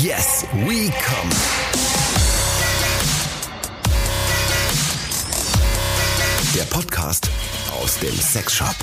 Yes, 0.00 0.46
we 0.54 0.90
come. 0.90 1.30
Der 6.54 6.62
Podcast 6.70 7.28
aus 7.78 7.98
dem 7.98 8.14
Sexshop. 8.14 8.74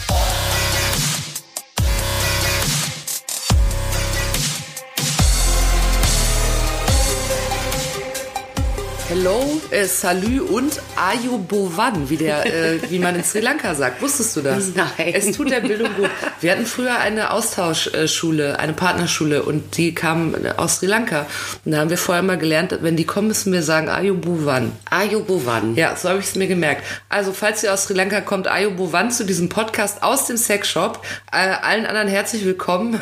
Hello, 9.07 9.60
äh, 9.71 9.85
Salü 9.85 10.41
und 10.41 10.79
Ayubovan, 10.96 12.07
wie, 12.12 12.17
der, 12.17 12.46
äh, 12.46 12.91
wie 12.91 12.99
man 12.99 13.15
in 13.15 13.23
Sri 13.23 13.39
Lanka 13.39 13.73
sagt. 13.73 13.99
Wusstest 14.03 14.35
du 14.35 14.41
das? 14.41 14.67
Nein. 14.76 15.13
Es 15.15 15.35
tut 15.35 15.49
der 15.49 15.62
Bildung 15.62 15.89
gut. 15.96 16.12
Wir 16.41 16.53
hatten 16.53 16.66
früher 16.66 16.98
eine 16.99 17.31
Austauschschule, 17.31 18.59
eine 18.59 18.71
Partnerschule 18.71 19.43
und 19.43 19.75
die 19.75 19.93
kam 19.93 20.35
aus 20.55 20.77
Sri 20.77 20.85
Lanka. 20.85 21.25
Und 21.65 21.73
da 21.73 21.79
haben 21.79 21.89
wir 21.89 21.98
vorher 21.98 22.23
mal 22.23 22.38
gelernt, 22.38 22.77
wenn 22.81 22.95
die 22.95 23.03
kommen, 23.03 23.27
müssen 23.27 23.52
wir 23.52 23.62
sagen 23.62 23.89
Ayubovan. 23.89 24.71
Ayubovan. 24.89 25.75
Ja, 25.75 25.98
so 25.98 26.07
habe 26.07 26.20
ich 26.20 26.27
es 26.27 26.35
mir 26.35 26.48
gemerkt. 26.48 26.84
Also, 27.09 27.34
falls 27.34 27.62
ihr 27.63 27.73
aus 27.73 27.84
Sri 27.84 27.93
Lanka 27.93 28.21
kommt, 28.21 28.48
Ayubovan 28.48 29.12
zu 29.12 29.25
diesem 29.25 29.49
Podcast 29.49 30.02
aus 30.02 30.27
dem 30.27 30.38
Sexshop. 30.38 31.05
Äh, 31.29 31.55
allen 31.62 31.85
anderen 31.85 32.07
herzlich 32.07 32.45
willkommen. 32.45 33.01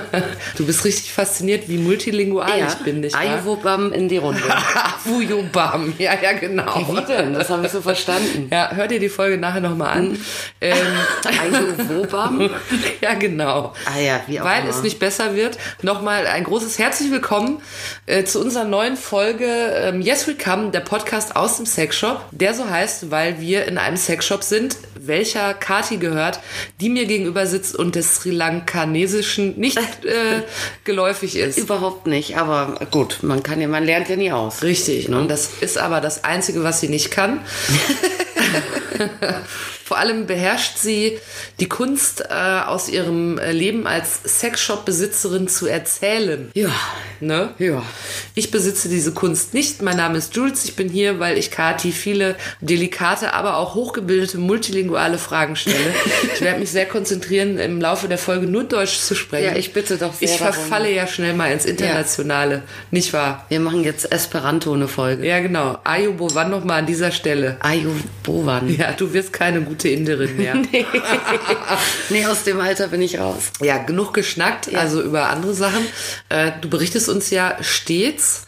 du 0.56 0.64
bist 0.64 0.82
richtig 0.86 1.12
fasziniert, 1.12 1.68
wie 1.68 1.76
multilingual 1.76 2.48
ich 2.68 2.74
bin, 2.84 3.00
nicht 3.00 3.14
wahr? 3.14 3.20
Ayubobam 3.20 3.92
in 3.92 4.08
die 4.08 4.16
Runde. 4.16 4.40
Ayubobam. 5.04 5.92
Ja, 5.98 6.12
ja, 6.22 6.32
genau. 6.32 6.86
Wie 6.90 7.04
denn? 7.04 7.34
Das 7.34 7.50
habe 7.50 7.66
ich 7.66 7.72
so 7.72 7.82
verstanden. 7.82 8.48
Ja, 8.50 8.70
hört 8.72 8.92
ihr 8.92 9.00
die 9.00 9.10
Folge 9.10 9.36
nachher 9.36 9.60
nochmal 9.60 9.98
an. 9.98 10.04
Hm. 10.06 10.18
Ähm? 10.62 10.76
ja, 13.00 13.14
genau. 13.14 13.72
Ah 13.86 13.98
ja, 13.98 14.20
wie 14.26 14.40
auch 14.40 14.44
Weil 14.44 14.62
immer. 14.62 14.70
es 14.70 14.82
nicht 14.82 14.98
besser 14.98 15.34
wird. 15.34 15.58
Nochmal 15.82 16.26
ein 16.26 16.44
großes 16.44 16.78
herzlich 16.78 17.10
willkommen 17.10 17.60
äh, 18.06 18.24
zu 18.24 18.40
unserer 18.40 18.64
neuen 18.64 18.96
Folge 18.96 19.46
ähm, 19.46 20.00
Yes 20.00 20.26
We 20.26 20.34
Come, 20.34 20.70
der 20.70 20.80
Podcast 20.80 21.36
aus 21.36 21.56
dem 21.56 21.66
Sexshop, 21.66 22.24
der 22.30 22.54
so 22.54 22.68
heißt, 22.68 23.10
weil 23.10 23.40
wir 23.40 23.66
in 23.66 23.78
einem 23.78 23.96
Sexshop 23.96 24.42
sind, 24.42 24.76
welcher 24.94 25.54
Kati 25.54 25.96
gehört, 25.98 26.40
die 26.80 26.88
mir 26.88 27.06
gegenüber 27.06 27.46
sitzt 27.46 27.76
und 27.76 27.94
des 27.94 28.16
Sri 28.16 28.30
Lankanesischen 28.30 29.58
nicht 29.58 29.78
äh, 30.04 30.42
geläufig 30.84 31.36
ist. 31.36 31.58
Überhaupt 31.58 32.06
nicht, 32.06 32.36
aber 32.36 32.78
gut, 32.90 33.18
man 33.22 33.42
kann 33.42 33.60
ja, 33.60 33.68
man 33.68 33.84
lernt 33.84 34.08
ja 34.08 34.16
nie 34.16 34.32
aus. 34.32 34.62
Richtig. 34.62 35.08
Und 35.08 35.28
das 35.28 35.50
ist 35.60 35.78
aber 35.78 36.00
das 36.00 36.24
Einzige, 36.24 36.62
was 36.62 36.80
sie 36.80 36.88
nicht 36.88 37.10
kann. 37.10 37.40
Vor 39.88 39.96
allem 39.96 40.26
beherrscht 40.26 40.76
sie 40.76 41.18
die 41.60 41.66
Kunst, 41.66 42.20
äh, 42.28 42.34
aus 42.66 42.90
ihrem 42.90 43.38
Leben 43.38 43.86
als 43.86 44.20
Sexshop-Besitzerin 44.22 45.48
zu 45.48 45.66
erzählen. 45.66 46.50
Ja. 46.52 46.68
Ne? 47.20 47.54
Ja. 47.58 47.82
Ich 48.34 48.50
besitze 48.50 48.90
diese 48.90 49.12
Kunst 49.12 49.54
nicht. 49.54 49.80
Mein 49.80 49.96
Name 49.96 50.18
ist 50.18 50.36
Jules. 50.36 50.66
Ich 50.66 50.76
bin 50.76 50.90
hier, 50.90 51.20
weil 51.20 51.38
ich 51.38 51.50
Kati 51.50 51.92
viele 51.92 52.36
delikate, 52.60 53.32
aber 53.32 53.56
auch 53.56 53.74
hochgebildete, 53.74 54.36
multilinguale 54.36 55.16
Fragen 55.16 55.56
stelle. 55.56 55.94
ich 56.34 56.42
werde 56.42 56.60
mich 56.60 56.70
sehr 56.70 56.84
konzentrieren, 56.84 57.58
im 57.58 57.80
Laufe 57.80 58.08
der 58.08 58.18
Folge 58.18 58.46
nur 58.46 58.64
Deutsch 58.64 58.98
zu 58.98 59.14
sprechen. 59.14 59.46
Ja, 59.46 59.56
ich 59.56 59.72
bitte 59.72 59.96
doch 59.96 60.12
sehr 60.12 60.28
Ich 60.28 60.36
darum. 60.36 60.52
verfalle 60.52 60.92
ja 60.92 61.06
schnell 61.06 61.32
mal 61.32 61.50
ins 61.50 61.64
Internationale. 61.64 62.60
Nicht 62.90 63.14
wahr? 63.14 63.46
Wir 63.48 63.60
machen 63.60 63.84
jetzt 63.84 64.12
Esperanto 64.12 64.70
eine 64.74 64.86
Folge. 64.86 65.26
Ja, 65.26 65.40
genau. 65.40 65.78
Ayubo, 65.84 66.28
wann 66.34 66.50
noch 66.50 66.62
mal 66.62 66.80
an 66.80 66.86
dieser 66.86 67.10
Stelle? 67.10 67.56
Ayubovan. 67.60 68.68
Ja, 68.76 68.92
du 68.92 69.14
wirst 69.14 69.32
keine 69.32 69.62
gute 69.62 69.77
Inderin 69.86 70.36
mehr. 70.36 70.54
Nee, 72.10 72.26
aus 72.26 72.44
dem 72.44 72.58
Alter 72.60 72.88
bin 72.88 73.02
ich 73.02 73.18
raus. 73.18 73.52
Ja, 73.60 73.78
genug 73.78 74.14
geschnackt, 74.14 74.74
also 74.74 75.02
über 75.02 75.28
andere 75.28 75.54
Sachen. 75.54 75.86
Äh, 76.28 76.52
du 76.60 76.68
berichtest 76.68 77.08
uns 77.08 77.30
ja 77.30 77.56
stets, 77.60 78.44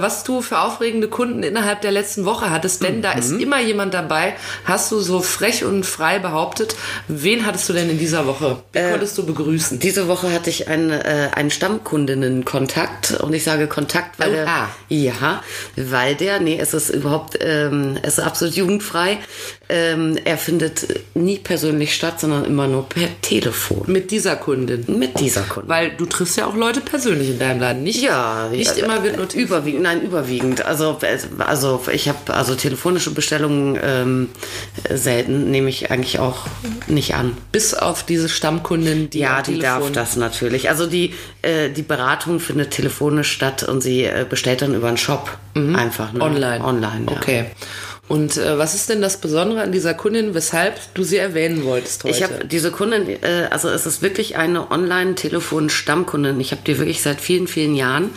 was 0.00 0.24
du 0.24 0.42
für 0.42 0.58
aufregende 0.58 1.08
Kunden 1.08 1.42
innerhalb 1.42 1.80
der 1.80 1.92
letzten 1.92 2.24
Woche 2.24 2.50
hattest, 2.50 2.82
denn 2.82 3.02
da 3.02 3.12
ist 3.12 3.32
immer 3.32 3.60
jemand 3.60 3.94
dabei. 3.94 4.34
Hast 4.64 4.92
du 4.92 5.00
so 5.00 5.20
frech 5.20 5.64
und 5.64 5.84
frei 5.84 6.18
behauptet. 6.18 6.76
Wen 7.08 7.46
hattest 7.46 7.68
du 7.68 7.72
denn 7.72 7.90
in 7.90 7.98
dieser 7.98 8.26
Woche? 8.26 8.58
Wen 8.72 8.90
konntest 8.90 9.18
du 9.18 9.26
begrüßen? 9.26 9.78
Diese 9.78 10.08
Woche 10.08 10.32
hatte 10.32 10.50
ich 10.50 10.68
einen, 10.68 10.90
äh, 10.90 11.30
einen 11.34 11.50
Stammkundinnen-Kontakt 11.50 13.12
und 13.20 13.32
ich 13.32 13.44
sage 13.44 13.66
Kontakt, 13.66 14.18
weil 14.18 14.30
Oha. 14.30 14.68
der, 14.90 14.96
ja, 14.98 15.42
weil 15.76 16.14
der, 16.14 16.40
nee, 16.40 16.58
es 16.60 16.74
ist 16.74 16.90
überhaupt, 16.90 17.38
ähm, 17.40 17.98
es 18.02 18.18
ist 18.18 18.24
absolut 18.24 18.54
jugendfrei. 18.54 19.18
Ähm, 19.68 20.16
er 20.24 20.38
findet 20.38 20.86
nie 21.14 21.38
persönlich 21.38 21.94
statt, 21.94 22.20
sondern 22.20 22.44
immer 22.44 22.68
nur 22.68 22.88
per 22.88 23.08
Telefon. 23.20 23.84
Mit 23.86 24.10
dieser 24.10 24.36
Kundin. 24.36 24.84
Mit 24.86 25.18
dieser 25.18 25.42
Kundin. 25.42 25.68
Weil 25.68 25.90
du 25.90 26.06
triffst 26.06 26.36
ja 26.36 26.46
auch 26.46 26.54
Leute 26.54 26.80
persönlich 26.80 27.30
in 27.30 27.38
deinem 27.38 27.60
Laden, 27.60 27.82
nicht? 27.82 28.00
Ja, 28.00 28.48
Nicht 28.50 28.76
ja, 28.76 28.84
immer 28.84 29.02
wird 29.02 29.16
nur 29.16 29.26
überwiegend, 29.34 29.75
nein, 29.80 30.02
überwiegend. 30.02 30.64
Also, 30.64 30.98
also 31.38 31.82
ich 31.92 32.08
habe 32.08 32.34
also 32.34 32.54
telefonische 32.54 33.10
Bestellungen 33.12 33.78
ähm, 33.82 34.28
selten, 34.88 35.50
nehme 35.50 35.68
ich 35.68 35.90
eigentlich 35.90 36.18
auch 36.18 36.46
nicht 36.86 37.14
an. 37.14 37.36
Bis 37.52 37.74
auf 37.74 38.04
diese 38.04 38.28
Stammkundin, 38.28 39.10
die 39.10 39.20
Ja, 39.20 39.42
die 39.42 39.58
darf 39.58 39.90
das 39.92 40.16
natürlich. 40.16 40.68
Also 40.68 40.86
die, 40.86 41.14
äh, 41.42 41.70
die 41.70 41.82
Beratung 41.82 42.40
findet 42.40 42.70
telefonisch 42.70 43.30
statt 43.30 43.62
und 43.62 43.80
sie 43.80 44.04
äh, 44.04 44.26
bestellt 44.28 44.62
dann 44.62 44.74
über 44.74 44.88
einen 44.88 44.96
Shop 44.96 45.36
einfach. 45.54 46.12
Ne? 46.12 46.20
Online. 46.20 46.62
Online, 46.62 47.06
ja. 47.10 47.16
Okay. 47.16 47.46
Und 48.08 48.36
äh, 48.36 48.56
was 48.56 48.74
ist 48.74 48.88
denn 48.88 49.02
das 49.02 49.16
Besondere 49.20 49.62
an 49.62 49.72
dieser 49.72 49.94
Kundin, 49.94 50.34
weshalb 50.34 50.78
du 50.94 51.02
sie 51.02 51.16
erwähnen 51.16 51.64
wolltest 51.64 52.04
heute? 52.04 52.16
Ich 52.16 52.22
habe 52.22 52.44
diese 52.44 52.70
Kundin, 52.70 53.08
äh, 53.08 53.48
also 53.50 53.68
es 53.68 53.84
ist 53.84 54.00
wirklich 54.00 54.36
eine 54.36 54.70
Online-Telefon-Stammkundin. 54.70 56.38
Ich 56.38 56.52
habe 56.52 56.62
die 56.64 56.78
wirklich 56.78 57.02
seit 57.02 57.20
vielen, 57.20 57.48
vielen 57.48 57.74
Jahren. 57.74 58.10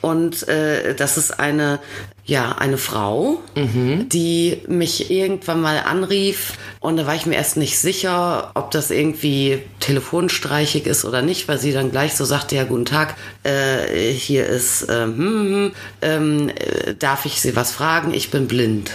Und 0.00 0.46
äh, 0.48 0.94
das 0.94 1.16
ist 1.16 1.40
eine, 1.40 1.80
ja, 2.28 2.52
eine 2.58 2.76
Frau, 2.76 3.40
die 3.56 4.62
mich 4.68 5.10
irgendwann 5.10 5.62
mal 5.62 5.78
anrief. 5.78 6.52
Und 6.78 6.98
da 6.98 7.06
war 7.06 7.14
ich 7.14 7.24
mir 7.24 7.36
erst 7.36 7.56
nicht 7.56 7.78
sicher, 7.78 8.50
ob 8.54 8.70
das 8.70 8.90
irgendwie 8.90 9.62
telefonstreichig 9.80 10.86
ist 10.86 11.06
oder 11.06 11.22
nicht, 11.22 11.48
weil 11.48 11.58
sie 11.58 11.72
dann 11.72 11.90
gleich 11.90 12.14
so 12.14 12.26
sagte, 12.26 12.54
ja, 12.54 12.64
guten 12.64 12.84
Tag, 12.84 13.16
äh, 13.44 14.12
hier 14.12 14.46
ist, 14.46 14.86
ähm, 14.90 15.16
hm, 15.16 15.48
hm, 15.48 15.72
ähm, 16.02 16.48
äh, 16.50 16.94
darf 16.98 17.24
ich 17.24 17.40
Sie 17.40 17.56
was 17.56 17.72
fragen? 17.72 18.12
Ich 18.12 18.30
bin 18.30 18.46
blind. 18.46 18.92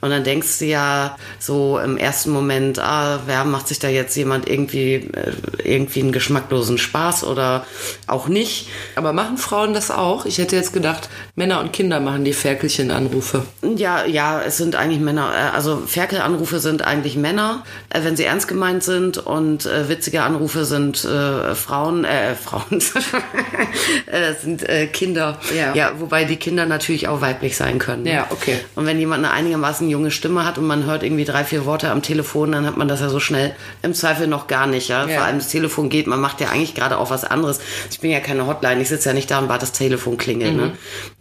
Und 0.00 0.10
dann 0.10 0.24
denkst 0.24 0.58
du 0.58 0.64
ja 0.64 1.16
so 1.38 1.78
im 1.78 1.96
ersten 1.96 2.30
Moment, 2.30 2.80
ah, 2.80 3.20
wer 3.26 3.44
macht 3.44 3.68
sich 3.68 3.78
da 3.78 3.88
jetzt 3.88 4.16
jemand 4.16 4.48
irgendwie, 4.48 4.94
äh, 4.94 5.32
irgendwie 5.62 6.00
einen 6.00 6.12
geschmacklosen 6.12 6.78
Spaß 6.78 7.22
oder 7.22 7.64
auch 8.08 8.26
nicht? 8.26 8.68
Aber 8.96 9.12
machen 9.12 9.38
Frauen 9.38 9.72
das 9.72 9.92
auch? 9.92 10.26
Ich 10.26 10.38
hätte 10.38 10.56
jetzt 10.56 10.72
gedacht, 10.72 11.08
Männer 11.36 11.60
und 11.60 11.72
Kinder 11.72 12.00
machen 12.00 12.24
die 12.24 12.32
Ferkelchen-Anrufe. 12.56 13.42
Ja, 13.76 14.04
ja, 14.06 14.40
es 14.42 14.56
sind 14.56 14.76
eigentlich 14.76 15.00
Männer. 15.00 15.30
äh, 15.34 15.54
Also 15.56 15.82
Ferkelanrufe 15.86 16.58
sind 16.58 16.82
eigentlich 16.82 17.16
Männer, 17.16 17.64
äh, 17.90 18.00
wenn 18.02 18.16
sie 18.16 18.24
ernst 18.24 18.48
gemeint 18.48 18.82
sind 18.82 19.18
und 19.18 19.66
äh, 19.66 19.88
witzige 19.88 20.22
Anrufe 20.22 20.64
sind 20.64 21.04
äh, 21.04 21.54
Frauen, 21.54 22.04
äh, 22.04 22.34
Frauen 22.34 22.80
äh, 24.06 24.32
sind 24.40 24.68
äh, 24.68 24.86
Kinder. 24.86 25.38
Ja. 25.56 25.74
ja, 25.74 25.92
wobei 25.98 26.24
die 26.24 26.36
Kinder 26.36 26.66
natürlich 26.66 27.08
auch 27.08 27.20
weiblich 27.20 27.56
sein 27.56 27.78
können. 27.78 28.04
ne? 28.04 28.12
Ja, 28.14 28.26
okay. 28.30 28.58
Und 28.74 28.86
wenn 28.86 28.98
jemand 28.98 29.24
eine 29.24 29.32
einigermaßen 29.34 29.88
junge 29.88 30.10
Stimme 30.10 30.44
hat 30.46 30.58
und 30.58 30.66
man 30.66 30.84
hört 30.86 31.02
irgendwie 31.02 31.24
drei, 31.24 31.44
vier 31.44 31.66
Worte 31.66 31.90
am 31.90 32.02
Telefon, 32.02 32.52
dann 32.52 32.66
hat 32.66 32.76
man 32.76 32.88
das 32.88 33.00
ja 33.00 33.08
so 33.08 33.20
schnell 33.20 33.54
im 33.82 33.94
Zweifel 33.94 34.26
noch 34.26 34.46
gar 34.46 34.66
nicht. 34.66 34.88
Ja? 34.88 35.06
Ja. 35.06 35.16
Vor 35.18 35.24
allem 35.26 35.38
das 35.38 35.48
Telefon 35.48 35.88
geht, 35.90 36.06
man 36.06 36.20
macht 36.20 36.40
ja 36.40 36.48
eigentlich 36.48 36.74
gerade 36.74 36.98
auch 36.98 37.10
was 37.10 37.24
anderes. 37.24 37.60
Ich 37.90 38.00
bin 38.00 38.10
ja 38.10 38.20
keine 38.20 38.46
Hotline, 38.46 38.80
ich 38.80 38.88
sitze 38.88 39.10
ja 39.10 39.14
nicht 39.14 39.30
da 39.30 39.38
und 39.40 39.48
warte, 39.48 39.60
das 39.60 39.72
Telefon 39.72 40.16
klingelt. 40.16 40.56
Ne? 40.56 40.72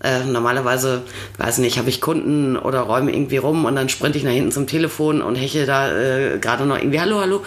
Äh, 0.03 0.23
normalerweise, 0.25 1.01
weiß 1.37 1.59
nicht, 1.59 1.77
habe 1.77 1.89
ich 1.89 2.01
Kunden 2.01 2.57
oder 2.57 2.81
räume 2.81 3.11
irgendwie 3.11 3.37
rum 3.37 3.65
und 3.65 3.75
dann 3.75 3.89
sprinte 3.89 4.17
ich 4.17 4.23
nach 4.23 4.31
hinten 4.31 4.51
zum 4.51 4.67
Telefon 4.67 5.21
und 5.21 5.35
hechle 5.35 5.65
da 5.65 5.91
äh, 5.91 6.37
gerade 6.39 6.65
noch 6.65 6.77
irgendwie 6.77 6.99
Hallo, 6.99 7.19
hallo. 7.19 7.43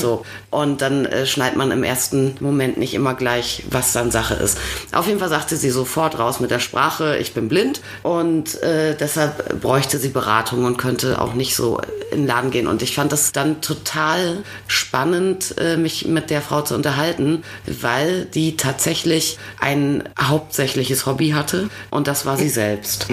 So. 0.00 0.24
Und 0.50 0.82
dann 0.82 1.06
äh, 1.06 1.26
schneidet 1.26 1.56
man 1.56 1.70
im 1.70 1.82
ersten 1.82 2.36
Moment 2.40 2.76
nicht 2.76 2.94
immer 2.94 3.14
gleich, 3.14 3.64
was 3.70 3.92
dann 3.92 4.10
Sache 4.10 4.34
ist. 4.34 4.58
Auf 4.92 5.06
jeden 5.06 5.18
Fall 5.18 5.28
sagte 5.28 5.56
sie 5.56 5.70
sofort 5.70 6.18
raus 6.18 6.40
mit 6.40 6.50
der 6.50 6.58
Sprache, 6.58 7.16
ich 7.18 7.32
bin 7.32 7.48
blind 7.48 7.80
und 8.02 8.62
äh, 8.62 8.94
deshalb 8.94 9.60
bräuchte 9.60 9.98
sie 9.98 10.08
Beratung 10.08 10.64
und 10.64 10.76
könnte 10.76 11.20
auch 11.20 11.34
nicht 11.34 11.54
so 11.54 11.80
in 12.10 12.20
den 12.20 12.26
Laden 12.26 12.50
gehen. 12.50 12.66
Und 12.66 12.82
ich 12.82 12.94
fand 12.94 13.12
das 13.12 13.32
dann 13.32 13.60
total 13.60 14.38
spannend, 14.66 15.54
äh, 15.58 15.76
mich 15.76 16.06
mit 16.06 16.30
der 16.30 16.42
Frau 16.42 16.62
zu 16.62 16.74
unterhalten, 16.74 17.42
weil 17.66 18.26
die 18.26 18.56
tatsächlich 18.56 19.38
ein 19.58 20.04
hauptsächliches 20.20 21.06
Hobby 21.06 21.30
hatte 21.30 21.70
und 21.90 22.06
das 22.06 22.26
war 22.26 22.36
sie 22.36 22.48
selbst. 22.48 23.06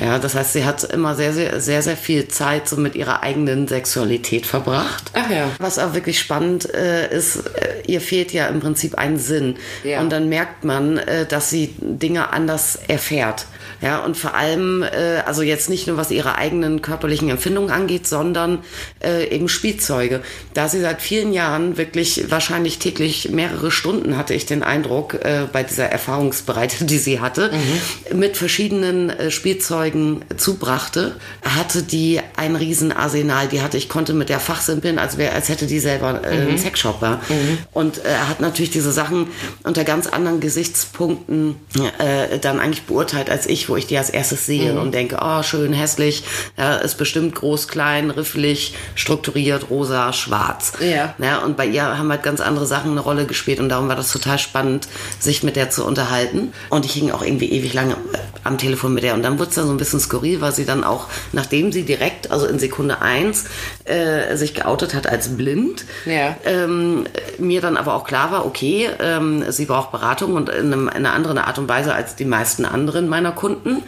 Ja, 0.00 0.18
das 0.18 0.34
heißt, 0.34 0.52
sie 0.52 0.64
hat 0.64 0.84
immer 0.84 1.14
sehr, 1.14 1.32
sehr, 1.32 1.60
sehr, 1.60 1.82
sehr 1.82 1.96
viel 1.96 2.28
Zeit 2.28 2.68
so 2.68 2.76
mit 2.76 2.94
ihrer 2.94 3.22
eigenen 3.22 3.68
Sexualität 3.68 4.46
verbracht. 4.46 5.10
Ach 5.14 5.30
ja. 5.30 5.50
Was 5.58 5.78
auch 5.78 5.94
wirklich 5.94 6.18
spannend 6.18 6.72
äh, 6.74 7.14
ist, 7.14 7.36
äh, 7.36 7.82
ihr 7.86 8.00
fehlt 8.00 8.32
ja 8.32 8.46
im 8.46 8.60
Prinzip 8.60 8.96
ein 8.96 9.18
Sinn. 9.18 9.56
Ja. 9.84 10.00
Und 10.00 10.10
dann 10.10 10.28
merkt 10.28 10.64
man, 10.64 10.98
äh, 10.98 11.26
dass 11.26 11.50
sie 11.50 11.74
Dinge 11.78 12.32
anders 12.32 12.78
erfährt. 12.88 13.46
Ja, 13.80 13.98
und 14.04 14.16
vor 14.16 14.34
allem, 14.34 14.82
äh, 14.82 15.22
also 15.26 15.42
jetzt 15.42 15.68
nicht 15.68 15.88
nur 15.88 15.96
was 15.96 16.10
ihre 16.10 16.36
eigenen 16.36 16.82
körperlichen 16.82 17.28
Empfindungen 17.28 17.70
angeht, 17.70 18.06
sondern 18.06 18.60
äh, 19.02 19.28
eben 19.28 19.48
Spielzeuge. 19.48 20.22
Da 20.54 20.68
sie 20.68 20.80
seit 20.80 21.02
vielen 21.02 21.32
Jahren 21.32 21.76
wirklich 21.76 22.30
wahrscheinlich 22.30 22.78
täglich 22.78 23.30
mehrere 23.30 23.70
Stunden, 23.70 24.16
hatte 24.16 24.34
ich 24.34 24.46
den 24.46 24.62
Eindruck, 24.62 25.18
bei 25.52 25.62
dieser 25.62 25.86
Erfahrungsbreite, 25.86 26.84
die 26.84 26.98
sie 26.98 27.20
hatte, 27.20 27.50
mhm. 27.52 28.18
mit 28.18 28.36
verschiedenen 28.36 29.10
äh, 29.10 29.30
Spielzeugen 29.42 30.24
zubrachte, 30.36 31.16
hatte 31.44 31.82
die 31.82 32.20
ein 32.36 32.54
Riesenarsenal. 32.54 33.48
Die 33.48 33.60
hatte, 33.60 33.76
ich 33.76 33.88
konnte 33.88 34.14
mit 34.14 34.28
der 34.28 34.38
fachsimpeln, 34.38 35.00
als, 35.00 35.18
wär, 35.18 35.34
als 35.34 35.48
hätte 35.48 35.66
die 35.66 35.80
selber 35.80 36.22
äh, 36.24 36.36
mhm. 36.42 36.48
einen 36.50 36.58
Sexshop 36.58 37.02
war. 37.02 37.16
Mhm. 37.28 37.58
Und 37.72 37.98
äh, 37.98 38.10
er 38.10 38.28
hat 38.28 38.38
natürlich 38.38 38.70
diese 38.70 38.92
Sachen 38.92 39.26
unter 39.64 39.82
ganz 39.82 40.06
anderen 40.06 40.38
Gesichtspunkten 40.38 41.56
äh, 41.98 42.38
dann 42.38 42.60
eigentlich 42.60 42.84
beurteilt 42.84 43.30
als 43.30 43.46
ich, 43.46 43.68
wo 43.68 43.74
ich 43.74 43.88
die 43.88 43.98
als 43.98 44.10
erstes 44.10 44.46
sehe 44.46 44.74
mhm. 44.74 44.78
und 44.80 44.94
denke, 44.94 45.18
oh, 45.20 45.42
schön, 45.42 45.72
hässlich, 45.72 46.22
ja, 46.56 46.76
ist 46.76 46.96
bestimmt 46.96 47.34
groß, 47.34 47.66
klein, 47.66 48.10
riffelig, 48.10 48.76
strukturiert, 48.94 49.70
rosa, 49.70 50.12
schwarz. 50.12 50.74
Ja. 50.78 51.16
ja. 51.18 51.38
Und 51.38 51.56
bei 51.56 51.66
ihr 51.66 51.98
haben 51.98 52.10
halt 52.10 52.22
ganz 52.22 52.40
andere 52.40 52.66
Sachen 52.66 52.92
eine 52.92 53.00
Rolle 53.00 53.26
gespielt 53.26 53.58
und 53.58 53.70
darum 53.70 53.88
war 53.88 53.96
das 53.96 54.12
total 54.12 54.38
spannend, 54.38 54.86
sich 55.18 55.42
mit 55.42 55.56
der 55.56 55.70
zu 55.70 55.84
unterhalten. 55.84 56.52
Und 56.70 56.84
ich 56.84 56.92
hing 56.92 57.10
auch 57.10 57.22
irgendwie 57.22 57.50
ewig 57.50 57.74
lange 57.74 57.96
am 58.44 58.58
Telefon 58.58 58.94
mit 58.94 59.02
der. 59.02 59.14
Und 59.14 59.22
dann 59.22 59.31
wurde 59.38 59.50
es 59.50 59.54
dann 59.56 59.66
so 59.66 59.72
ein 59.72 59.76
bisschen 59.76 60.00
skurril, 60.00 60.40
weil 60.40 60.52
sie 60.52 60.64
dann 60.64 60.84
auch, 60.84 61.08
nachdem 61.32 61.72
sie 61.72 61.82
direkt, 61.84 62.30
also 62.30 62.46
in 62.46 62.58
Sekunde 62.58 63.00
eins, 63.00 63.44
äh, 63.84 64.36
sich 64.36 64.54
geoutet 64.54 64.94
hat 64.94 65.06
als 65.06 65.36
blind, 65.36 65.84
ja. 66.06 66.36
ähm, 66.44 67.04
mir 67.38 67.60
dann 67.60 67.76
aber 67.76 67.94
auch 67.94 68.04
klar 68.04 68.32
war, 68.32 68.46
okay, 68.46 68.88
ähm, 69.00 69.44
sie 69.50 69.66
braucht 69.66 69.92
Beratung 69.92 70.34
und 70.34 70.48
in, 70.48 70.72
einem, 70.72 70.88
in 70.88 70.94
einer 70.94 71.12
anderen 71.12 71.38
Art 71.38 71.58
und 71.58 71.68
Weise 71.68 71.94
als 71.94 72.16
die 72.16 72.24
meisten 72.24 72.64
anderen 72.64 73.08
meiner 73.08 73.32
Kunden. 73.32 73.82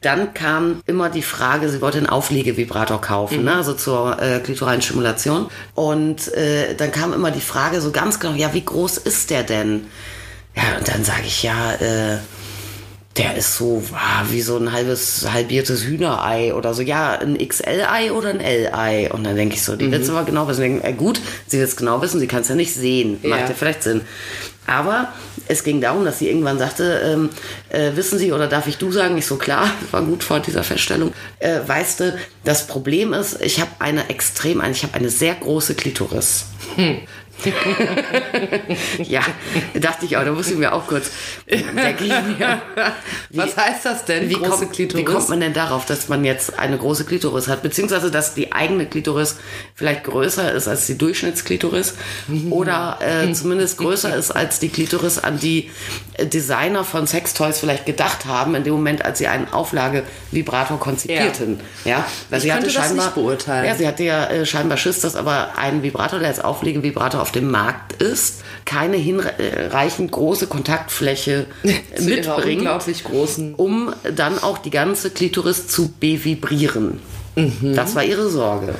Dann 0.00 0.34
kam 0.34 0.82
immer 0.86 1.08
die 1.10 1.22
Frage, 1.22 1.68
sie 1.68 1.80
wollte 1.80 1.98
einen 1.98 2.08
Aufliegevibrator 2.08 3.00
kaufen, 3.00 3.38
mhm. 3.38 3.44
ne, 3.44 3.54
also 3.56 3.72
zur 3.74 4.20
äh, 4.20 4.40
klitoralen 4.40 4.82
Stimulation. 4.82 5.48
Und 5.74 6.32
äh, 6.34 6.74
dann 6.76 6.92
kam 6.92 7.12
immer 7.12 7.30
die 7.30 7.40
Frage 7.40 7.80
so 7.80 7.90
ganz 7.90 8.20
genau, 8.20 8.34
ja, 8.34 8.54
wie 8.54 8.64
groß 8.64 8.98
ist 8.98 9.30
der 9.30 9.42
denn? 9.42 9.86
Ja, 10.54 10.78
und 10.78 10.88
dann 10.88 11.04
sage 11.04 11.22
ich, 11.26 11.42
ja, 11.42 11.72
äh, 11.74 12.18
der 13.16 13.36
ist 13.36 13.56
so 13.56 13.82
ah, 13.94 14.24
wie 14.30 14.42
so 14.42 14.58
ein 14.58 14.72
halbes, 14.72 15.26
halbiertes 15.32 15.84
Hühnerei 15.84 16.54
oder 16.54 16.74
so. 16.74 16.82
Ja, 16.82 17.12
ein 17.18 17.38
XL-Ei 17.38 18.12
oder 18.12 18.30
ein 18.30 18.40
L-Ei. 18.40 19.10
Und 19.10 19.24
dann 19.24 19.36
denke 19.36 19.54
ich 19.54 19.62
so, 19.62 19.76
die 19.76 19.86
mhm. 19.86 19.92
will 19.92 20.00
es 20.02 20.10
aber 20.10 20.24
genau 20.24 20.46
wissen. 20.48 20.60
Denke, 20.60 20.86
äh, 20.86 20.92
gut, 20.92 21.20
sie 21.46 21.58
will 21.58 21.64
es 21.64 21.76
genau 21.76 22.02
wissen, 22.02 22.20
sie 22.20 22.26
kann 22.26 22.42
es 22.42 22.48
ja 22.48 22.54
nicht 22.54 22.74
sehen. 22.74 23.18
Macht 23.22 23.40
ja. 23.40 23.48
ja 23.48 23.54
vielleicht 23.54 23.82
Sinn. 23.82 24.02
Aber 24.66 25.12
es 25.48 25.62
ging 25.62 25.80
darum, 25.80 26.04
dass 26.04 26.18
sie 26.18 26.28
irgendwann 26.28 26.58
sagte, 26.58 27.00
ähm, 27.04 27.30
äh, 27.68 27.94
wissen 27.94 28.18
Sie 28.18 28.32
oder 28.32 28.48
darf 28.48 28.66
ich 28.66 28.78
du 28.78 28.90
sagen? 28.90 29.16
Ich 29.16 29.26
so, 29.26 29.36
klar, 29.36 29.70
war 29.92 30.02
gut 30.02 30.24
vor 30.24 30.40
dieser 30.40 30.64
Feststellung. 30.64 31.12
Äh, 31.38 31.60
weißt 31.64 32.00
du, 32.00 32.18
das 32.44 32.66
Problem 32.66 33.12
ist, 33.12 33.40
ich 33.40 33.60
habe 33.60 33.70
eine 33.78 34.08
extrem, 34.10 34.62
ich 34.70 34.82
habe 34.82 34.94
eine 34.94 35.08
sehr 35.08 35.34
große 35.34 35.74
Klitoris. 35.74 36.46
Hm. 36.74 36.98
ja, 39.04 39.22
dachte 39.74 40.06
ich 40.06 40.16
auch, 40.16 40.24
da 40.24 40.32
muss 40.32 40.50
ich 40.50 40.56
mir 40.56 40.72
auch 40.72 40.86
kurz 40.86 41.10
denke 41.48 42.04
ich 42.04 42.38
mir. 42.38 42.62
Wie, 43.30 43.38
Was 43.38 43.56
heißt 43.56 43.84
das 43.84 44.04
denn, 44.04 44.28
wie 44.28 44.34
kommt? 44.34 44.78
Wie 44.78 45.04
kommt 45.04 45.28
man 45.28 45.40
denn 45.40 45.52
darauf, 45.52 45.86
dass 45.86 46.08
man 46.08 46.24
jetzt 46.24 46.58
eine 46.58 46.78
große 46.78 47.04
Klitoris 47.04 47.48
hat? 47.48 47.62
Beziehungsweise, 47.62 48.10
dass 48.10 48.34
die 48.34 48.52
eigene 48.52 48.86
Klitoris 48.86 49.36
vielleicht 49.74 50.04
größer 50.04 50.52
ist 50.52 50.68
als 50.68 50.86
die 50.86 50.98
Durchschnittsklitoris 50.98 51.94
oder 52.50 52.98
äh, 53.00 53.32
zumindest 53.34 53.78
größer 53.78 54.14
ist 54.16 54.30
als 54.30 54.58
die 54.58 54.68
Klitoris, 54.68 55.18
an 55.18 55.38
die 55.38 55.70
Designer 56.20 56.84
von 56.84 57.06
Sextoys 57.06 57.60
vielleicht 57.60 57.86
gedacht 57.86 58.26
haben, 58.26 58.54
in 58.54 58.64
dem 58.64 58.72
Moment, 58.72 59.04
als 59.04 59.18
sie 59.18 59.26
einen 59.26 59.52
Auflage-Vibrator 59.52 60.80
konzipierten. 60.80 61.60
Ja, 61.84 61.90
ja 61.90 62.06
weil 62.30 62.38
ich 62.38 62.44
sie 62.44 62.52
hatte 62.52 62.70
scheinbar, 62.70 62.96
das 62.96 63.04
nicht 63.06 63.14
beurteilen. 63.14 63.66
Ja, 63.66 63.74
sie 63.74 63.86
hatte 63.86 64.04
ja 64.04 64.26
äh, 64.26 64.46
scheinbar 64.46 64.78
Schiss, 64.78 65.00
dass 65.00 65.16
aber 65.16 65.56
ein 65.56 65.82
Vibrator, 65.82 66.18
der 66.18 66.28
als 66.28 66.40
Auflege-Vibrator 66.40 67.20
auf 67.26 67.32
dem 67.32 67.50
Markt 67.50 68.00
ist, 68.00 68.44
keine 68.64 68.96
hinreichend 68.96 70.12
große 70.12 70.46
Kontaktfläche 70.46 71.46
mitbringt, 72.00 72.60
unglaublich 72.60 73.02
großen, 73.02 73.56
um 73.56 73.92
dann 74.14 74.38
auch 74.38 74.58
die 74.58 74.70
ganze 74.70 75.10
Klitoris 75.10 75.66
zu 75.66 75.88
bevibrieren. 75.88 77.00
Mhm. 77.34 77.74
Das 77.74 77.96
war 77.96 78.04
ihre 78.04 78.28
Sorge. 78.28 78.76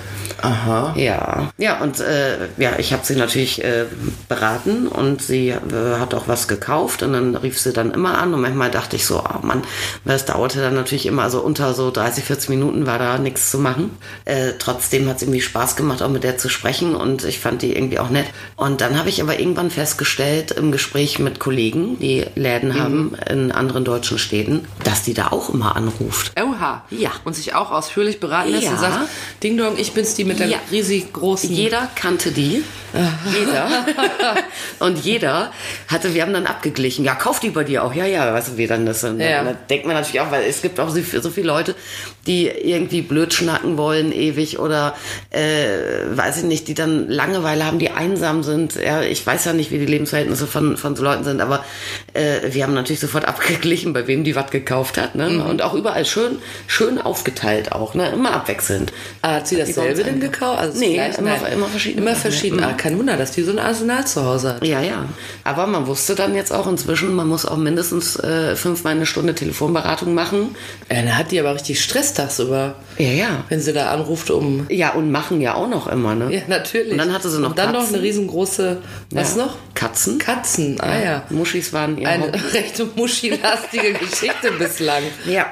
Aha. 0.47 0.95
Ja. 0.97 1.51
Ja, 1.59 1.81
und 1.81 2.01
äh, 2.01 2.49
ja, 2.57 2.79
ich 2.79 2.93
habe 2.93 3.05
sie 3.05 3.17
natürlich 3.17 3.65
äh, 3.65 3.87
beraten 4.29 4.87
und 4.87 5.23
sie 5.23 5.49
äh, 5.49 5.99
hat 5.99 6.15
auch 6.15 6.29
was 6.29 6.47
gekauft 6.47 7.03
und 7.03 7.13
dann 7.13 7.35
rief 7.35 7.59
sie 7.59 7.73
dann 7.73 7.91
immer 7.91 8.19
an 8.19 8.33
und 8.33 8.41
manchmal 8.41 8.71
dachte 8.71 8.97
ich 8.97 9.07
so, 9.07 9.21
oh 9.21 9.47
Mann, 9.47 9.63
das 10.05 10.25
dauerte 10.25 10.61
dann 10.61 10.75
natürlich 10.75 11.07
immer, 11.07 11.23
also 11.23 11.41
unter 11.41 11.75
so 11.75 11.91
30, 11.91 12.25
40 12.25 12.51
Minuten 12.51 12.87
war 12.87 12.99
da 12.99 13.19
nichts 13.19 13.51
zu 13.51 13.59
machen. 13.59 13.97
Äh, 14.25 14.53
trotzdem 14.59 15.09
hat 15.09 15.17
es 15.17 15.23
irgendwie 15.23 15.41
Spaß 15.41 15.77
gemacht, 15.77 16.03
auch 16.03 16.11
mit 16.11 16.25
der 16.25 16.39
zu 16.39 16.49
sprechen 16.49 16.95
und 16.95 17.25
ich 17.25 17.41
fand 17.41 17.63
die 17.63 17.75
irgendwie 17.75 17.99
auch 17.99 18.11
nett. 18.11 18.27
Und 18.57 18.81
dann 18.81 18.99
habe 18.99 19.09
ich 19.09 19.21
aber 19.21 19.39
irgendwann 19.39 19.71
festgestellt 19.71 20.53
im 20.53 20.71
Gespräch 20.73 21.19
mit 21.19 21.41
Kollegen, 21.41 21.99
die 21.99 22.27
Läden 22.35 22.71
mhm. 22.71 22.81
haben 22.81 23.15
in 23.29 23.51
anderen 23.51 23.85
deutschen 23.85 24.19
Städten, 24.19 24.67
dass 24.85 25.03
die 25.03 25.15
da 25.15 25.29
auch 25.29 25.53
immer 25.53 25.75
anruft. 25.75 26.33
Oha. 26.41 26.85
Ja. 26.91 27.11
Und 27.25 27.35
sich 27.35 27.55
auch 27.55 27.71
ausführlich 27.71 28.21
beraten 28.21 28.37
beraten 28.37 28.51
lässt 28.51 28.65
ja. 28.65 28.73
und 28.73 28.79
sagt, 28.79 28.99
Ding 29.43 29.57
Dong, 29.57 29.79
ich 29.79 29.93
bin's 29.93 30.15
die 30.15 30.25
mit 30.25 30.36
der 30.37 30.49
ja. 30.49 30.59
riesig 30.71 31.13
großen. 31.13 31.51
Jeder 31.51 31.89
kannte 31.95 32.31
die. 32.31 32.63
jeder. 33.33 33.69
und 34.79 34.99
jeder 35.05 35.53
hatte, 35.89 36.15
wir 36.15 36.23
haben 36.23 36.33
dann 36.33 36.47
abgeglichen, 36.47 37.05
ja, 37.05 37.15
kauft 37.15 37.43
die 37.43 37.51
bei 37.51 37.65
dir 37.65 37.85
auch. 37.85 37.95
Ja, 37.95 38.07
ja, 38.07 38.33
weißt 38.33 38.49
du, 38.49 38.57
wie 38.57 38.67
dann 38.67 38.87
das. 38.87 39.05
Und 39.05 39.21
ja. 39.21 39.45
da 39.45 39.53
denkt 39.53 39.87
man 39.87 39.95
natürlich 39.95 40.21
auch, 40.21 40.31
weil 40.31 40.45
es 40.45 40.63
gibt 40.63 40.81
auch 40.81 40.89
so, 40.89 41.01
so 41.21 41.31
viele 41.31 41.47
Leute, 41.47 41.75
die 42.27 42.49
irgendwie 42.49 43.03
blöd 43.03 43.33
schnacken 43.33 43.77
wollen 43.77 44.13
ewig 44.13 44.59
oder 44.59 44.95
äh, 45.31 45.77
weiß 46.11 46.39
ich 46.39 46.45
nicht, 46.45 46.69
die 46.69 46.75
dann 46.75 47.09
Langeweile 47.09 47.65
haben, 47.65 47.79
die 47.79 47.91
einsam 47.91 48.43
sind. 48.43 48.75
Ja, 48.77 49.03
ich 49.03 49.27
weiß 49.27 49.45
ja 49.45 49.53
nicht, 49.53 49.71
wie 49.71 49.79
die 49.79 49.87
Lebensverhältnisse 49.87 50.47
von, 50.47 50.77
von 50.77 50.97
so 50.97 51.05
Leuten 51.05 51.25
sind, 51.25 51.41
aber 51.41 51.65
äh, 52.15 52.53
wir 52.53 52.65
haben 52.65 52.75
natürlich 52.75 53.01
sofort 53.01 53.25
abgeglichen, 53.29 53.93
bei 53.93 54.07
wem 54.07 54.25
die 54.25 54.35
was 54.35 54.51
gekauft 54.51 54.99
hat. 54.99 55.15
Ne? 55.15 55.31
Mhm. 55.31 55.43
Und 55.43 55.63
auch 55.63 55.75
überall 55.75 56.05
schön, 56.05 56.39
schön 56.67 57.01
aufgeteilt 57.01 57.73
auch, 57.73 57.95
ne? 57.95 58.11
immer 58.11 58.33
abwechselnd. 58.33 58.93
hat 59.23 59.47
sie 59.47 59.57
dasselbe 59.57 60.03
denn 60.03 60.16
gekauft? 60.21 60.61
Also 60.61 60.79
nee, 60.79 61.01
immer, 61.19 61.49
immer 61.49 61.67
verschieden. 61.67 61.99
Immer 61.99 62.15
verschieden. 62.15 62.63
Ah, 62.63 62.73
kein 62.73 62.99
Wunder, 62.99 63.17
dass 63.17 63.33
die 63.33 63.43
so 63.43 63.53
ein 63.53 63.59
Arsenal 63.59 64.07
zu 64.07 64.25
Hause 64.25 64.55
hat. 64.55 64.67
Ja, 64.67 64.81
ja. 64.81 65.07
Aber 65.45 65.67
man 65.67 65.87
wusste 65.87 66.15
dann 66.15 66.35
jetzt 66.35 66.53
auch 66.53 66.67
inzwischen, 66.67 67.15
man 67.15 67.29
muss 67.29 67.47
auch 67.47 67.57
mindestens 67.57 68.17
äh, 68.17 68.57
fünfmal 68.57 68.95
eine 68.95 69.07
Stunde 69.07 69.35
Telefonberatung 69.35 70.15
machen. 70.15 70.57
Ja, 70.91 70.97
dann 70.97 71.17
hat 71.17 71.31
die 71.31 71.41
aber 71.41 71.55
richtig 71.55 71.83
Stress 71.83 72.15
tagsüber. 72.15 72.77
Ja, 72.99 73.11
ja. 73.11 73.45
Wenn 73.49 73.61
sie 73.61 73.73
da 73.73 73.91
anruft, 73.91 74.31
um. 74.31 74.67
Ja, 74.71 74.93
und 74.93 75.11
machen 75.11 75.41
ja 75.41 75.55
auch 75.55 75.69
noch 75.69 75.87
immer, 75.87 76.15
ne? 76.15 76.33
Ja, 76.33 76.43
natürlich. 76.49 76.93
Und 76.93 76.99
dann 76.99 77.13
hatte 77.13 77.29
sie 77.29 77.41
noch 77.41 77.51
Und 77.51 77.59
dann 77.59 77.73
Katzen. 77.73 77.83
noch 77.83 77.95
eine 77.95 78.03
riesengroße. 78.03 78.79
Was 79.11 79.37
ja. 79.37 79.45
noch? 79.45 79.57
Katzen. 79.75 80.19
Katzen, 80.19 80.81
ah 80.81 80.99
ja. 80.99 81.23
Muschis 81.31 81.73
waren 81.73 81.99
ihr 81.99 82.09
Eine 82.09 82.29
Hobby. 82.29 82.39
recht 82.53 82.97
muschilastige 82.97 83.93
Geschichte 83.93 84.53
bislang. 84.59 85.03
Ja, 85.27 85.47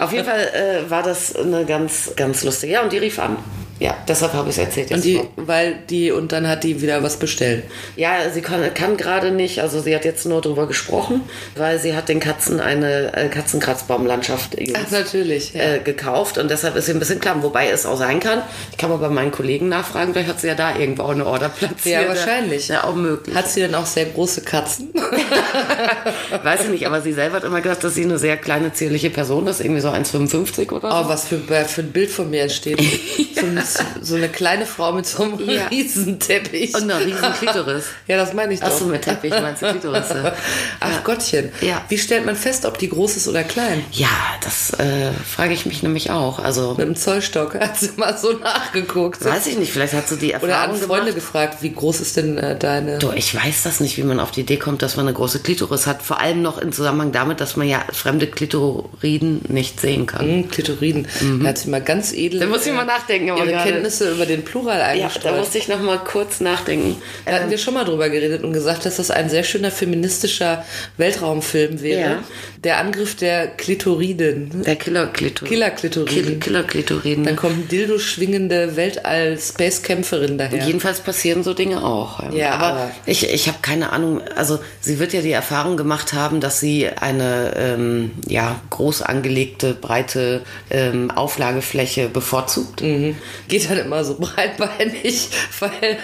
auf 0.00 0.12
jeden 0.12 0.24
Fall 0.24 0.40
äh, 0.40 0.90
war 0.90 1.02
das 1.02 1.34
eine 1.36 1.64
ganz, 1.64 2.12
ganz 2.16 2.44
lustige. 2.44 2.74
Ja, 2.74 2.82
und 2.82 2.92
die 2.92 2.98
rief 2.98 3.18
an. 3.18 3.36
Ja, 3.82 3.96
deshalb 4.06 4.32
habe 4.34 4.48
ich 4.48 4.56
es 4.56 4.64
erzählt. 4.64 4.90
Jetzt 4.90 4.98
und 4.98 5.04
die, 5.04 5.20
weil 5.34 5.74
die, 5.90 6.12
und 6.12 6.30
dann 6.30 6.46
hat 6.46 6.62
die 6.62 6.80
wieder 6.80 7.02
was 7.02 7.16
bestellt. 7.16 7.64
Ja, 7.96 8.30
sie 8.32 8.40
kann, 8.40 8.62
kann 8.74 8.96
gerade 8.96 9.32
nicht, 9.32 9.60
also 9.60 9.80
sie 9.80 9.92
hat 9.92 10.04
jetzt 10.04 10.24
nur 10.24 10.40
darüber 10.40 10.68
gesprochen, 10.68 11.22
weil 11.56 11.80
sie 11.80 11.96
hat 11.96 12.08
den 12.08 12.20
Katzen 12.20 12.60
eine 12.60 13.12
äh, 13.16 13.28
Katzenkratzbaumlandschaft 13.28 14.56
Ach, 14.76 14.90
natürlich, 14.92 15.54
ja. 15.54 15.62
äh, 15.62 15.78
gekauft 15.80 16.38
und 16.38 16.48
deshalb 16.48 16.76
ist 16.76 16.86
sie 16.86 16.92
ein 16.92 17.00
bisschen 17.00 17.18
klamm. 17.18 17.42
Wobei 17.42 17.70
es 17.70 17.84
auch 17.84 17.98
sein 17.98 18.20
kann, 18.20 18.42
ich 18.70 18.78
kann 18.78 18.88
mal 18.88 18.98
bei 18.98 19.08
meinen 19.08 19.32
Kollegen 19.32 19.68
nachfragen, 19.68 20.12
vielleicht 20.12 20.28
hat 20.28 20.40
sie 20.40 20.46
ja 20.46 20.54
da 20.54 20.76
irgendwo 20.78 21.06
eine 21.06 21.26
Order 21.26 21.48
platziert. 21.48 22.02
Ja, 22.02 22.08
wahrscheinlich. 22.08 22.68
Ja, 22.68 22.84
auch 22.84 22.94
möglich. 22.94 23.34
Hat 23.34 23.48
sie 23.48 23.62
denn 23.62 23.74
auch 23.74 23.86
sehr 23.86 24.04
große 24.04 24.42
Katzen? 24.42 24.94
Weiß 26.44 26.60
ich 26.62 26.70
nicht, 26.70 26.86
aber 26.86 27.00
sie 27.00 27.14
selber 27.14 27.38
hat 27.38 27.44
immer 27.44 27.60
gesagt, 27.60 27.82
dass 27.82 27.96
sie 27.96 28.04
eine 28.04 28.20
sehr 28.20 28.36
kleine, 28.36 28.72
zierliche 28.72 29.10
Person 29.10 29.48
ist, 29.48 29.60
irgendwie 29.60 29.80
so 29.80 29.88
1,55 29.88 30.70
oder 30.70 30.88
so. 30.88 30.96
Oh, 30.96 31.08
was 31.08 31.26
für, 31.26 31.38
für 31.38 31.80
ein 31.80 31.90
Bild 31.90 32.10
von 32.10 32.30
mir 32.30 32.42
entsteht. 32.42 32.80
so 33.34 33.46
ein 33.46 33.58
so 34.00 34.16
eine 34.16 34.28
kleine 34.28 34.66
Frau 34.66 34.92
mit 34.92 35.06
so 35.06 35.22
einem 35.22 35.48
ja. 35.48 35.66
Riesenteppich. 35.66 36.74
Und 36.74 36.84
einer 36.84 37.00
riesen 37.00 37.32
Klitoris. 37.34 37.84
ja, 38.06 38.16
das 38.16 38.32
meine 38.32 38.54
ich 38.54 38.60
doch. 38.60 38.68
Achso, 38.68 38.86
mit 38.86 39.02
Teppich 39.02 39.30
meinst 39.30 39.62
du 39.62 39.70
Klitoris. 39.70 40.06
Ach 40.80 40.90
ja. 40.90 40.98
Gottchen. 41.04 41.50
Ja. 41.60 41.84
Wie 41.88 41.98
stellt 41.98 42.26
man 42.26 42.36
fest, 42.36 42.64
ob 42.64 42.78
die 42.78 42.88
groß 42.88 43.16
ist 43.16 43.28
oder 43.28 43.44
klein? 43.44 43.84
Ja, 43.92 44.08
das 44.42 44.72
äh, 44.78 45.12
frage 45.12 45.54
ich 45.54 45.66
mich 45.66 45.82
nämlich 45.82 46.10
auch. 46.10 46.38
Also 46.38 46.74
mit 46.76 46.86
dem 46.86 46.96
Zollstock 46.96 47.54
hat 47.60 47.78
sie 47.78 47.90
mal 47.96 48.16
so 48.16 48.32
nachgeguckt. 48.32 49.24
Weiß 49.24 49.46
ich 49.46 49.58
nicht, 49.58 49.72
vielleicht 49.72 49.94
hat 49.94 50.08
sie 50.08 50.16
die 50.16 50.32
Erfahrung 50.32 50.54
Oder 50.54 50.60
an 50.62 50.76
Freunde 50.76 51.06
gemacht. 51.06 51.14
gefragt, 51.14 51.58
wie 51.60 51.72
groß 51.72 52.00
ist 52.00 52.16
denn 52.16 52.38
äh, 52.38 52.58
deine... 52.58 52.98
Du, 52.98 53.12
ich 53.12 53.34
weiß 53.34 53.62
das 53.62 53.80
nicht, 53.80 53.96
wie 53.96 54.02
man 54.02 54.20
auf 54.20 54.30
die 54.30 54.40
Idee 54.40 54.56
kommt, 54.56 54.82
dass 54.82 54.96
man 54.96 55.06
eine 55.06 55.14
große 55.14 55.40
Klitoris 55.40 55.86
hat. 55.86 56.02
Vor 56.02 56.20
allem 56.20 56.42
noch 56.42 56.58
im 56.58 56.72
Zusammenhang 56.72 57.12
damit, 57.12 57.40
dass 57.40 57.56
man 57.56 57.68
ja 57.68 57.84
fremde 57.92 58.26
Klitoriden 58.26 59.42
nicht 59.48 59.80
sehen 59.80 60.06
kann. 60.06 60.26
Mhm, 60.26 60.48
Klitoriden. 60.48 61.06
Mhm. 61.20 61.42
Da 61.42 61.50
hat 61.50 61.58
sie 61.58 61.70
mal 61.70 61.82
ganz 61.82 62.12
edel... 62.12 62.40
Da 62.40 62.46
muss 62.46 62.66
ich 62.66 62.72
mal 62.72 62.84
nachdenken. 62.84 63.28
Ihre 63.36 63.51
gerade- 63.52 63.70
Kenntnisse 63.70 64.10
über 64.12 64.26
den 64.26 64.44
Plural 64.44 64.78
Ja, 64.78 64.86
eingestreut. 64.86 65.24
da 65.32 65.36
musste 65.38 65.58
ich 65.58 65.68
noch 65.68 65.80
mal 65.80 65.98
kurz 65.98 66.40
nachdenken. 66.40 66.96
Da 67.24 67.32
hatten 67.32 67.50
wir 67.50 67.58
schon 67.58 67.74
mal 67.74 67.84
drüber 67.84 68.08
geredet 68.10 68.42
und 68.42 68.52
gesagt, 68.52 68.84
dass 68.86 68.96
das 68.96 69.10
ein 69.10 69.30
sehr 69.30 69.44
schöner 69.44 69.70
feministischer 69.70 70.64
Weltraumfilm 70.96 71.80
wäre. 71.82 72.00
Ja. 72.10 72.18
Der 72.64 72.78
Angriff 72.78 73.16
der 73.16 73.46
Klitoriden. 73.48 74.62
Der 74.64 74.76
Killer-Klitoriden. 74.76 75.48
Killer-Klitoriden. 75.48 76.40
Killer-Klitoriden. 76.40 77.24
Dann 77.24 77.36
kommt 77.36 77.70
Dildo 77.72 77.98
schwingende 77.98 78.76
Weltall-Space-Kämpferin 78.76 80.38
daher. 80.38 80.64
Jedenfalls 80.64 81.00
passieren 81.00 81.42
so 81.42 81.54
Dinge 81.54 81.82
auch. 81.84 82.32
Ja, 82.32 82.52
aber, 82.52 82.66
aber- 82.66 82.90
ich, 83.06 83.28
ich 83.28 83.48
habe 83.48 83.58
keine 83.62 83.92
Ahnung. 83.92 84.20
Also 84.36 84.58
sie 84.80 84.98
wird 84.98 85.12
ja 85.12 85.20
die 85.22 85.32
Erfahrung 85.32 85.76
gemacht 85.76 86.12
haben, 86.12 86.40
dass 86.40 86.60
sie 86.60 86.88
eine 86.88 87.52
ähm, 87.56 88.12
ja, 88.28 88.60
groß 88.70 89.02
angelegte, 89.02 89.74
breite 89.74 90.42
ähm, 90.70 91.10
Auflagefläche 91.10 92.08
bevorzugt. 92.08 92.82
Mhm. 92.82 93.16
Geht 93.52 93.68
dann 93.68 93.76
immer 93.80 94.02
so 94.02 94.14
breitbeinig, 94.18 95.28
weil, 95.60 95.98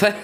weil 0.00 0.14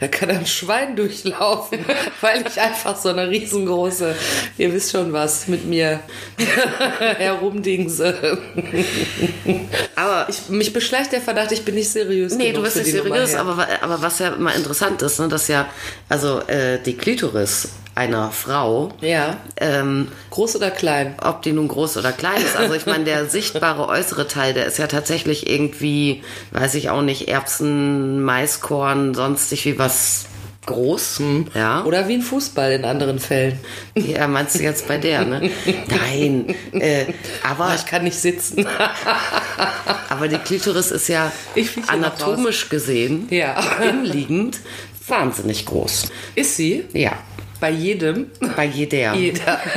da 0.00 0.08
kann 0.08 0.28
ein 0.28 0.44
Schwein 0.44 0.96
durchlaufen, 0.96 1.78
weil 2.20 2.44
ich 2.46 2.60
einfach 2.60 2.94
so 2.94 3.08
eine 3.08 3.30
riesengroße, 3.30 4.14
ihr 4.58 4.70
wisst 4.74 4.92
schon 4.92 5.14
was, 5.14 5.48
mit 5.48 5.64
mir 5.64 6.00
herumdingse. 7.16 8.36
Aber 9.96 10.26
Ich, 10.28 10.46
mich 10.50 10.74
beschleicht 10.74 11.12
der 11.12 11.22
Verdacht, 11.22 11.52
ich 11.52 11.64
bin 11.64 11.74
nicht 11.76 11.88
seriös. 11.90 12.34
Nee, 12.34 12.52
du 12.52 12.60
bist 12.60 12.76
nicht 12.76 12.90
seriös, 12.90 13.34
aber, 13.34 13.66
aber 13.80 14.02
was 14.02 14.18
ja 14.18 14.28
immer 14.34 14.54
interessant 14.54 15.00
ist, 15.00 15.20
ne, 15.20 15.28
dass 15.28 15.48
ja, 15.48 15.70
also 16.10 16.40
äh, 16.48 16.78
die 16.84 16.98
Klitoris 16.98 17.68
einer 17.94 18.30
Frau, 18.30 18.90
Ja. 19.02 19.36
ähm, 19.58 20.08
Groß 20.30 20.56
oder 20.56 20.70
klein? 20.70 21.14
ob 21.22 21.42
die 21.42 21.52
nun 21.52 21.68
groß 21.68 21.98
oder 21.98 22.12
klein 22.12 22.40
ist, 22.42 22.56
also 22.56 22.72
ich 22.72 22.86
meine, 22.86 23.04
der 23.04 23.26
sichtbare 23.26 23.86
äußere 24.02 24.26
Teil, 24.26 24.52
der 24.52 24.66
ist 24.66 24.78
ja 24.78 24.88
tatsächlich 24.88 25.48
irgendwie, 25.48 26.22
weiß 26.50 26.74
ich 26.74 26.90
auch 26.90 27.02
nicht, 27.02 27.28
Erbsen, 27.28 28.20
Maiskorn, 28.22 29.14
sonstig 29.14 29.64
wie 29.64 29.78
was 29.78 30.26
groß, 30.66 31.20
ja. 31.54 31.84
Oder 31.84 32.06
wie 32.08 32.14
ein 32.14 32.22
Fußball 32.22 32.72
in 32.72 32.84
anderen 32.84 33.18
Fällen. 33.20 33.58
Ja, 33.94 34.26
meinst 34.28 34.56
du 34.56 34.62
jetzt 34.62 34.86
bei 34.88 34.98
der, 34.98 35.24
ne? 35.24 35.50
Nein, 35.88 36.54
äh, 36.72 37.06
aber, 37.48 37.74
Ich 37.76 37.86
kann 37.86 38.02
nicht 38.04 38.18
sitzen. 38.18 38.66
aber 40.08 40.26
die 40.28 40.38
Klitoris 40.38 40.90
ist 40.90 41.08
ja 41.08 41.30
anatomisch 41.88 42.68
gesehen, 42.68 43.26
Ja. 43.30 43.60
inliegend, 43.82 44.58
wahnsinnig 45.06 45.64
groß. 45.66 46.10
Ist 46.34 46.56
sie? 46.56 46.84
Ja, 46.92 47.12
Bei 47.60 47.70
jedem? 47.70 48.26
bei 48.56 48.64
jeder. 48.66 49.14
Jeder. 49.14 49.60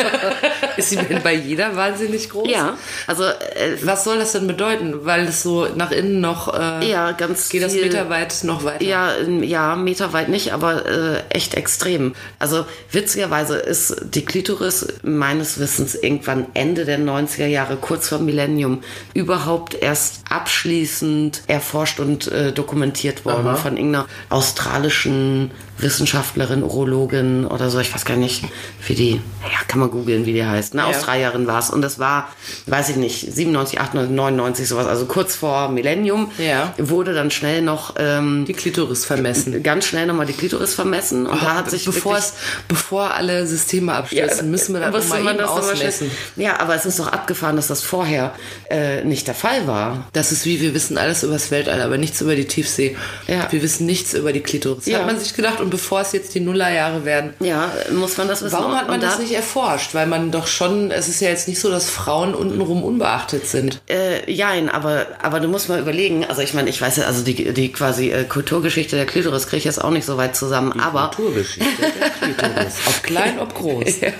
Ist 0.77 0.89
sie 0.89 0.97
denn 0.97 1.21
bei 1.23 1.33
jeder 1.33 1.75
wahnsinnig 1.75 2.29
groß? 2.29 2.49
Ja, 2.49 2.77
also 3.07 3.23
äh, 3.23 3.77
Was 3.83 4.03
soll 4.03 4.17
das 4.19 4.31
denn 4.33 4.47
bedeuten? 4.47 5.05
Weil 5.05 5.25
es 5.27 5.41
so 5.43 5.67
nach 5.75 5.91
innen 5.91 6.21
noch. 6.21 6.53
Äh, 6.53 6.89
ja, 6.89 7.11
ganz 7.11 7.49
Geht 7.49 7.63
das 7.63 7.73
viel- 7.73 7.83
meterweit 7.85 8.43
noch 8.43 8.63
weiter? 8.63 8.83
Ja, 8.83 9.11
ja, 9.21 9.75
meterweit 9.75 10.29
nicht, 10.29 10.53
aber 10.53 10.85
äh, 10.85 11.21
echt 11.29 11.53
extrem. 11.55 12.13
Also 12.39 12.65
witzigerweise 12.91 13.57
ist 13.57 13.95
die 14.13 14.25
Klitoris 14.25 14.87
meines 15.03 15.59
Wissens 15.59 15.95
irgendwann 15.95 16.47
Ende 16.53 16.85
der 16.85 16.99
90er 16.99 17.45
Jahre, 17.47 17.75
kurz 17.77 18.09
vor 18.09 18.19
Millennium, 18.19 18.81
überhaupt 19.13 19.75
erst 19.75 20.21
abschließend 20.29 21.43
erforscht 21.47 21.99
und 21.99 22.27
äh, 22.27 22.51
dokumentiert 22.51 23.25
worden 23.25 23.47
Aha. 23.47 23.55
von 23.55 23.77
irgendeiner 23.77 24.07
australischen 24.29 25.51
Wissenschaftlerin, 25.77 26.63
Urologin 26.63 27.45
oder 27.45 27.69
so. 27.69 27.79
Ich 27.79 27.93
weiß 27.93 28.05
gar 28.05 28.15
nicht, 28.17 28.43
wie 28.87 28.95
die, 28.95 29.11
ja, 29.43 29.59
kann 29.67 29.79
man 29.79 29.91
googeln, 29.91 30.25
wie 30.25 30.33
die 30.33 30.45
heißt. 30.45 30.64
Eine 30.73 30.83
Ja. 30.83 30.87
Australierin 30.89 31.47
war 31.47 31.59
es. 31.59 31.69
Und 31.69 31.81
das 31.81 31.99
war, 31.99 32.29
weiß 32.67 32.89
ich 32.89 32.95
nicht, 32.95 33.33
97, 33.33 33.79
98, 33.79 34.15
99, 34.15 34.67
sowas, 34.67 34.87
also 34.87 35.05
kurz 35.05 35.35
vor 35.35 35.69
Millennium 35.69 36.31
Ja. 36.37 36.73
wurde 36.77 37.13
dann 37.13 37.31
schnell 37.31 37.61
noch 37.61 37.95
ähm, 37.97 38.45
Die 38.45 38.53
Klitoris 38.53 39.05
vermessen. 39.05 39.61
ganz 39.63 39.85
schnell 39.85 40.05
nochmal 40.07 40.25
die 40.25 40.33
Klitoris 40.33 40.73
vermessen 40.73 41.25
und 41.27 41.41
da 41.41 41.55
hat 41.55 41.69
sich 41.69 41.85
bevor, 41.85 42.17
es, 42.17 42.33
bevor 42.67 43.13
alle 43.13 43.45
Systeme 43.47 43.93
abstürzen, 43.93 44.49
müssen 44.51 44.73
wir 44.73 44.81
das 44.81 44.91
nochmal 45.09 45.23
man 45.23 45.33
eben 45.35 45.43
das 45.43 45.49
mal 45.51 45.59
ausmessen. 45.59 46.11
Ja, 46.35 46.59
aber 46.59 46.75
es 46.75 46.85
ist 46.85 46.99
doch 46.99 47.07
abgefahren, 47.07 47.55
dass 47.55 47.67
das 47.67 47.81
vorher 47.81 48.33
äh, 48.69 49.03
nicht 49.03 49.27
der 49.27 49.35
Fall 49.35 49.67
war. 49.67 50.07
Das 50.13 50.31
ist 50.31 50.45
wie, 50.45 50.61
wir 50.61 50.73
wissen 50.73 50.97
alles 50.97 51.23
über 51.23 51.33
das 51.33 51.51
Weltall, 51.51 51.81
aber 51.81 51.97
nichts 51.97 52.21
über 52.21 52.35
die 52.35 52.45
Tiefsee. 52.45 52.95
Ja. 53.27 53.51
Wir 53.51 53.61
wissen 53.61 53.85
nichts 53.85 54.13
über 54.13 54.33
die 54.33 54.41
Klitoris. 54.41 54.85
Ja. 54.85 54.99
Hat 54.99 55.05
man 55.05 55.19
sich 55.19 55.33
gedacht, 55.35 55.59
und 55.59 55.69
bevor 55.69 56.01
es 56.01 56.11
jetzt 56.11 56.33
die 56.35 56.39
Nullerjahre 56.39 57.05
werden, 57.05 57.33
Ja, 57.39 57.71
muss 57.91 58.17
man 58.17 58.27
das 58.27 58.41
wissen. 58.43 58.53
warum 58.53 58.75
hat 58.75 58.87
man 58.87 58.99
das 59.01 59.15
da, 59.17 59.21
nicht 59.21 59.33
erforscht? 59.33 59.93
Weil 59.93 60.07
man 60.07 60.31
doch 60.31 60.47
schon, 60.55 60.91
es 60.91 61.07
ist 61.07 61.21
ja 61.21 61.29
jetzt 61.29 61.47
nicht 61.47 61.59
so, 61.59 61.69
dass 61.69 61.89
Frauen 61.89 62.33
untenrum 62.33 62.83
unbeachtet 62.83 63.47
sind. 63.47 63.81
Äh, 63.89 64.31
jein, 64.31 64.69
aber, 64.69 65.07
aber 65.21 65.39
du 65.39 65.47
musst 65.47 65.69
mal 65.69 65.79
überlegen, 65.79 66.25
also 66.25 66.41
ich 66.41 66.53
meine, 66.53 66.69
ich 66.69 66.81
weiß 66.81 66.97
ja, 66.97 67.05
also 67.05 67.23
die, 67.23 67.53
die 67.53 67.71
quasi 67.71 68.11
äh, 68.11 68.23
Kulturgeschichte 68.23 68.95
der 68.95 69.05
Klitoris 69.05 69.47
kriege 69.47 69.57
ich 69.57 69.63
jetzt 69.65 69.83
auch 69.83 69.91
nicht 69.91 70.05
so 70.05 70.17
weit 70.17 70.35
zusammen, 70.35 70.79
aber 70.79 71.11
Kulturgeschichte 71.15 71.91
der 71.99 72.09
Klitoris. 72.09 72.75
Ob 72.87 73.03
klein, 73.03 73.39
ob 73.39 73.53
groß. 73.53 73.99
ja, 74.01 74.11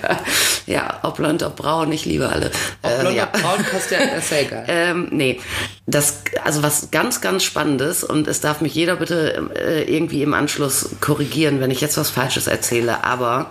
ja, 0.66 1.00
ob 1.02 1.16
blond, 1.16 1.42
ob 1.42 1.56
braun, 1.56 1.90
ich 1.92 2.04
liebe 2.04 2.28
alle. 2.28 2.50
Ob 2.82 2.90
Äh, 2.90 3.00
blond, 3.00 3.16
ja. 3.16 3.24
ob 3.24 3.32
braun, 3.32 3.64
passt 3.70 3.90
ja, 3.90 3.98
ist 3.98 4.30
ja 4.30 4.38
egal. 4.38 4.64
Ähm, 4.76 5.08
nee, 5.10 5.40
das, 5.86 6.22
also 6.44 6.62
was 6.62 6.90
ganz, 6.90 7.20
ganz 7.20 7.44
Spannendes 7.44 8.04
und 8.04 8.26
es 8.26 8.40
darf 8.40 8.60
mich 8.60 8.74
jeder 8.74 8.96
bitte 8.96 9.48
äh, 9.54 9.82
irgendwie 9.84 10.22
im 10.22 10.34
Anschluss 10.34 10.90
korrigieren, 11.00 11.60
wenn 11.60 11.70
ich 11.70 11.80
jetzt 11.80 11.96
was 11.96 12.10
Falsches 12.10 12.46
erzähle, 12.46 13.04
aber 13.04 13.50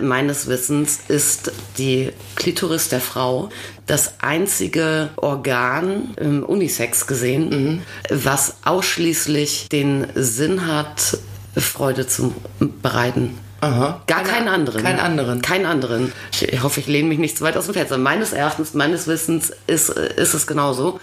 meines 0.00 0.48
Wissens 0.48 0.98
ist 1.08 1.52
die 1.78 2.12
Klitoris 2.36 2.88
der 2.88 3.00
Frau 3.00 3.50
das 3.86 4.14
einzige 4.20 5.10
Organ, 5.16 6.14
im 6.16 6.42
Unisex 6.42 7.06
gesehen, 7.06 7.82
was 8.10 8.56
ausschließlich 8.64 9.68
den 9.70 10.06
Sinn 10.14 10.66
hat, 10.66 11.18
Freude 11.56 12.06
zu 12.06 12.34
bereiten. 12.82 13.38
Aha. 13.64 14.02
Gar 14.06 14.18
Keine- 14.22 14.28
keinen 14.30 14.48
anderen. 14.48 14.82
keinen 14.82 15.00
anderen. 15.00 15.42
Keinen 15.42 15.66
anderen. 15.66 16.12
Ich 16.32 16.62
hoffe, 16.62 16.80
ich 16.80 16.86
lehne 16.86 17.08
mich 17.08 17.18
nicht 17.18 17.38
zu 17.38 17.44
weit 17.44 17.56
aus 17.56 17.64
dem 17.66 17.74
Fenster. 17.74 17.96
Meines 17.98 18.32
Erachtens, 18.32 18.74
meines 18.74 19.06
Wissens 19.06 19.52
ist, 19.66 19.88
ist 19.90 20.34
es 20.34 20.46
genauso. 20.46 21.00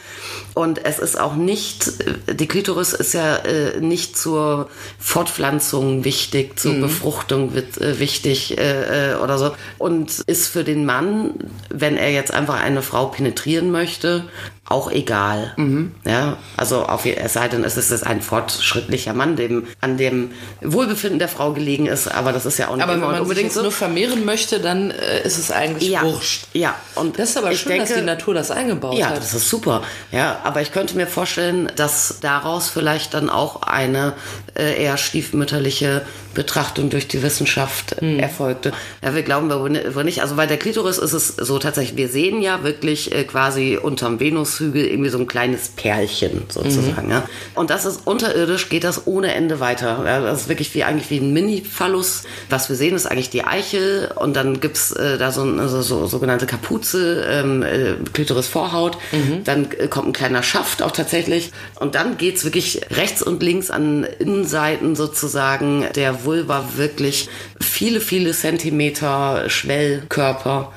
Und 0.54 0.84
es 0.86 1.00
ist 1.00 1.20
auch 1.20 1.36
nicht, 1.36 1.92
die 2.32 2.48
Klitoris 2.48 2.94
ist 2.94 3.14
ja 3.14 3.38
äh, 3.38 3.80
nicht 3.80 4.18
zur 4.18 4.70
Fortpflanzung 5.00 6.04
wichtig, 6.04 6.60
zur 6.60 6.74
Mhm. 6.74 6.82
Befruchtung 6.82 7.54
wird, 7.54 7.80
äh, 7.80 8.00
wichtig 8.00 8.58
äh, 8.58 9.12
äh, 9.12 9.16
oder 9.16 9.38
so. 9.38 9.52
Und 9.78 10.20
ist 10.28 10.48
für 10.48 10.64
den 10.64 10.86
Mann, 10.86 11.32
wenn 11.70 11.98
er 11.98 12.12
jetzt 12.12 12.34
einfach 12.34 12.60
eine 12.62 12.82
Frau 12.82 13.08
penetrieren 13.08 13.72
möchte, 13.72 14.26
auch 14.72 14.92
egal. 14.92 15.54
Mhm. 15.58 15.92
Ja, 16.06 16.38
also 16.58 16.84
auf, 16.86 17.06
es 17.06 17.34
sei 17.34 17.48
denn, 17.48 17.64
es 17.64 17.78
ist 17.78 18.06
ein 18.08 18.22
fortschrittlicher 18.22 19.14
Mann, 19.14 19.36
dem, 19.36 19.68
an 19.82 19.98
dem 19.98 20.32
Wohlbefinden 20.62 21.20
der 21.20 21.28
Frau 21.28 21.54
gelegen 21.54 21.86
ist, 21.88 22.08
aber 22.08 22.32
das 22.34 22.46
ist 22.46 22.58
ja 22.58 22.70
auch 22.70 22.76
nicht 22.76 22.84
Aber 22.84 22.94
wenn 22.94 23.02
man 23.02 23.22
unbedingt 23.22 23.52
so. 23.52 23.62
nur 23.62 23.72
vermehren 23.72 24.26
möchte, 24.26 24.60
dann 24.60 24.92
äh, 24.92 25.22
ist 25.24 25.38
es 25.38 25.52
eigentlich 25.52 25.90
ja, 25.90 26.02
wurscht. 26.04 26.48
ja, 26.54 26.76
und 26.96 27.20
Das 27.20 27.32
ist 27.32 27.38
aber 27.38 27.52
ich 27.52 27.60
schön, 27.60 27.78
dass 27.80 27.94
die 27.94 28.02
Natur 28.02 28.34
das 28.34 28.52
eingebaut 28.52 28.98
ja, 28.98 29.10
hat. 29.10 29.18
das 29.18 29.34
ist 29.34 29.50
super. 29.50 29.84
Ja, 30.12 30.40
aber 30.44 30.62
ich 30.62 30.72
könnte 30.72 30.96
mir 30.96 31.08
vorstellen, 31.08 31.72
dass 31.76 32.18
daraus 32.22 32.70
vielleicht 32.70 33.14
dann 33.14 33.30
auch 33.30 33.62
eine 33.64 34.14
äh, 34.56 34.82
eher 34.84 34.98
stiefmütterliche 34.98 36.04
Betrachtung 36.34 36.90
durch 36.90 37.08
die 37.08 37.22
Wissenschaft 37.24 37.96
Hm. 38.00 38.20
erfolgte. 38.20 38.72
Ja, 39.04 39.14
wir 39.16 39.24
glauben 39.24 39.52
aber 39.52 40.04
nicht. 40.04 40.22
Also 40.22 40.36
bei 40.36 40.46
der 40.46 40.58
Klitoris 40.58 40.98
ist 40.98 41.14
es 41.14 41.28
so 41.28 41.60
tatsächlich, 41.60 41.98
wir 41.98 42.08
sehen 42.10 42.42
ja 42.42 42.64
wirklich 42.64 43.14
äh, 43.14 43.24
quasi 43.24 43.78
unterm 43.82 44.20
Venushügel 44.20 44.86
irgendwie 44.86 45.10
so 45.10 45.18
ein 45.18 45.28
kleines 45.28 45.70
Perlchen 45.70 46.44
sozusagen. 46.50 47.08
Mhm. 47.08 47.12
Ja. 47.12 47.24
Und 47.56 47.70
das 47.70 47.86
ist 47.86 48.06
unterirdisch, 48.06 48.70
geht 48.70 48.84
das 48.84 49.08
ohne 49.08 49.34
Ende 49.34 49.60
weiter. 49.60 50.04
Ja, 50.06 50.22
das 50.22 50.42
ist 50.42 50.50
wirklich 50.50 50.74
wie 50.74 50.84
eigentlich 50.84 51.10
wie 51.10 51.18
ein 51.20 51.34
Mini-Phallus. 51.34 52.24
Was 52.50 52.70
wir 52.70 52.76
sehen, 52.76 52.96
ist 52.96 53.06
eigentlich 53.06 53.30
die 53.30 53.44
Eichel 53.44 54.12
und 54.16 54.36
dann 54.36 54.60
gibt's 54.60 54.92
äh, 54.92 55.18
da 55.18 55.32
so 55.32 55.42
eine 55.42 55.68
so, 55.68 55.82
so, 55.82 56.06
sogenannte 56.08 56.46
Kapuze, 56.46 57.26
ähm, 57.30 57.64
äh, 57.64 57.96
Klitoris-Vorhaut. 58.14 58.98
Mhm. 59.12 59.44
Dann 59.44 59.68
äh, 59.78 59.88
kommt 59.88 60.08
ein 60.10 60.14
kleiner 60.14 60.44
Schaft 60.44 60.82
auch 60.82 60.92
tatsächlich. 60.92 61.52
Und 61.80 61.96
dann 61.96 62.18
geht's 62.18 62.44
wirklich 62.44 62.82
rechts 62.92 63.22
und 63.22 63.44
links 63.44 63.70
an 63.72 64.04
Innenseiten 64.20 64.96
sozusagen 64.96 65.86
der 65.96 66.21
Vulva 66.24 66.64
wirklich 66.76 67.30
viele, 67.60 68.02
viele 68.02 68.32
Zentimeter 68.32 69.50
Schwellkörper, 69.50 70.72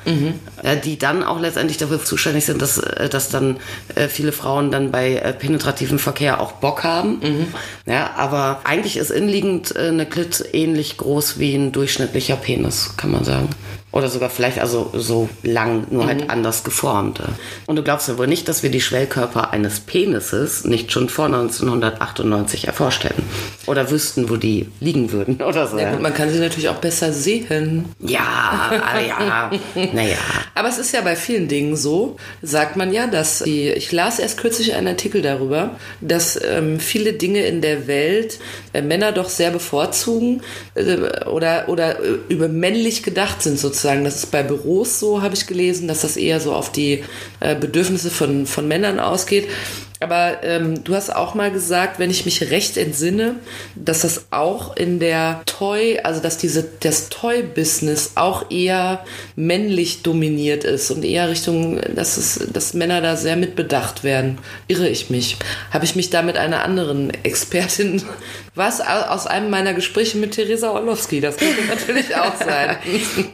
äh, 0.54 0.54
die 0.83 0.99
dann 0.99 1.23
auch 1.23 1.41
letztendlich 1.41 1.77
dafür 1.77 2.03
zuständig 2.03 2.47
sind, 2.47 2.63
dass, 2.63 2.79
äh, 2.79 3.09
dass 3.09 3.29
dann 3.29 3.59
äh, 3.95 4.09
viele 4.09 4.33
Frauen 4.33 4.71
dann 4.71 4.91
bei 4.91 5.17
äh, 5.17 5.33
penetrativem 5.33 5.99
Verkehr 5.99 6.41
auch 6.41 6.53
Bock 6.53 6.85
haben. 6.85 7.21
Ja, 7.87 8.13
aber 8.17 8.61
eigentlich 8.65 8.97
ist 8.97 9.11
innenliegend 9.11 9.77
äh, 9.77 9.89
eine 9.89 10.07
Klit 10.07 10.45
ähnlich 10.53 10.97
groß 10.97 11.39
wie 11.39 11.55
ein 11.55 11.73
durchschnittlicher 11.73 12.37
Penis, 12.37 12.95
kann 12.97 13.11
man 13.11 13.25
sagen. 13.25 13.51
Oder 13.95 14.09
sogar 14.09 14.29
vielleicht 14.29 14.59
also 14.59 14.91
so 14.93 15.29
lang, 15.45 15.87
nur 15.91 16.07
halt 16.07 16.29
anders 16.29 16.65
geformt. 16.65 17.23
Und 17.67 17.77
du 17.77 17.85
glaubst 17.85 18.09
ja 18.09 18.19
wohl 18.19 18.27
nicht, 18.27 18.49
dass 18.49 18.65
wir 18.65 18.71
die 18.71 18.81
Schwellkörper 18.81 19.53
eines 19.53 19.79
Penises 19.79 20.65
nicht 20.65 20.91
schon 20.91 21.09
vor 21.09 21.27
1998 21.27 22.67
erforscht 22.67 23.05
hätten. 23.05 23.23
Oder 23.67 23.93
wüssten, 23.93 24.29
wo 24.29 24.35
die 24.37 24.69
liegen 24.81 25.13
würden 25.13 25.41
oder 25.49 25.69
so. 25.69 25.79
Ja, 25.79 25.93
gut, 25.93 26.03
man 26.03 26.13
kann 26.13 26.29
sie 26.29 26.41
natürlich 26.41 26.69
auch 26.71 26.81
besser 26.81 27.13
sehen. 27.13 27.85
Ja, 28.01 28.73
ah, 28.83 28.99
ja, 28.99 29.51
naja. 29.93 30.17
Aber 30.55 30.69
es 30.69 30.79
ist 30.79 30.93
ja 30.93 31.01
bei 31.01 31.17
vielen 31.17 31.49
Dingen 31.49 31.77
so, 31.77 32.17
sagt 32.43 32.77
man 32.77 32.93
ja, 32.93 33.07
dass 33.07 33.41
die, 33.41 33.71
ich 33.71 33.91
las 33.91 34.19
erst 34.19 34.39
kürzlich 34.39 34.75
einen 34.75 34.89
Artikel 34.89 35.21
darüber, 35.21 35.79
dass 36.01 36.41
ähm, 36.43 36.79
viele 36.79 37.15
Dinge 37.15 37.45
in 37.47 37.61
der 37.61 37.87
Welt 37.87 38.39
äh, 38.73 38.81
Männer 38.81 39.13
doch 39.13 39.29
sehr 39.29 39.51
bevorzugen 39.51 40.43
äh, 40.75 41.27
oder, 41.27 41.69
oder 41.69 41.99
äh, 41.99 42.19
über 42.29 42.49
männlich 42.49 43.03
gedacht 43.03 43.43
sind 43.43 43.59
sozusagen. 43.59 44.05
Das 44.05 44.17
ist 44.17 44.31
bei 44.31 44.43
Büros 44.43 45.01
so, 45.01 45.23
habe 45.23 45.35
ich 45.35 45.47
gelesen, 45.47 45.89
dass 45.89 46.03
das 46.03 46.17
eher 46.17 46.39
so 46.41 46.55
auf 46.55 46.71
die 46.71 47.03
äh, 47.41 47.57
Bedürfnisse 47.57 48.11
von, 48.11 48.47
von 48.47 48.69
Männern 48.69 49.01
ausgeht. 49.01 49.49
Aber 50.05 50.43
ähm, 50.43 50.85
du 50.85 50.95
hast 50.95 51.09
auch 51.09 51.35
mal 51.35 51.51
gesagt, 51.51 51.99
wenn 51.99 52.11
ich 52.11 52.27
mich 52.27 52.51
recht 52.51 52.77
entsinne, 52.77 53.37
dass 53.75 54.03
das 54.03 54.27
auch 54.33 54.77
in 54.77 55.01
der 55.01 55.41
Toy, 55.47 55.99
also 56.05 56.21
dass 56.21 56.37
diese 56.37 56.63
das 56.81 57.09
Toy-Business 57.09 58.13
auch 58.17 58.51
eher 58.51 59.03
männlich 59.35 60.03
dominiert 60.03 60.65
ist 60.65 60.91
und 60.91 61.07
eher 61.07 61.31
Richtung, 61.31 61.81
dass 61.95 62.19
es, 62.19 62.49
dass 62.53 62.75
Männer 62.75 63.01
da 63.01 63.17
sehr 63.17 63.37
mitbedacht 63.37 64.05
werden. 64.05 64.41
Irre 64.69 64.91
ich 64.91 65.09
mich? 65.09 65.39
Habe 65.71 65.87
ich 65.87 65.97
mich 65.97 66.11
da 66.11 66.21
mit 66.21 66.37
einer 66.37 66.65
anderen 66.65 67.11
Expertin 67.25 68.03
was 68.55 68.81
aus 68.81 69.27
einem 69.27 69.51
meiner 69.51 69.75
Gespräche 69.75 70.17
mit 70.19 70.33
Theresa 70.33 70.71
Orlowski? 70.71 71.21
Das 71.21 71.37
könnte 71.37 71.63
natürlich 71.69 72.15
auch 72.15 72.37
sein. 72.37 72.77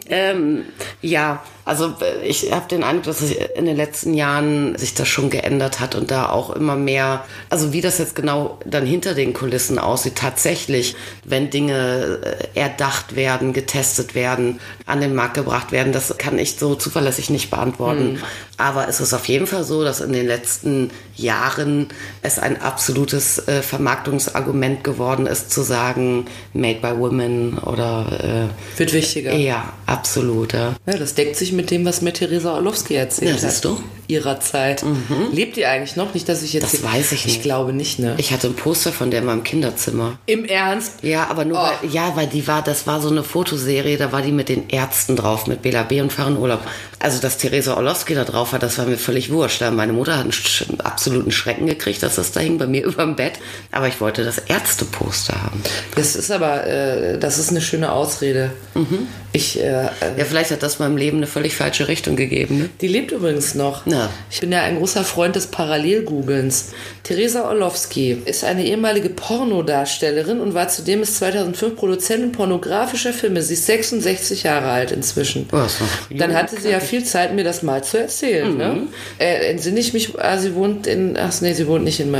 ähm, 0.09 0.65
ja, 1.03 1.43
also 1.67 1.95
äh, 2.01 2.27
ich 2.27 2.51
habe 2.53 2.69
den 2.69 2.83
Eindruck, 2.83 3.05
dass 3.05 3.19
sich 3.19 3.39
in 3.55 3.67
den 3.67 3.77
letzten 3.77 4.15
Jahren 4.15 4.77
sich 4.79 4.95
das 4.95 5.09
schon 5.09 5.29
geändert 5.29 5.79
hat 5.79 5.95
und 5.95 6.11
da 6.11 6.31
auch 6.31 6.51
immer 6.51 6.75
mehr, 6.75 7.25
also 7.51 7.73
wie 7.73 7.83
das 7.83 7.99
jetzt 7.99 8.15
genau 8.15 8.59
dann 8.65 8.87
hinter 8.87 9.15
den 9.15 9.35
Kulissen 9.35 9.79
aussieht, 9.79 10.17
tatsächlich, 10.17 10.97
wenn 11.25 11.51
Dinge 11.51 12.21
äh, 12.55 12.59
erdacht 12.59 13.15
werden, 13.15 13.53
getestet 13.53 14.15
werden, 14.15 14.59
an 14.87 15.01
den 15.01 15.15
Markt 15.15 15.35
gebracht 15.35 15.71
werden, 15.71 15.93
das 15.93 16.17
kann 16.17 16.39
ich 16.39 16.57
so 16.57 16.75
zuverlässig 16.75 17.29
nicht 17.29 17.51
beantworten. 17.51 18.15
Mhm. 18.15 18.19
Aber 18.57 18.89
es 18.89 19.01
ist 19.01 19.13
auf 19.15 19.27
jeden 19.27 19.47
Fall 19.47 19.65
so, 19.65 19.85
dass 19.85 20.01
in 20.01 20.13
den 20.13 20.27
letzten 20.27 20.91
Jahren 21.15 21.89
es 22.23 22.39
ein 22.39 22.61
absolutes 22.61 23.47
äh, 23.49 23.63
Vermarktungsargument 23.63 24.83
geworden 24.85 25.10
ist, 25.19 25.51
zu 25.51 25.63
sagen, 25.63 26.27
made 26.53 26.81
by 26.81 26.99
women 26.99 27.59
oder 27.59 28.49
äh, 28.49 28.79
wird 28.79 28.93
wichtiger. 28.93 29.35
Ja, 29.35 29.73
absolut. 29.87 30.53
Ja. 30.53 30.75
ja, 30.87 30.97
das 30.99 31.15
deckt 31.15 31.37
sich 31.37 31.53
mit 31.53 31.71
dem, 31.71 31.85
was 31.85 32.03
mir 32.03 32.13
Theresa 32.13 32.55
Orlowski 32.55 32.95
erzählt 32.95 33.33
ja, 33.33 33.39
siehst 33.39 33.65
du? 33.65 33.79
Ihrer 34.11 34.41
Zeit. 34.41 34.83
Mhm. 34.83 35.29
Lebt 35.33 35.57
die 35.57 35.67
eigentlich 35.67 35.97
noch? 35.97 36.13
Nicht, 36.15 36.29
dass 36.29 36.43
ich 36.43 36.53
jetzt. 36.53 36.73
Das 36.73 36.83
weiß 36.83 37.13
ich 37.13 37.25
nicht. 37.25 37.37
Ich 37.37 37.43
glaube 37.43 37.73
nicht, 37.73 37.99
ne? 37.99 38.15
Ich 38.19 38.33
hatte 38.33 38.49
ein 38.49 38.55
Poster 38.55 38.93
von 38.93 39.11
der 39.11 39.21
in 39.21 39.27
meinem 39.27 39.45
Kinderzimmer. 39.45 40.19
Im 40.27 40.45
Ernst? 40.45 41.03
Ja, 41.03 41.29
aber 41.31 41.45
nur, 41.45 41.59
oh. 41.59 41.63
weil, 41.63 41.91
ja, 41.91 42.17
weil 42.17 42.27
die 42.27 42.47
war, 42.47 42.63
das 42.63 42.87
war 42.87 43.01
so 43.01 43.09
eine 43.09 43.23
Fotoserie, 43.23 43.97
da 43.97 44.13
war 44.13 44.23
die 44.23 44.33
mit 44.33 44.49
den 44.49 44.69
Ärzten 44.69 45.17
drauf, 45.17 45.47
mit 45.47 45.63
Bela 45.63 45.85
B. 45.85 46.01
und 46.01 46.13
Fahren 46.13 46.37
Urlaub. 46.37 46.61
Also, 46.99 47.21
dass 47.21 47.39
Theresa 47.39 47.77
Orlowski 47.77 48.15
da 48.15 48.25
drauf 48.25 48.53
war, 48.53 48.59
das 48.59 48.77
war 48.79 48.87
mir 48.87 48.99
völlig 48.99 49.31
wurscht. 49.33 49.63
Meine 49.63 49.93
Mutter 49.93 50.19
hat 50.19 50.25
einen 50.25 50.81
absoluten 50.81 51.31
Schrecken 51.31 51.67
gekriegt, 51.67 52.03
dass 52.03 52.17
das 52.17 52.33
da 52.33 52.41
hing 52.41 52.59
bei 52.59 52.67
mir 52.67 52.85
über 52.85 53.05
dem 53.05 53.17
Bett. 53.17 53.35
Aber 53.71 53.89
ich 53.89 54.01
wollte 54.01 54.25
das 54.25 54.39
Ärzteposter 54.39 55.41
haben. 55.43 55.63
Das 55.95 56.17
ist 56.17 56.31
aber, 56.31 56.67
äh, 56.67 57.19
das 57.19 57.39
ist 57.39 57.51
eine 57.51 57.61
schöne 57.61 57.93
Ausrede. 57.93 58.51
Mhm. 58.75 59.09
Ich, 59.33 59.61
äh, 59.61 59.85
ja, 59.85 60.25
vielleicht 60.25 60.51
hat 60.51 60.63
das 60.63 60.79
meinem 60.81 60.97
Leben 60.97 61.19
eine 61.19 61.27
völlig 61.27 61.55
falsche 61.55 61.89
Richtung 61.89 62.17
gegeben. 62.17 62.59
Ne? 62.59 62.71
Die 62.81 62.89
lebt 62.89 63.13
übrigens 63.13 63.55
noch. 63.55 63.87
Ja. 64.01 64.11
Ich 64.31 64.41
bin 64.41 64.53
ja 64.53 64.63
ein 64.63 64.79
großer 64.79 65.05
Freund 65.05 65.37
des 65.37 65.49
Parallelgoogelns. 65.49 66.73
Theresa 67.03 67.49
Orlowski 67.49 68.23
ist 68.25 68.45
eine 68.45 68.65
ehemalige 68.65 69.11
Pornodarstellerin 69.11 70.41
und 70.41 70.55
war 70.55 70.69
zudem 70.69 71.01
bis 71.01 71.19
2005 71.19 71.77
Produzentin 71.77 72.33
pornografischer 72.33 73.13
Filme. 73.13 73.43
Sie 73.43 73.55
ist 73.55 73.67
66 73.67 74.45
Jahre 74.45 74.71
alt 74.71 74.93
inzwischen. 74.93 75.49
Oh, 75.53 75.63
Dann 76.11 76.35
hatte 76.35 76.61
sie 76.61 76.71
ja 76.71 76.81
viel 76.81 77.05
Zeit, 77.05 77.35
mir 77.35 77.45
das 77.45 77.63
mal 77.63 77.83
zu 77.83 77.99
erzählen. 77.99 78.57
Ne? 78.57 78.69
Mhm. 78.69 78.75
Ne? 78.75 78.89
Äh, 79.19 79.51
entsinne 79.51 79.81
ich 79.81 79.93
mich, 79.93 80.19
ah, 80.19 80.39
sie 80.39 80.55
wohnt 80.55 80.87
in, 80.87 81.17
ach 81.17 81.33
nee, 81.41 81.53
sie 81.53 81.67
wohnt 81.67 81.85
nicht 81.85 82.01
in, 82.01 82.15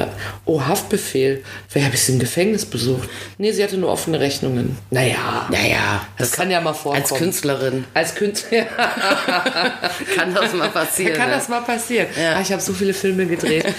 oh, 0.45 0.63
Haftbefehl. 0.63 1.43
Wer 1.73 1.85
habe 1.85 1.95
ich 1.95 2.03
sie 2.03 2.13
im 2.13 2.19
Gefängnis 2.19 2.67
besucht? 2.67 3.09
Nee, 3.39 3.53
sie 3.53 3.63
hatte 3.63 3.77
nur 3.77 3.91
offene 3.91 4.21
Rechnungen. 4.21 4.77
Naja. 4.91 5.47
Naja. 5.51 6.07
Das, 6.19 6.31
das 6.31 6.39
kann 6.39 6.51
ja 6.51 6.61
mal 6.61 6.75
vorkommen. 6.75 7.03
Als 7.03 7.15
Künstlerin. 7.15 7.85
Als 7.95 8.15
Künstlerin. 8.15 8.67
kann 10.17 10.35
das 10.35 10.53
mal 10.53 10.69
passieren. 10.69 11.15
Kann 11.17 11.31
das 11.31 11.49
mal 11.49 11.61
passieren. 11.61 11.70
Ja. 12.17 12.35
Ach, 12.37 12.43
ich 12.43 12.53
habe 12.53 12.63
so 12.63 12.73
viele 12.73 12.95
Filme 12.95 13.27
gedreht. 13.27 13.65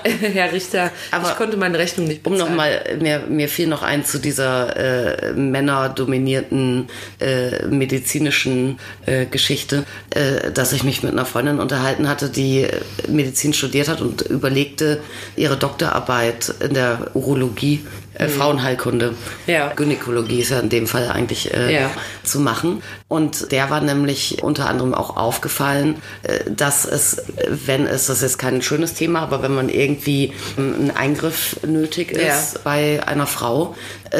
Herr 0.20 0.52
Richter, 0.52 0.90
Aber 1.10 1.30
ich 1.30 1.36
konnte 1.36 1.56
meine 1.56 1.78
Rechnung 1.78 2.06
nicht 2.06 2.22
bezahlen. 2.22 2.42
Um 2.42 2.48
nochmal, 2.48 2.98
mir, 3.00 3.20
mir 3.28 3.48
fiel 3.48 3.66
noch 3.66 3.82
ein 3.82 4.04
zu 4.04 4.18
dieser 4.18 4.76
äh, 4.76 5.32
männerdominierten 5.32 6.88
äh, 7.20 7.66
medizinischen 7.66 8.78
äh, 9.06 9.26
Geschichte, 9.26 9.84
äh, 10.10 10.50
dass 10.52 10.72
ich 10.72 10.84
mich 10.84 11.02
mit 11.02 11.12
einer 11.12 11.26
Freundin 11.26 11.58
unterhalten 11.58 12.08
hatte, 12.08 12.28
die 12.28 12.66
Medizin 13.08 13.52
studiert 13.52 13.88
hat 13.88 14.00
und 14.00 14.22
überlegte, 14.22 15.00
ihre 15.36 15.56
Doktorarbeit 15.56 16.54
in 16.60 16.74
der 16.74 17.10
Urologie 17.14 17.80
äh, 18.20 18.26
mhm. 18.26 18.30
Frauenheilkunde, 18.30 19.14
ja. 19.46 19.72
Gynäkologie 19.74 20.40
ist 20.40 20.50
ja 20.50 20.60
in 20.60 20.68
dem 20.68 20.86
Fall 20.86 21.08
eigentlich 21.10 21.52
äh, 21.54 21.74
ja. 21.74 21.90
zu 22.22 22.40
machen. 22.40 22.82
Und 23.08 23.50
der 23.50 23.70
war 23.70 23.80
nämlich 23.80 24.42
unter 24.42 24.68
anderem 24.68 24.94
auch 24.94 25.16
aufgefallen, 25.16 25.96
äh, 26.22 26.50
dass 26.50 26.84
es, 26.84 27.22
wenn 27.48 27.86
es, 27.86 28.06
das 28.06 28.22
ist 28.22 28.38
kein 28.38 28.62
schönes 28.62 28.94
Thema, 28.94 29.20
aber 29.20 29.42
wenn 29.42 29.54
man 29.54 29.68
irgendwie 29.68 30.32
einen 30.56 30.92
Eingriff 30.94 31.56
nötig 31.66 32.12
ist 32.12 32.54
ja. 32.54 32.60
bei 32.62 33.00
einer 33.06 33.26
Frau, 33.26 33.74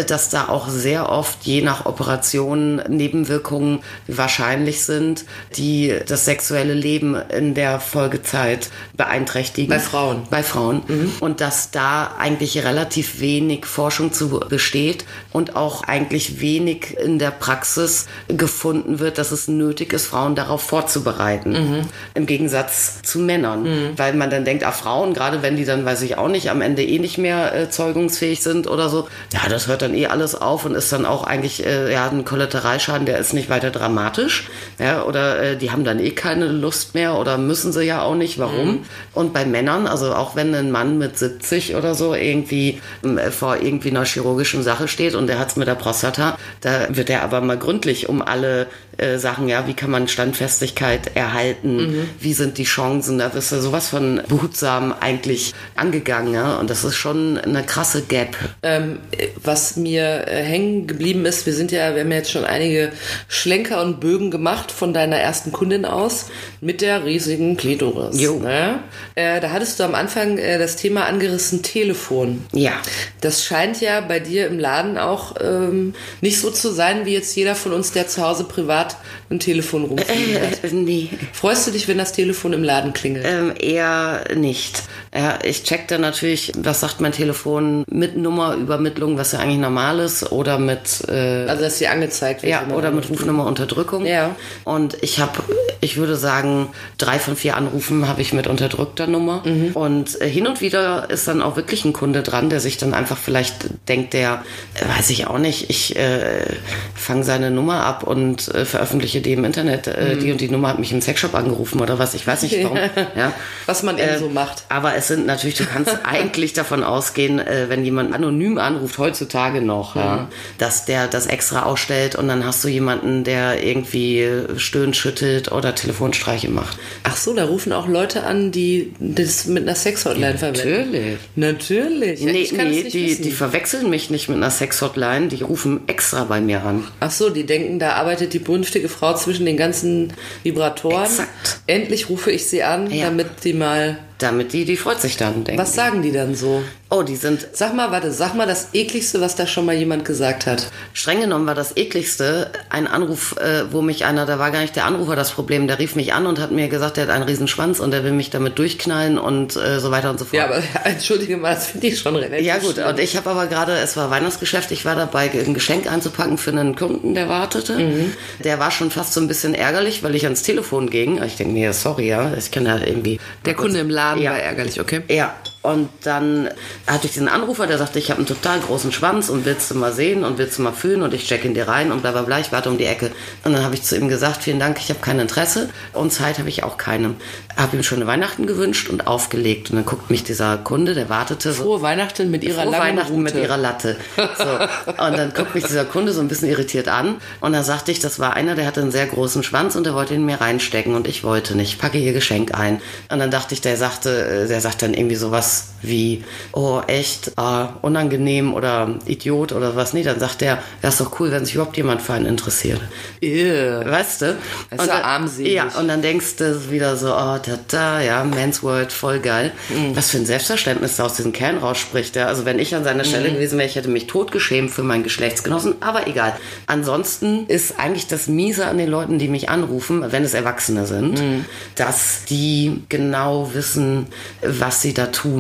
dass 0.07 0.29
da 0.29 0.49
auch 0.49 0.69
sehr 0.69 1.09
oft 1.09 1.43
je 1.43 1.63
nach 1.63 1.87
Operation 1.87 2.77
Nebenwirkungen 2.89 3.81
wahrscheinlich 4.07 4.85
sind, 4.85 5.25
die 5.57 5.95
das 6.07 6.25
sexuelle 6.25 6.75
Leben 6.75 7.15
in 7.15 7.55
der 7.55 7.81
Folgezeit 7.81 8.71
beeinträchtigen. 8.97 9.69
Bei 9.69 9.81
Frauen. 9.81 10.23
Bei 10.31 10.43
Frauen. 10.43 10.83
Mhm. 10.87 11.13
Und 11.21 11.41
dass 11.41 11.71
da 11.71 12.15
eigentlich 12.19 12.65
relativ 12.65 13.21
wenig 13.21 13.67
Forschung 13.67 14.13
zu 14.13 14.41
besteht 14.41 15.05
und 15.33 15.57
auch 15.57 15.83
eigentlich 15.83 16.41
wenig 16.41 16.97
in 16.99 17.19
der 17.19 17.33
Praxis 17.33 18.07
gefunden 18.29 19.01
wird, 19.01 19.19
dass 19.19 19.33
es 19.33 19.49
nötig 19.49 19.93
ist, 19.93 20.07
Frauen 20.07 20.35
darauf 20.35 20.63
vorzubereiten. 20.63 21.53
Mhm. 21.53 21.81
Im 22.15 22.27
Gegensatz 22.27 23.03
zu 23.03 23.19
Männern. 23.19 23.63
Mhm. 23.63 23.99
Weil 23.99 24.15
man 24.15 24.31
dann 24.31 24.45
denkt, 24.45 24.65
ah, 24.65 24.73
Frauen, 24.73 25.15
gerade 25.15 25.43
wenn 25.43 25.57
die 25.57 25.65
dann, 25.65 25.85
weiß 25.85 26.03
ich 26.03 26.17
auch 26.17 26.29
nicht, 26.29 26.51
am 26.51 26.61
Ende 26.61 26.85
eh 26.85 26.99
nicht 26.99 27.19
mehr 27.19 27.55
äh, 27.55 27.71
zeugungsfähig 27.71 28.43
sind 28.43 28.69
oder 28.69 28.89
so, 28.89 29.09
ja, 29.33 29.49
das 29.49 29.67
hört 29.67 29.80
dann 29.83 29.95
eh 29.95 30.07
alles 30.07 30.35
auf 30.35 30.65
und 30.65 30.75
ist 30.75 30.93
dann 30.93 31.07
auch 31.07 31.25
eigentlich 31.25 31.65
äh, 31.65 31.93
ja, 31.93 32.09
ein 32.09 32.25
Kollateralschaden, 32.25 33.07
der 33.07 33.19
ist 33.19 33.33
nicht 33.33 33.51
weiter 33.51 33.71
dramatisch. 33.71 34.49
Ja, 34.79 35.05
oder 35.05 35.43
äh, 35.43 35.57
die 35.57 35.71
haben 35.71 35.85
dann 35.85 35.99
eh 35.99 36.11
keine 36.11 36.47
Lust 36.47 36.95
mehr 36.95 37.19
oder 37.19 37.39
müssen 37.39 37.73
sie 37.73 37.85
ja 37.85 38.03
auch 38.03 38.15
nicht. 38.15 38.39
Warum? 38.39 38.67
Mhm. 38.67 38.79
Und 39.15 39.33
bei 39.33 39.45
Männern, 39.45 39.87
also 39.87 40.15
auch 40.15 40.37
wenn 40.37 40.55
ein 40.55 40.71
Mann 40.71 40.99
mit 40.99 41.19
70 41.19 41.75
oder 41.77 41.95
so 41.95 42.15
irgendwie 42.15 42.81
äh, 43.03 43.31
vor 43.31 43.57
irgendwie 43.57 43.91
einer 43.91 44.05
chirurgischen 44.05 44.63
Sache 44.63 44.89
steht 44.89 45.15
und 45.15 45.27
der 45.27 45.39
hat 45.39 45.49
es 45.49 45.57
mit 45.57 45.69
der 45.69 45.75
Prostata, 45.75 46.39
da 46.61 46.87
wird 46.91 47.11
er 47.11 47.23
aber 47.23 47.41
mal 47.41 47.59
gründlich 47.59 48.09
um 48.09 48.23
alle 48.23 48.67
äh, 49.01 49.19
Sachen, 49.19 49.49
ja, 49.49 49.67
wie 49.67 49.75
kann 49.75 49.91
man 49.91 50.09
Standfestigkeit 50.09 51.17
erhalten, 51.17 51.77
mhm. 51.77 52.09
wie 52.21 52.33
sind 52.35 52.59
die 52.59 52.65
Chancen, 52.65 53.19
da 53.19 53.33
wirst 53.35 53.53
du 53.53 53.61
sowas 53.61 53.89
von 53.89 54.21
behutsam 54.29 54.95
eigentlich 54.99 55.55
angegangen, 55.75 56.35
ja, 56.35 56.57
und 56.57 56.71
das 56.71 56.85
ist 56.85 56.97
schon 56.97 57.39
eine 57.39 57.63
krasse 57.63 58.03
Gap. 58.03 58.37
Ähm, 58.63 58.99
was 59.43 59.77
mir 59.77 60.27
äh, 60.27 60.43
hängen 60.43 60.87
geblieben 60.87 61.25
ist, 61.25 61.47
wir 61.47 61.55
sind 61.55 61.73
ja, 61.73 61.95
wir 61.95 62.03
haben 62.03 62.11
ja 62.11 62.19
jetzt 62.19 62.31
schon 62.31 62.45
einige 62.45 62.93
Schlenker 63.29 63.83
und 63.83 64.01
Bögen 64.01 64.31
gemacht 64.31 64.71
von 64.71 64.93
deiner 64.93 65.17
ersten 65.17 65.53
Kundin 65.53 65.85
aus 65.85 66.27
mit 66.61 66.81
der 66.81 67.05
riesigen 67.05 67.57
Klitoris. 67.57 68.21
Jo. 68.21 68.39
Ne? 68.39 68.81
Äh, 69.15 69.41
da 69.41 69.51
hattest 69.51 69.81
du 69.81 69.85
am 69.85 69.95
Anfang 69.95 70.39
äh, 70.39 70.59
das 70.59 70.77
Thema 70.77 71.07
angerissen 71.07 71.63
Telefon. 71.63 72.45
Ja. 72.53 72.73
Das 73.21 73.45
scheint 73.45 73.81
ja 73.81 74.01
bei 74.01 74.21
dir 74.21 74.47
im 74.47 74.59
Laden 74.59 74.99
auch 74.99 75.37
ähm, 75.41 75.95
nicht 76.21 76.41
so 76.41 76.51
zu 76.51 76.71
sein, 76.71 77.07
wie 77.07 77.15
jetzt 77.15 77.35
jeder 77.37 77.55
von 77.55 77.73
uns, 77.73 77.93
der 77.93 78.09
zu 78.09 78.23
Hause 78.23 78.45
privat 78.45 78.90
privat 78.91 78.97
ein 79.31 79.39
Telefon 79.39 79.85
rumfliegen 79.85 80.35
äh, 80.35 80.67
äh, 80.67 80.73
nee. 80.73 81.09
Freust 81.33 81.67
du 81.67 81.71
dich, 81.71 81.87
wenn 81.87 81.99
das 81.99 82.13
Telefon 82.13 82.53
im 82.53 82.65
Laden 82.65 82.93
klingelt? 82.93 83.25
Ähm, 83.27 83.55
eher 83.59 84.25
nicht. 84.35 84.83
Ja, 85.15 85.39
ich 85.45 85.63
check 85.63 85.89
dann 85.89 86.01
natürlich, 86.01 86.53
was 86.57 86.81
sagt 86.81 87.01
mein 87.01 87.13
Telefon 87.13 87.85
mit 87.89 88.17
Nummerübermittlung, 88.17 89.19
was 89.19 89.33
ja 89.33 89.39
eigentlich 89.39 89.59
normales 89.59 90.31
oder 90.31 90.59
mit 90.59 91.09
äh, 91.09 91.47
Also, 91.47 91.63
dass 91.63 91.79
sie 91.79 91.87
angezeigt 91.87 92.43
wird. 92.43 92.51
ja, 92.51 92.67
oder 92.75 92.91
mit. 92.91 93.09
Rufnummerunterdrückung. 93.09 94.05
Ja. 94.07 94.35
Und 94.65 94.97
ich 95.01 95.21
habe, 95.21 95.43
ich 95.81 95.97
würde 95.97 96.17
sagen, 96.17 96.69
drei 96.99 97.19
von 97.19 97.37
vier 97.37 97.57
Anrufen 97.57 98.09
habe 98.09 98.21
ich 98.21 98.33
mit 98.33 98.47
unterdrückter 98.47 99.07
Nummer. 99.07 99.43
Mhm. 99.45 99.73
Und 99.75 100.21
äh, 100.21 100.29
hin 100.29 100.47
und 100.47 100.61
wieder 100.61 101.09
ist 101.11 101.29
dann 101.29 101.43
auch 101.43 101.57
wirklich 101.57 101.85
ein 101.85 101.93
Kunde 101.93 102.23
dran, 102.23 102.51
der 102.51 102.61
sich 102.61 102.77
dann 102.77 102.95
einfach 102.95 103.17
vielleicht 103.17 103.67
denkt, 103.89 104.13
der, 104.13 104.45
äh, 104.75 104.99
weiß 104.99 105.11
ich 105.11 105.27
auch 105.29 105.39
nicht, 105.39 105.71
ich 105.71 105.97
äh, 105.97 106.47
fange 106.95 107.25
seine 107.25 107.51
Nummer 107.51 107.85
ab 107.85 108.05
und 108.05 108.53
äh, 108.55 108.65
veröffentliche 108.71 109.21
die 109.21 109.33
im 109.33 109.45
Internet. 109.45 109.87
Äh, 109.87 110.15
Mhm. 110.15 110.21
Die 110.21 110.33
und 110.33 110.41
die 110.41 110.49
Nummer 110.49 110.69
hat 110.69 110.79
mich 110.79 110.93
im 110.93 111.01
Sexshop 111.01 111.35
angerufen 111.35 111.81
oder 111.81 111.99
was, 111.99 112.15
ich 112.15 112.27
weiß 112.27 112.43
nicht 112.43 112.57
warum. 112.65 112.79
ja. 113.17 113.33
Was 113.67 113.83
man 113.83 113.99
eben 113.99 114.19
so 114.19 114.29
macht. 114.29 114.65
Aber 114.69 114.95
es 114.97 115.09
sind 115.09 115.27
natürlich, 115.27 115.57
du 115.57 115.65
kannst 115.65 115.97
eigentlich 116.05 116.53
davon 116.53 116.83
ausgehen, 116.83 117.39
äh, 117.39 117.67
wenn 117.69 117.85
jemand 117.85 118.15
anonym 118.15 118.59
anruft, 118.59 118.99
heutzutage 118.99 119.61
noch, 119.61 119.97
ja, 119.97 120.29
dass 120.59 120.85
der 120.87 121.07
das 121.07 121.27
extra 121.27 121.65
ausstellt 121.65 122.15
und 122.17 122.29
dann 122.29 122.45
hast 122.45 122.65
du 122.65 122.69
jemanden, 122.69 123.25
der 123.25 123.63
irgendwie 123.65 124.27
stöhnt, 124.57 124.97
schüttelt 124.97 125.53
oder 125.53 125.75
Telefonstreiche 125.75 126.49
macht. 126.51 126.79
Ach 127.05 127.17
so, 127.17 127.35
da 127.35 127.45
rufen 127.45 127.73
auch 127.73 127.89
Leute 127.89 128.23
an, 128.25 128.51
die 128.53 128.93
das 128.99 129.47
mit 129.47 129.65
einer 129.65 129.75
Sexhotline 129.75 130.39
verwenden. 130.39 131.19
Natürlich. 131.37 132.21
Ja, 132.21 132.33
Nee, 132.33 132.43
ich 132.43 132.53
nee, 132.53 132.83
die, 132.85 133.11
wissen. 133.11 133.23
die 133.23 133.31
verwechseln 133.33 133.91
mich 133.91 134.11
nicht 134.11 134.29
mit 134.29 134.37
einer 134.39 134.51
Sexhotline, 134.51 135.29
die 135.29 135.43
rufen 135.43 135.81
extra 135.89 136.25
bei 136.25 136.41
mir 136.41 136.63
an. 136.65 136.85
Ach 137.01 137.11
so, 137.11 137.31
die 137.31 137.45
denken, 137.45 137.79
da 137.79 137.93
arbeitet 137.95 138.33
die 138.33 138.39
brünftige 138.61 138.89
Frau 138.91 139.15
zwischen 139.15 139.47
den 139.47 139.57
ganzen 139.57 140.13
Vibratoren. 140.43 141.05
Exakt. 141.05 141.61
Endlich 141.67 142.11
rufe 142.11 142.31
ich 142.31 142.47
sie 142.47 142.63
an, 142.63 142.91
Ja. 142.91 143.07
damit 143.07 143.29
die 143.45 143.55
mal. 143.55 143.99
Damit 144.21 144.53
die, 144.53 144.65
die 144.65 144.77
freut 144.77 145.01
sich 145.01 145.17
dann, 145.17 145.45
denken. 145.45 145.61
Was 145.61 145.75
sagen 145.75 146.03
die 146.03 146.13
dann 146.13 146.35
so? 146.35 146.63
Oh, 146.91 147.03
die 147.03 147.17
sind 147.17 147.47
Sag 147.53 147.75
mal, 147.75 147.91
warte, 147.91 148.11
sag 148.13 148.35
mal 148.35 148.47
das 148.47 148.69
ekligste, 148.75 149.21
was 149.21 149.35
da 149.35 149.47
schon 149.47 149.65
mal 149.65 149.75
jemand 149.75 150.05
gesagt 150.05 150.47
hat. 150.47 150.71
Streng 150.93 151.21
genommen 151.21 151.47
war 151.47 151.55
das 151.55 151.77
ekligste 151.77 152.51
ein 152.69 152.87
Anruf, 152.87 153.37
äh, 153.39 153.73
wo 153.73 153.81
mich 153.81 154.05
einer, 154.05 154.27
da 154.27 154.39
war 154.39 154.51
gar 154.51 154.61
nicht 154.61 154.77
der 154.77 154.85
Anrufer 154.87 155.17
das 155.17 155.31
Problem, 155.31 155.69
der 155.69 155.79
rief 155.79 155.95
mich 155.95 156.13
an 156.13 156.27
und 156.27 156.39
hat 156.39 156.51
mir 156.51 156.69
gesagt, 156.69 156.99
er 156.99 157.05
hat 157.05 157.11
einen 157.11 157.25
riesen 157.25 157.49
Schwanz 157.49 157.81
und 157.81 157.95
er 157.95 158.05
will 158.05 158.13
mich 158.13 158.31
damit 158.31 158.59
durchknallen 158.59 159.19
und 159.19 159.57
äh, 159.57 159.79
so 159.81 159.91
weiter 159.91 160.11
und 160.11 160.19
so 160.19 160.25
fort. 160.25 160.35
Ja, 160.35 160.47
aber 160.47 160.63
entschuldige 160.85 161.37
mal, 161.37 161.55
das 161.55 161.69
finde 161.69 161.87
ich 161.87 161.99
schon 161.99 162.17
relativ 162.17 162.45
Ja 162.45 162.59
gut, 162.59 162.73
schlimm. 162.75 162.89
und 162.89 162.99
ich 162.99 163.17
habe 163.17 163.31
aber 163.31 163.47
gerade, 163.47 163.73
es 163.79 163.97
war 163.97 164.11
Weihnachtsgeschäft, 164.11 164.71
ich 164.73 164.85
war 164.85 164.97
dabei, 164.97 165.31
ein 165.33 165.55
Geschenk 165.55 165.91
einzupacken 165.91 166.39
für 166.39 166.51
einen 166.51 166.75
Kunden, 166.77 167.15
der 167.15 167.29
wartete. 167.29 167.79
Mhm. 167.79 168.13
Der 168.43 168.59
war 168.59 168.71
schon 168.71 168.91
fast 168.91 169.15
so 169.15 169.21
ein 169.21 169.29
bisschen 169.29 169.55
ärgerlich, 169.55 170.03
weil 170.03 170.15
ich 170.17 170.25
ans 170.25 170.43
Telefon 170.43 170.91
ging. 170.91 171.23
Ich 171.23 171.37
denke 171.37 171.53
mir, 171.53 171.73
sorry, 171.73 172.09
ja, 172.09 172.33
ich 172.37 172.51
kann 172.51 172.67
ja 172.67 172.79
irgendwie... 172.85 173.21
Der 173.45 173.55
Kunde 173.55 173.79
im 173.79 173.91
Laden 173.91 174.10
Ja. 174.19 174.33
war 174.33 174.39
ärgerlich, 174.39 174.81
okay? 174.81 175.03
Ja, 175.09 175.35
und 175.63 175.91
dann 176.05 176.49
hatte 176.87 177.07
ich 177.07 177.13
diesen 177.13 177.29
Anrufer, 177.29 177.67
der 177.67 177.77
sagte, 177.77 177.99
ich 177.99 178.11
habe 178.11 178.19
einen 178.19 178.27
total 178.27 178.61
großen 178.61 178.93
Schwanz 178.93 179.29
und 179.29 179.45
willst 179.45 179.71
du 179.71 179.75
mal 179.75 179.93
sehen 179.93 180.25
und 180.25 180.39
willst 180.39 180.57
du 180.57 180.63
mal 180.63 180.73
fühlen 180.73 181.03
und 181.03 181.13
ich 181.13 181.27
check 181.27 181.45
ihn 181.45 181.53
dir 181.53 181.69
rein 181.69 181.93
und 181.93 182.01
bla 182.01 182.13
bla 182.13 182.23
bla, 182.23 182.41
ich 182.41 182.51
warte 182.51 182.71
um 182.71 182.79
die 182.79 182.87
Ecke. 182.87 183.11
Und 183.45 183.53
dann 183.53 183.63
habe 183.63 183.75
ich 183.75 183.83
zu 183.83 183.95
ihm 183.95 184.09
gesagt, 184.09 184.43
vielen 184.43 184.59
Dank, 184.59 184.79
ich 184.79 184.89
habe 184.89 185.01
kein 185.01 185.19
Interesse 185.19 185.69
und 185.93 186.15
Zeit 186.15 186.39
habe 186.39 186.49
ich 186.49 186.65
auch 186.65 186.79
keine. 186.79 187.15
Habe 187.59 187.77
ihm 187.77 187.83
schöne 187.83 188.07
Weihnachten 188.07 188.47
gewünscht 188.47 188.89
und 188.89 189.07
aufgelegt. 189.07 189.69
Und 189.69 189.77
dann 189.77 189.85
guckt 189.85 190.11
mich 190.11 190.25
dieser 190.25 190.57
Kunde, 190.57 190.95
der 190.95 191.11
wartete 191.11 191.53
so. 191.53 191.65
Frohe 191.65 191.83
Weihnachten 191.83 192.31
mit 192.31 192.43
ihrer 192.43 192.63
Frohe 192.63 192.73
langen 192.73 192.83
Weihnachten 192.83 193.13
Rute. 193.13 193.23
mit 193.23 193.35
ihrer 193.35 193.59
Latte. 193.59 193.97
So. 194.17 194.95
Und 195.05 195.19
dann 195.19 195.35
guckt 195.35 195.55
mich 195.55 195.65
dieser 195.65 195.85
Kunde 195.85 196.13
so 196.13 196.23
ein 196.23 196.29
bisschen 196.29 196.49
irritiert 196.49 196.89
an. 196.89 197.17
Und 197.41 197.53
dann 197.53 197.65
sagte 197.65 197.93
ich, 197.93 197.99
das 197.99 198.19
war 198.19 198.33
einer, 198.33 198.55
der 198.55 198.67
hatte 198.67 198.81
einen 198.81 198.93
sehr 198.93 199.07
großen 199.07 199.43
Schwanz 199.43 199.77
und 199.77 199.85
der 199.85 199.93
wollte 199.93 200.15
ihn 200.15 200.25
mir 200.25 200.41
reinstecken 200.41 200.95
und 200.95 201.07
ich 201.07 201.23
wollte 201.23 201.55
nicht. 201.55 201.73
Ich 201.73 201.79
packe 201.79 201.99
ihr 201.99 202.15
Geschenk 202.15 202.55
ein. 202.55 202.81
Und 203.11 203.19
dann 203.19 203.31
dachte 203.31 203.53
ich, 203.53 203.61
der 203.61 203.77
sagte, 203.77 204.45
äh, 204.45 204.49
der 204.49 204.63
sagt 204.63 204.81
dann 204.81 204.95
irgendwie 204.95 205.17
sowas 205.17 205.50
wie, 205.83 206.25
oh, 206.53 206.83
echt, 206.87 207.29
äh, 207.39 207.65
unangenehm 207.81 208.53
oder 208.53 208.97
Idiot 209.07 209.53
oder 209.53 209.77
was. 209.77 209.95
Nee, 209.95 210.03
dann 210.03 210.21
sagt 210.21 210.43
er, 210.43 210.59
das 210.83 210.95
ist 210.95 211.01
doch 211.01 211.19
cool, 211.21 211.31
wenn 211.31 211.47
sich 211.47 211.55
überhaupt 211.55 211.77
jemand 211.79 212.03
für 212.03 212.13
einen 212.13 212.27
interessiert. 212.27 212.81
Ew. 213.23 213.83
Weißt 213.91 214.23
du? 214.23 214.37
Das 214.71 214.83
ist 214.83 214.87
ja 214.89 215.03
armselig. 215.03 215.53
Ja, 215.55 215.69
und 215.79 215.89
dann 215.89 216.03
denkst 216.03 216.37
du 216.37 216.71
wieder 216.71 216.97
so, 216.97 217.09
oh, 217.15 217.39
da, 217.43 217.59
da, 217.69 218.01
ja, 218.03 218.23
Man's 218.25 218.63
World, 218.63 218.93
voll 218.93 219.21
geil. 219.21 219.53
Mhm. 219.71 219.97
Was 219.97 220.11
für 220.11 220.19
ein 220.19 220.27
Selbstverständnis 220.27 220.97
da 220.97 221.05
aus 221.05 221.15
diesem 221.15 221.33
Kern 221.33 221.57
rausspricht. 221.59 222.15
Ja. 222.15 222.27
Also 222.27 222.45
wenn 222.45 222.59
ich 222.59 222.75
an 222.75 222.85
seiner 222.85 223.05
Mhm. 223.05 223.09
Stelle 223.09 223.33
gewesen 223.33 223.59
wäre, 223.59 223.69
ich 223.69 223.77
hätte 223.77 223.89
mich 223.89 224.07
totgeschämt 224.07 224.71
für 224.71 224.83
meinen 224.83 225.03
Geschlechtsgenossen, 225.03 225.77
aber 225.81 226.07
egal. 226.07 226.35
Ansonsten 226.67 227.47
ist 227.47 227.79
eigentlich 227.81 228.07
das 228.07 228.27
Miese 228.29 228.67
an 228.67 228.77
den 228.77 228.89
Leuten, 228.91 229.19
die 229.19 229.29
mich 229.29 229.49
anrufen, 229.49 230.05
wenn 230.13 230.25
es 230.25 230.35
Erwachsene 230.35 230.87
sind, 230.87 231.19
Mhm. 231.19 231.45
dass 231.75 232.25
die 232.29 232.83
genau 232.91 233.51
wissen, 233.55 234.07
was 234.43 234.83
sie 234.83 234.93
da 234.93 235.07
tun. 235.07 235.40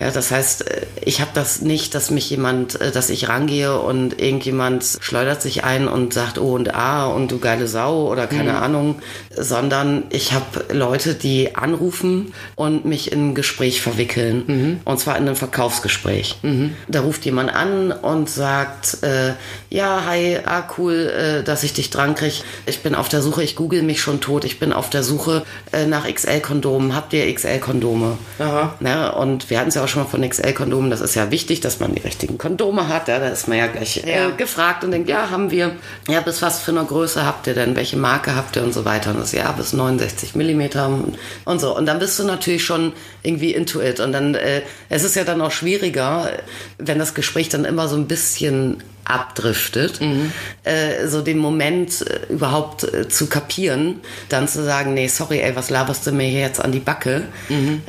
Ja, 0.00 0.10
das 0.10 0.30
heißt, 0.30 0.68
äh, 0.68 0.86
ich 1.04 1.20
habe 1.20 1.30
das 1.34 1.60
nicht, 1.62 1.94
dass 1.94 2.10
mich 2.10 2.28
jemand, 2.30 2.80
äh, 2.80 2.90
dass 2.90 3.10
ich 3.10 3.28
rangehe 3.28 3.78
und 3.78 4.20
irgendjemand 4.20 4.84
schleudert 5.00 5.42
sich 5.42 5.64
ein 5.64 5.88
und 5.88 6.14
sagt 6.14 6.38
oh 6.38 6.54
und 6.54 6.74
ah 6.74 7.06
und 7.06 7.30
du 7.30 7.38
geile 7.38 7.68
Sau 7.68 8.08
oder 8.10 8.26
keine 8.26 8.58
Ahnung, 8.58 8.96
sondern 9.36 10.04
ich 10.10 10.32
habe 10.32 10.64
Leute, 10.72 11.14
die 11.14 11.54
anrufen 11.54 12.32
und 12.56 12.84
mich 12.84 13.12
in 13.12 13.30
ein 13.30 13.34
Gespräch 13.34 13.80
verwickeln. 13.82 14.80
Und 14.84 15.00
zwar 15.00 15.16
in 15.16 15.26
einem 15.26 15.36
Verkaufsgespräch. 15.36 16.38
Da 16.88 17.00
ruft 17.00 17.24
jemand 17.24 17.54
an 17.54 17.92
und 17.92 18.28
sagt, 18.28 19.02
äh, 19.02 19.34
ja, 19.70 20.02
hi, 20.06 20.38
ah, 20.44 20.64
cool, 20.76 20.94
äh, 20.94 21.42
dass 21.42 21.62
ich 21.62 21.72
dich 21.72 21.90
dran 21.90 22.14
krieg. 22.14 22.42
Ich 22.66 22.82
bin 22.82 22.94
auf 22.94 23.08
der 23.08 23.22
Suche, 23.22 23.42
ich 23.42 23.56
google 23.56 23.82
mich 23.82 24.00
schon 24.00 24.20
tot, 24.20 24.44
ich 24.44 24.58
bin 24.58 24.72
auf 24.72 24.90
der 24.90 25.02
Suche 25.02 25.44
äh, 25.72 25.86
nach 25.86 26.06
XL-Kondomen. 26.12 26.94
Habt 26.94 27.12
ihr 27.12 27.32
XL-Kondome? 27.32 28.18
Aha. 28.38 28.74
Ja, 28.80 29.10
und 29.10 29.31
wir 29.48 29.58
hatten 29.58 29.68
es 29.68 29.74
ja 29.74 29.84
auch 29.84 29.88
schon 29.88 30.02
mal 30.02 30.08
von 30.08 30.28
XL-Kondomen. 30.28 30.90
Das 30.90 31.00
ist 31.00 31.14
ja 31.14 31.30
wichtig, 31.30 31.60
dass 31.60 31.80
man 31.80 31.94
die 31.94 32.02
richtigen 32.02 32.38
Kondome 32.38 32.88
hat. 32.88 33.08
Ja, 33.08 33.18
da 33.18 33.28
ist 33.28 33.48
man 33.48 33.58
ja 33.58 33.66
gleich. 33.66 34.02
Äh, 34.04 34.32
gefragt 34.36 34.84
und 34.84 34.90
denkt, 34.90 35.08
ja, 35.08 35.30
haben 35.30 35.50
wir. 35.50 35.72
Ja, 36.08 36.20
bis 36.20 36.42
was 36.42 36.60
für 36.60 36.70
eine 36.70 36.84
Größe 36.84 37.24
habt 37.26 37.46
ihr 37.46 37.54
denn? 37.54 37.76
Welche 37.76 37.96
Marke 37.96 38.34
habt 38.34 38.56
ihr 38.56 38.62
und 38.62 38.72
so 38.72 38.84
weiter? 38.84 39.10
Und 39.10 39.20
das 39.20 39.32
ja, 39.32 39.50
bis 39.52 39.72
69 39.72 40.34
Millimeter 40.34 40.86
und, 40.86 41.18
und 41.44 41.60
so. 41.60 41.76
Und 41.76 41.86
dann 41.86 41.98
bist 41.98 42.18
du 42.18 42.24
natürlich 42.24 42.64
schon 42.64 42.92
irgendwie 43.22 43.52
into 43.52 43.80
it. 43.80 44.00
Und 44.00 44.12
dann, 44.12 44.34
äh, 44.34 44.62
es 44.88 45.04
ist 45.04 45.16
ja 45.16 45.24
dann 45.24 45.40
auch 45.40 45.52
schwieriger, 45.52 46.30
wenn 46.78 46.98
das 46.98 47.14
Gespräch 47.14 47.48
dann 47.48 47.64
immer 47.64 47.88
so 47.88 47.96
ein 47.96 48.06
bisschen 48.06 48.82
abdriftet, 49.12 50.00
äh, 50.64 51.06
so 51.06 51.22
den 51.22 51.38
Moment 51.38 52.02
äh, 52.02 52.32
überhaupt 52.32 52.84
äh, 52.84 53.08
zu 53.08 53.26
kapieren, 53.26 54.00
dann 54.28 54.48
zu 54.48 54.64
sagen, 54.64 54.94
nee, 54.94 55.08
sorry, 55.08 55.40
ey, 55.40 55.54
was 55.54 55.70
laberst 55.70 56.06
du 56.06 56.12
mir 56.12 56.26
hier 56.26 56.40
jetzt 56.40 56.60
an 56.60 56.72
die 56.72 56.80
Backe? 56.80 57.22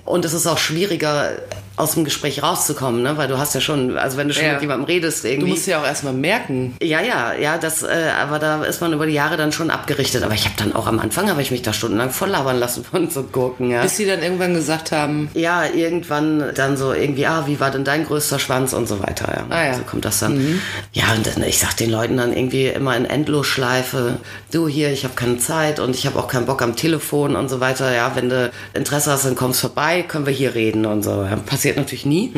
Und 0.06 0.26
es 0.26 0.34
ist 0.34 0.48
auch 0.48 0.58
schwieriger, 0.58 1.32
aus 1.76 1.94
dem 1.96 2.04
Gespräch 2.06 2.44
rauszukommen, 2.44 3.02
ne? 3.02 3.18
weil 3.18 3.28
du 3.28 3.38
hast 3.40 3.56
ja 3.56 3.62
schon, 3.62 3.98
also 3.98 4.16
wenn 4.18 4.28
du 4.28 4.34
schon 4.34 4.46
Ja. 4.46 4.54
mit 4.54 4.62
jemandem 4.62 4.86
redest, 4.86 5.24
Du 5.24 5.30
irgendwie. 5.30 5.50
musst 5.50 5.66
ja 5.66 5.80
auch 5.82 5.86
erstmal 5.86 6.14
merken. 6.14 6.76
Ja, 6.82 7.02
ja, 7.02 7.34
ja, 7.34 7.58
das, 7.58 7.82
äh, 7.82 7.88
aber 8.22 8.38
da 8.38 8.64
ist 8.64 8.80
man 8.82 8.94
über 8.94 9.08
die 9.08 9.14
Jahre 9.14 9.38
dann 9.38 9.52
schon 9.52 9.72
abgerichtet. 9.72 10.24
Aber 10.24 10.34
ich 10.36 10.46
habe 10.46 10.54
dann 10.58 10.76
auch 10.76 10.86
am 10.86 11.00
Anfang 11.00 11.30
habe 11.30 11.42
ich 11.42 11.50
mich 11.50 11.62
da 11.64 11.74
stundenlang 11.74 12.12
voll 12.12 12.30
labern 12.30 12.60
lassen 12.60 12.84
von 12.92 13.10
so 13.10 13.24
Gurken, 13.24 13.72
ja. 13.72 13.82
Bis 13.82 13.98
sie 13.98 14.06
dann 14.06 14.22
irgendwann 14.22 14.54
gesagt 14.54 14.92
haben, 14.92 15.30
Ja, 15.34 15.66
irgendwann 15.66 16.44
dann 16.54 16.78
so 16.78 16.94
irgendwie, 16.94 17.26
ah, 17.26 17.44
wie 17.48 17.60
war 17.60 17.72
denn 17.72 17.84
dein 17.84 18.06
größter 18.06 18.38
Schwanz 18.40 18.74
und 18.74 18.88
so 18.88 19.00
weiter. 19.02 19.34
Ja. 19.36 19.46
Ah, 19.56 19.66
ja. 19.68 19.74
So 19.74 19.82
kommt 19.84 20.06
das 20.06 20.20
dann. 20.20 20.62
Ja, 20.92 21.06
und 21.16 21.26
dann, 21.26 21.42
ich 21.44 21.58
sag 21.60 21.76
den 21.78 21.90
Leuten 21.90 22.18
dann 22.18 22.34
irgendwie 22.36 22.68
immer 22.68 22.96
in 22.96 23.06
Endlosschleife, 23.06 24.18
du 24.52 24.68
hier, 24.68 24.92
ich 24.92 25.04
habe 25.04 25.16
keine 25.16 25.38
Zeit 25.38 25.80
und 25.80 25.96
ich 25.96 26.06
habe 26.06 26.20
auch 26.20 26.28
keinen 26.28 26.46
Bock 26.46 26.62
am 26.62 26.76
Telefon 26.76 27.36
und 27.36 27.50
so 27.50 27.60
weiter. 27.60 27.94
Ja, 27.94 28.12
wenn 28.16 28.30
du 28.30 28.52
Interesse 28.74 29.12
hast, 29.12 29.26
dann 29.26 29.36
kommst 29.36 29.60
vorbei, 29.62 30.04
können 30.08 30.26
wir 30.26 30.34
hier 30.34 30.56
reden 30.56 30.86
und 30.86 31.04
so. 31.04 31.24
Ja, 31.24 31.38
passiert 31.64 31.78
natürlich 31.78 32.06
nie. 32.06 32.34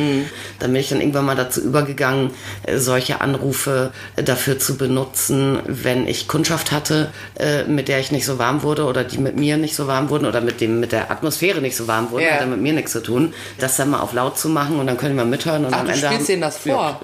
Dann 0.60 0.72
bin 0.72 0.76
ich 0.80 0.90
dann 0.90 1.00
irgendwann 1.02 1.26
mal 1.26 1.36
dazu 1.36 1.60
übergegangen, 1.62 2.30
äh, 2.64 2.78
solche 2.78 3.22
Anrufe 3.22 3.92
äh, 4.16 4.22
dafür 4.24 4.60
zu 4.60 4.78
benutzen, 4.78 5.58
wenn 5.66 6.08
ich 6.08 6.28
Kundschaft 6.28 6.72
hatte, 6.72 7.12
äh, 7.40 7.64
mit 7.64 7.88
der 7.88 8.00
ich 8.00 8.12
nicht 8.12 8.26
so 8.26 8.38
warm 8.38 8.62
wurde 8.62 8.86
oder 8.86 9.04
die 9.04 9.18
mit 9.18 9.36
mir 9.36 9.58
nicht 9.58 9.76
so 9.76 9.88
warm 9.88 10.10
wurden 10.10 10.28
oder 10.28 10.42
mit 10.42 10.62
dem 10.62 10.80
mit 10.80 10.92
der 10.92 11.10
Atmosphäre 11.10 11.60
nicht 11.60 11.76
so 11.76 11.88
warm 11.88 12.12
wurden, 12.12 12.24
Ja. 12.26 12.34
hat 12.34 12.42
dann 12.42 12.52
mit 12.52 12.62
mir 12.62 12.74
nichts 12.74 12.92
zu 12.92 13.02
tun, 13.02 13.34
das 13.58 13.78
dann 13.78 13.90
mal 13.90 14.00
auf 14.02 14.14
laut 14.14 14.38
zu 14.38 14.48
machen 14.50 14.80
und 14.80 14.86
dann 14.86 14.98
können 14.98 15.16
wir 15.16 15.26
mithören 15.26 15.66
und 15.66 15.74
ach, 15.74 15.80
am 15.80 15.88
du 15.88 15.94
Ende 15.94 16.06
spielst 16.08 16.30
denen 16.30 16.42
das 16.42 16.58
vor. 16.58 16.72
Ja, 16.72 17.00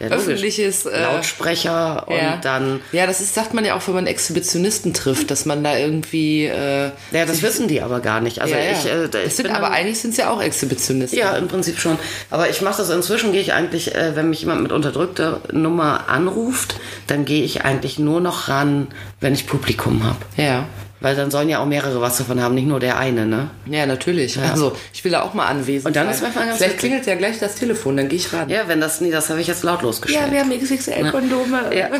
logisch. 0.00 0.16
Öffentliches 0.16 0.86
äh, 0.86 1.02
Lautsprecher 1.02 2.08
und 2.08 2.16
ja. 2.16 2.38
dann 2.42 2.80
Ja, 2.92 3.06
das 3.06 3.20
ist, 3.20 3.34
sagt 3.34 3.54
man 3.54 3.64
ja 3.64 3.74
auch, 3.76 3.86
wenn 3.86 3.94
man 3.94 4.06
Exhibitionisten 4.06 4.94
trifft, 4.94 5.30
dass 5.30 5.46
man 5.46 5.62
da 5.62 5.76
irgendwie. 5.76 6.46
Äh, 6.46 6.90
ja, 7.12 7.26
das 7.26 7.42
wissen 7.42 7.68
die 7.68 7.82
aber 7.82 8.00
gar 8.00 8.20
nicht. 8.20 8.40
Also 8.40 8.54
ja, 8.54 8.60
ja. 8.60 8.72
ich, 8.72 9.14
äh, 9.14 9.26
ich 9.26 9.34
sind 9.34 9.50
aber 9.50 9.70
eigentlich 9.70 10.00
sind 10.00 10.10
es 10.12 10.16
ja 10.16 10.30
auch 10.30 10.42
Exhibitionisten. 10.42 11.18
Ja, 11.18 11.36
im 11.36 11.48
Prinzip 11.48 11.78
schon. 11.78 11.98
Aber 12.30 12.48
ich 12.50 12.60
mache 12.62 12.78
das 12.78 12.90
inzwischen, 12.90 13.32
gehe 13.32 13.40
ich 13.40 13.52
eigentlich, 13.52 13.94
äh, 13.94 14.16
wenn 14.16 14.30
mich 14.30 14.40
jemand 14.40 14.62
mit 14.62 14.72
unterdrückter 14.72 15.40
Nummer 15.52 16.08
anruft, 16.08 16.76
dann 17.06 17.24
gehe 17.24 17.44
ich 17.44 17.64
eigentlich 17.64 17.98
nur 17.98 18.20
noch 18.20 18.48
ran, 18.48 18.88
wenn 19.20 19.34
ich 19.34 19.46
Publikum 19.46 20.04
habe. 20.04 20.18
Ja. 20.36 20.64
Weil 21.00 21.14
dann 21.14 21.30
sollen 21.30 21.48
ja 21.50 21.58
auch 21.58 21.66
mehrere 21.66 22.00
was 22.00 22.16
davon 22.16 22.40
haben, 22.40 22.54
nicht 22.54 22.66
nur 22.66 22.80
der 22.80 22.98
eine, 22.98 23.26
ne? 23.26 23.50
Ja, 23.66 23.84
natürlich. 23.84 24.38
Also, 24.40 24.74
ich 24.94 25.04
will 25.04 25.12
da 25.12 25.22
auch 25.22 25.34
mal 25.34 25.44
anwesend 25.46 25.86
Und 25.88 25.96
dann 25.96 26.06
sein. 26.06 26.14
ist 26.14 26.22
manchmal 26.22 26.46
ganz 26.46 26.56
Vielleicht 26.58 26.78
klingelt 26.78 27.06
ja 27.06 27.14
gleich 27.16 27.38
das 27.38 27.54
Telefon, 27.56 27.98
dann 27.98 28.08
gehe 28.08 28.18
ich 28.18 28.32
ran. 28.32 28.48
Ja, 28.48 28.62
wenn 28.66 28.80
das, 28.80 29.02
nee, 29.02 29.10
das 29.10 29.28
habe 29.28 29.40
ich 29.42 29.46
jetzt 29.46 29.62
lautlos 29.62 30.00
gestellt. 30.00 30.24
Ja, 30.28 30.32
wir 30.32 30.40
haben 30.40 30.50
XXL-Kondome. 30.58 31.76
Ja, 31.76 31.88
nee, 31.90 31.98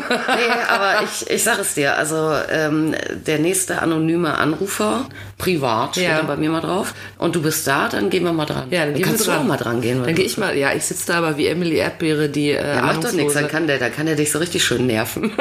aber 0.69 1.03
ich, 1.03 1.29
ich 1.29 1.43
sag 1.43 1.59
es 1.59 1.75
dir, 1.75 1.95
also 1.95 2.31
ähm, 2.51 2.95
der 3.27 3.37
nächste 3.39 3.81
anonyme 3.83 4.35
Anrufer, 4.37 5.05
privat, 5.37 5.91
steht 5.91 6.05
Ja. 6.05 6.17
dann 6.17 6.27
bei 6.27 6.35
mir 6.35 6.49
mal 6.49 6.61
drauf. 6.61 6.95
Und 7.19 7.35
du 7.35 7.41
bist 7.43 7.67
da, 7.67 7.89
dann 7.89 8.09
gehen 8.09 8.23
wir 8.23 8.33
mal 8.33 8.45
dran. 8.45 8.67
Ja, 8.71 8.85
dann 8.85 8.95
gehen 8.95 9.03
kannst 9.05 9.21
du 9.21 9.25
dran. 9.31 9.41
auch 9.41 9.43
mal 9.43 9.57
dran 9.57 9.81
gehen. 9.81 10.03
Dann 10.03 10.15
gehe 10.15 10.25
ich 10.25 10.37
mal, 10.39 10.57
ja, 10.57 10.73
ich 10.73 10.85
sitze 10.85 11.07
da 11.11 11.19
aber 11.19 11.37
wie 11.37 11.45
Emily 11.47 11.75
Erdbeere, 11.75 12.29
die 12.29 12.49
äh, 12.49 12.75
Ja, 12.75 12.81
macht 12.81 13.03
doch 13.03 13.11
nichts, 13.11 13.33
dann 13.35 13.47
kann 13.47 13.67
der, 13.67 13.77
dann 13.77 13.93
kann 13.93 14.07
der 14.07 14.15
dich 14.15 14.31
so 14.31 14.39
richtig 14.39 14.63
schön 14.65 14.87
nerven. 14.87 15.31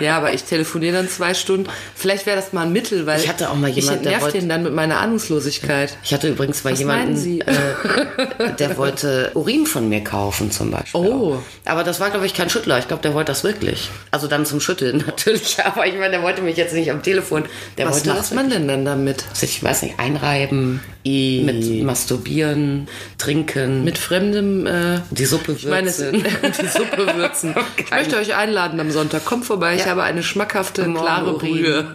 Ja, 0.00 0.16
aber 0.16 0.32
ich 0.32 0.44
telefoniere 0.44 0.96
dann 0.96 1.08
zwei 1.08 1.34
Stunden. 1.34 1.68
Vielleicht 1.94 2.24
wäre 2.26 2.36
das 2.36 2.52
mal 2.52 2.62
ein 2.62 2.72
Mittel, 2.72 2.87
weil 3.06 3.20
Ich 3.20 3.28
hatte 3.28 3.50
auch 3.50 3.54
mal 3.54 3.68
jemand, 3.70 4.02
ich 4.02 4.08
der 4.08 4.20
wollte- 4.20 4.38
den 4.38 4.48
dann 4.48 4.62
mit 4.62 4.72
meiner 4.74 4.98
Ahnungslosigkeit. 5.00 5.96
Ich 6.02 6.12
hatte 6.14 6.28
übrigens 6.28 6.64
mal 6.64 6.72
Was 6.72 6.78
jemanden? 6.78 7.40
Äh, 7.40 8.54
der 8.58 8.76
wollte 8.76 9.30
Urin 9.34 9.66
von 9.66 9.88
mir 9.88 10.02
kaufen 10.04 10.50
zum 10.50 10.70
Beispiel. 10.70 11.00
Oh. 11.00 11.34
auch. 11.34 11.42
Aber 11.64 11.84
das 11.84 12.00
war, 12.00 12.10
glaube 12.10 12.26
ich, 12.26 12.34
kein 12.34 12.50
Schüttler. 12.50 12.78
Ich 12.78 12.88
glaube, 12.88 13.02
der 13.02 13.14
wollte 13.14 13.30
das 13.32 13.44
wirklich. 13.44 13.90
Also 14.10 14.26
dann 14.26 14.46
zum 14.46 14.60
Schütteln 14.60 14.98
natürlich. 15.06 15.58
Aber 15.64 15.86
ich 15.86 15.94
meine, 15.94 16.10
der 16.12 16.22
wollte 16.22 16.42
mich 16.42 16.56
jetzt 16.56 16.74
nicht 16.74 16.90
am 16.90 17.02
Telefon. 17.02 17.44
Der 17.76 17.86
Was 17.86 17.96
wollte 18.06 18.08
macht 18.20 18.34
man 18.34 18.50
denn 18.50 18.68
dann 18.68 18.84
damit? 18.84 19.24
Ich 19.40 19.62
weiß 19.62 19.82
nicht, 19.82 19.98
einreiben, 19.98 20.80
mit 21.04 21.82
masturbieren, 21.84 22.86
trinken, 23.16 23.84
Mit 23.84 23.96
fremdem, 23.98 24.66
äh, 24.66 25.00
die 25.10 25.24
Suppe 25.24 25.52
ich 25.52 25.66
meine, 25.66 25.86
würzen. 25.86 26.12
die 26.62 26.66
Suppe 26.68 27.16
würzen. 27.16 27.54
Ich 27.78 27.90
möchte 27.90 28.16
euch 28.16 28.34
einladen 28.34 28.78
am 28.80 28.90
Sonntag. 28.90 29.24
Kommt 29.24 29.44
vorbei, 29.46 29.74
ich 29.74 29.80
Ja. 29.84 29.86
habe 29.90 30.02
eine 30.02 30.22
schmackhafte, 30.22 30.82
klare 30.92 31.34
Brühe. 31.38 31.86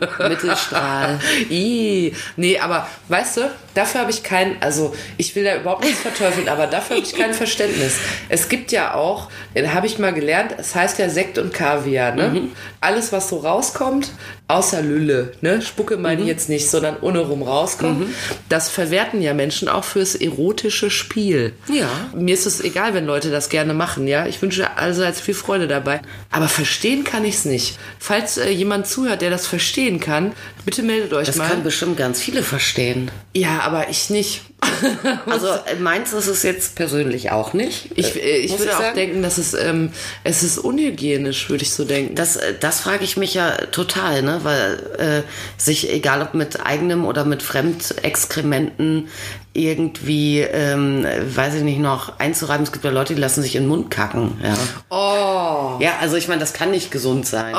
Mittelstrahl. 0.83 1.19
Ih. 1.49 2.13
Nee, 2.35 2.59
aber 2.59 2.87
weißt 3.07 3.37
du, 3.37 3.51
dafür 3.73 4.01
habe 4.01 4.11
ich 4.11 4.23
kein, 4.23 4.61
also 4.61 4.95
ich 5.17 5.35
will 5.35 5.43
da 5.43 5.55
überhaupt 5.55 5.83
nichts 5.83 5.99
verteufeln, 6.01 6.47
aber 6.49 6.67
dafür 6.67 6.97
habe 6.97 7.05
ich 7.05 7.15
kein 7.15 7.33
Verständnis. 7.33 7.95
Es 8.29 8.49
gibt 8.49 8.71
ja 8.71 8.93
auch, 8.93 9.29
da 9.55 9.73
habe 9.73 9.87
ich 9.87 9.99
mal 9.99 10.13
gelernt, 10.13 10.55
es 10.57 10.75
heißt 10.75 10.99
ja 10.99 11.09
Sekt 11.09 11.37
und 11.37 11.53
Kaviar, 11.53 12.13
ne? 12.15 12.29
Mhm. 12.29 12.51
Alles, 12.81 13.11
was 13.11 13.29
so 13.29 13.37
rauskommt, 13.37 14.11
außer 14.47 14.81
Lülle, 14.81 15.31
ne? 15.41 15.61
Spucke 15.61 15.97
meine 15.97 16.17
Mhm. 16.17 16.21
ich 16.23 16.27
jetzt 16.27 16.49
nicht, 16.49 16.69
sondern 16.69 16.97
ohne 17.01 17.19
rum 17.19 17.41
rauskommt, 17.43 18.07
das 18.49 18.69
verwerten 18.69 19.21
ja 19.21 19.33
Menschen 19.33 19.67
auch 19.69 19.83
fürs 19.83 20.15
erotische 20.15 20.89
Spiel. 20.89 21.53
Ja. 21.71 21.87
Mir 22.13 22.33
ist 22.33 22.45
es 22.45 22.61
egal, 22.61 22.93
wenn 22.93 23.05
Leute 23.05 23.31
das 23.31 23.49
gerne 23.49 23.73
machen, 23.73 24.07
ja. 24.07 24.25
Ich 24.27 24.41
wünsche 24.41 24.77
allseits 24.77 25.19
viel 25.21 25.33
Freude 25.33 25.67
dabei. 25.67 26.01
Aber 26.31 26.47
verstehen 26.47 27.03
kann 27.03 27.25
ich 27.25 27.35
es 27.35 27.45
nicht. 27.45 27.77
Falls 27.99 28.37
äh, 28.37 28.49
jemand 28.49 28.87
zuhört, 28.87 29.21
der 29.21 29.29
das 29.29 29.47
verstehen 29.47 29.99
kann, 29.99 30.33
bitte 30.65 30.83
meldet 30.83 31.13
euch 31.13 31.27
Das 31.27 31.37
mal. 31.37 31.49
können 31.49 31.63
bestimmt 31.63 31.97
ganz 31.97 32.21
viele 32.21 32.43
verstehen. 32.43 33.11
ja, 33.33 33.59
aber 33.63 33.89
ich 33.89 34.09
nicht. 34.09 34.41
Also 35.25 35.47
äh, 35.47 35.75
meins 35.79 36.13
ist 36.13 36.27
es 36.27 36.43
jetzt 36.43 36.75
persönlich 36.75 37.31
auch 37.31 37.53
nicht. 37.53 37.89
Ich, 37.95 38.15
äh, 38.15 38.37
ich 38.37 38.51
muss 38.51 38.59
würde 38.59 38.75
auch 38.75 38.81
sagen. 38.81 38.95
denken, 38.95 39.21
dass 39.21 39.37
es, 39.37 39.53
ähm, 39.53 39.91
es 40.23 40.43
ist 40.43 40.57
unhygienisch, 40.57 41.49
würde 41.49 41.63
ich 41.63 41.71
so 41.71 41.85
denken. 41.85 42.15
Das, 42.15 42.35
äh, 42.35 42.53
das 42.59 42.81
frage 42.81 43.03
ich 43.03 43.17
mich 43.17 43.33
ja 43.33 43.51
total, 43.71 44.21
ne? 44.21 44.41
Weil 44.43 44.79
äh, 44.97 45.61
sich, 45.61 45.91
egal 45.91 46.21
ob 46.21 46.33
mit 46.33 46.65
eigenem 46.65 47.05
oder 47.05 47.25
mit 47.25 47.43
Fremdexkrementen, 47.43 49.09
irgendwie, 49.53 50.39
ähm, 50.39 51.05
weiß 51.05 51.55
ich 51.55 51.63
nicht, 51.63 51.79
noch 51.79 52.17
einzureiben. 52.19 52.63
Es 52.63 52.71
gibt 52.71 52.83
ja 52.83 52.91
Leute, 52.91 53.13
die 53.13 53.21
lassen 53.21 53.43
sich 53.43 53.55
in 53.55 53.63
den 53.63 53.69
Mund 53.69 53.91
kacken. 53.91 54.41
Ja, 54.41 54.57
oh. 54.89 55.79
ja 55.79 55.91
also 56.01 56.17
ich 56.17 56.27
meine, 56.27 56.39
das 56.39 56.53
kann 56.53 56.71
nicht 56.71 56.89
gesund 56.89 57.27
sein. 57.27 57.53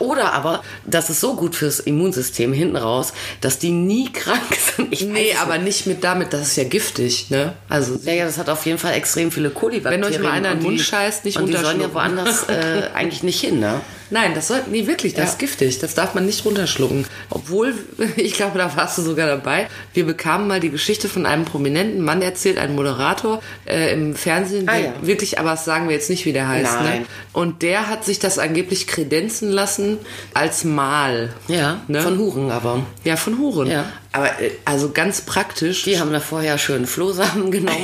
Oder 0.00 0.34
aber, 0.34 0.62
das 0.84 1.08
ist 1.08 1.20
so 1.20 1.34
gut 1.34 1.56
fürs 1.56 1.80
Immunsystem 1.80 2.52
hinten 2.52 2.76
raus, 2.76 3.14
dass 3.40 3.58
die 3.58 3.70
nie 3.70 4.12
krank 4.12 4.54
sind. 4.76 4.92
Ich 4.92 5.02
Nee, 5.02 5.34
aber 5.40 5.56
nicht 5.56 5.86
mit 5.86 6.04
damit, 6.04 6.34
das 6.40 6.48
ist 6.48 6.56
ja 6.56 6.64
giftig, 6.64 7.30
ne? 7.30 7.52
Also 7.68 7.98
Ja, 8.04 8.12
ja, 8.12 8.24
das 8.24 8.36
hat 8.38 8.48
auf 8.48 8.66
jeden 8.66 8.78
Fall 8.78 8.94
extrem 8.94 9.30
viele 9.30 9.50
Kolibakterien. 9.50 10.02
Wenn 10.04 10.12
euch 10.12 10.18
mal 10.20 10.32
einer 10.32 10.48
in 10.52 10.54
den 10.54 10.58
und 10.58 10.62
Mund 10.64 10.78
die- 10.80 10.82
scheißt, 10.84 11.24
nicht 11.24 11.36
Und 11.38 11.46
die 11.46 11.56
sollen 11.56 11.80
ja 11.80 11.92
woanders 11.94 12.48
äh, 12.48 12.82
eigentlich 12.94 13.22
nicht 13.22 13.40
hin, 13.40 13.60
ne? 13.60 13.80
Nein, 14.10 14.32
das 14.34 14.48
soll, 14.48 14.60
nee, 14.70 14.86
wirklich, 14.86 15.14
das 15.14 15.24
Ja. 15.24 15.30
ist 15.30 15.38
giftig. 15.38 15.78
Das 15.78 15.94
darf 15.94 16.14
man 16.14 16.26
nicht 16.26 16.44
runterschlucken. 16.44 17.06
Obwohl, 17.30 17.74
ich 18.16 18.34
glaube, 18.34 18.58
da 18.58 18.76
warst 18.76 18.98
du 18.98 19.02
sogar 19.02 19.26
dabei. 19.28 19.68
Wir 19.94 20.04
bekamen 20.04 20.48
mal 20.48 20.60
die 20.60 20.70
Geschichte 20.70 21.08
von 21.08 21.26
einem 21.26 21.44
prominenten 21.44 22.00
Mann 22.02 22.20
erzählt, 22.22 22.58
ein 22.58 22.74
Moderator 22.74 23.40
äh, 23.66 23.92
im 23.92 24.14
Fernsehen. 24.14 24.68
Ah, 24.68 24.76
ja. 24.78 24.92
Wirklich, 25.02 25.38
aber 25.38 25.50
das 25.50 25.64
sagen 25.64 25.88
wir 25.88 25.94
jetzt 25.94 26.10
nicht, 26.10 26.24
wie 26.26 26.32
der 26.32 26.48
heißt. 26.48 26.80
Ne? 26.80 26.88
Nein. 26.88 27.06
Und 27.32 27.62
der 27.62 27.88
hat 27.88 28.04
sich 28.04 28.18
das 28.18 28.38
angeblich 28.38 28.86
kredenzen 28.86 29.50
lassen 29.50 29.98
als 30.34 30.64
Mal. 30.64 31.32
Ja, 31.48 31.80
Ne? 31.88 32.00
von 32.02 32.18
Huren 32.18 32.50
aber. 32.50 32.84
Ja, 33.04 33.16
von 33.16 33.38
Huren. 33.38 33.68
Ja. 33.70 33.84
Aber 34.12 34.26
äh, 34.40 34.50
also 34.64 34.90
ganz 34.90 35.20
praktisch. 35.20 35.84
Die 35.84 36.00
haben 36.00 36.12
da 36.12 36.18
vorher 36.18 36.58
schön 36.58 36.86
Flohsamen 36.86 37.50
genommen 37.52 37.76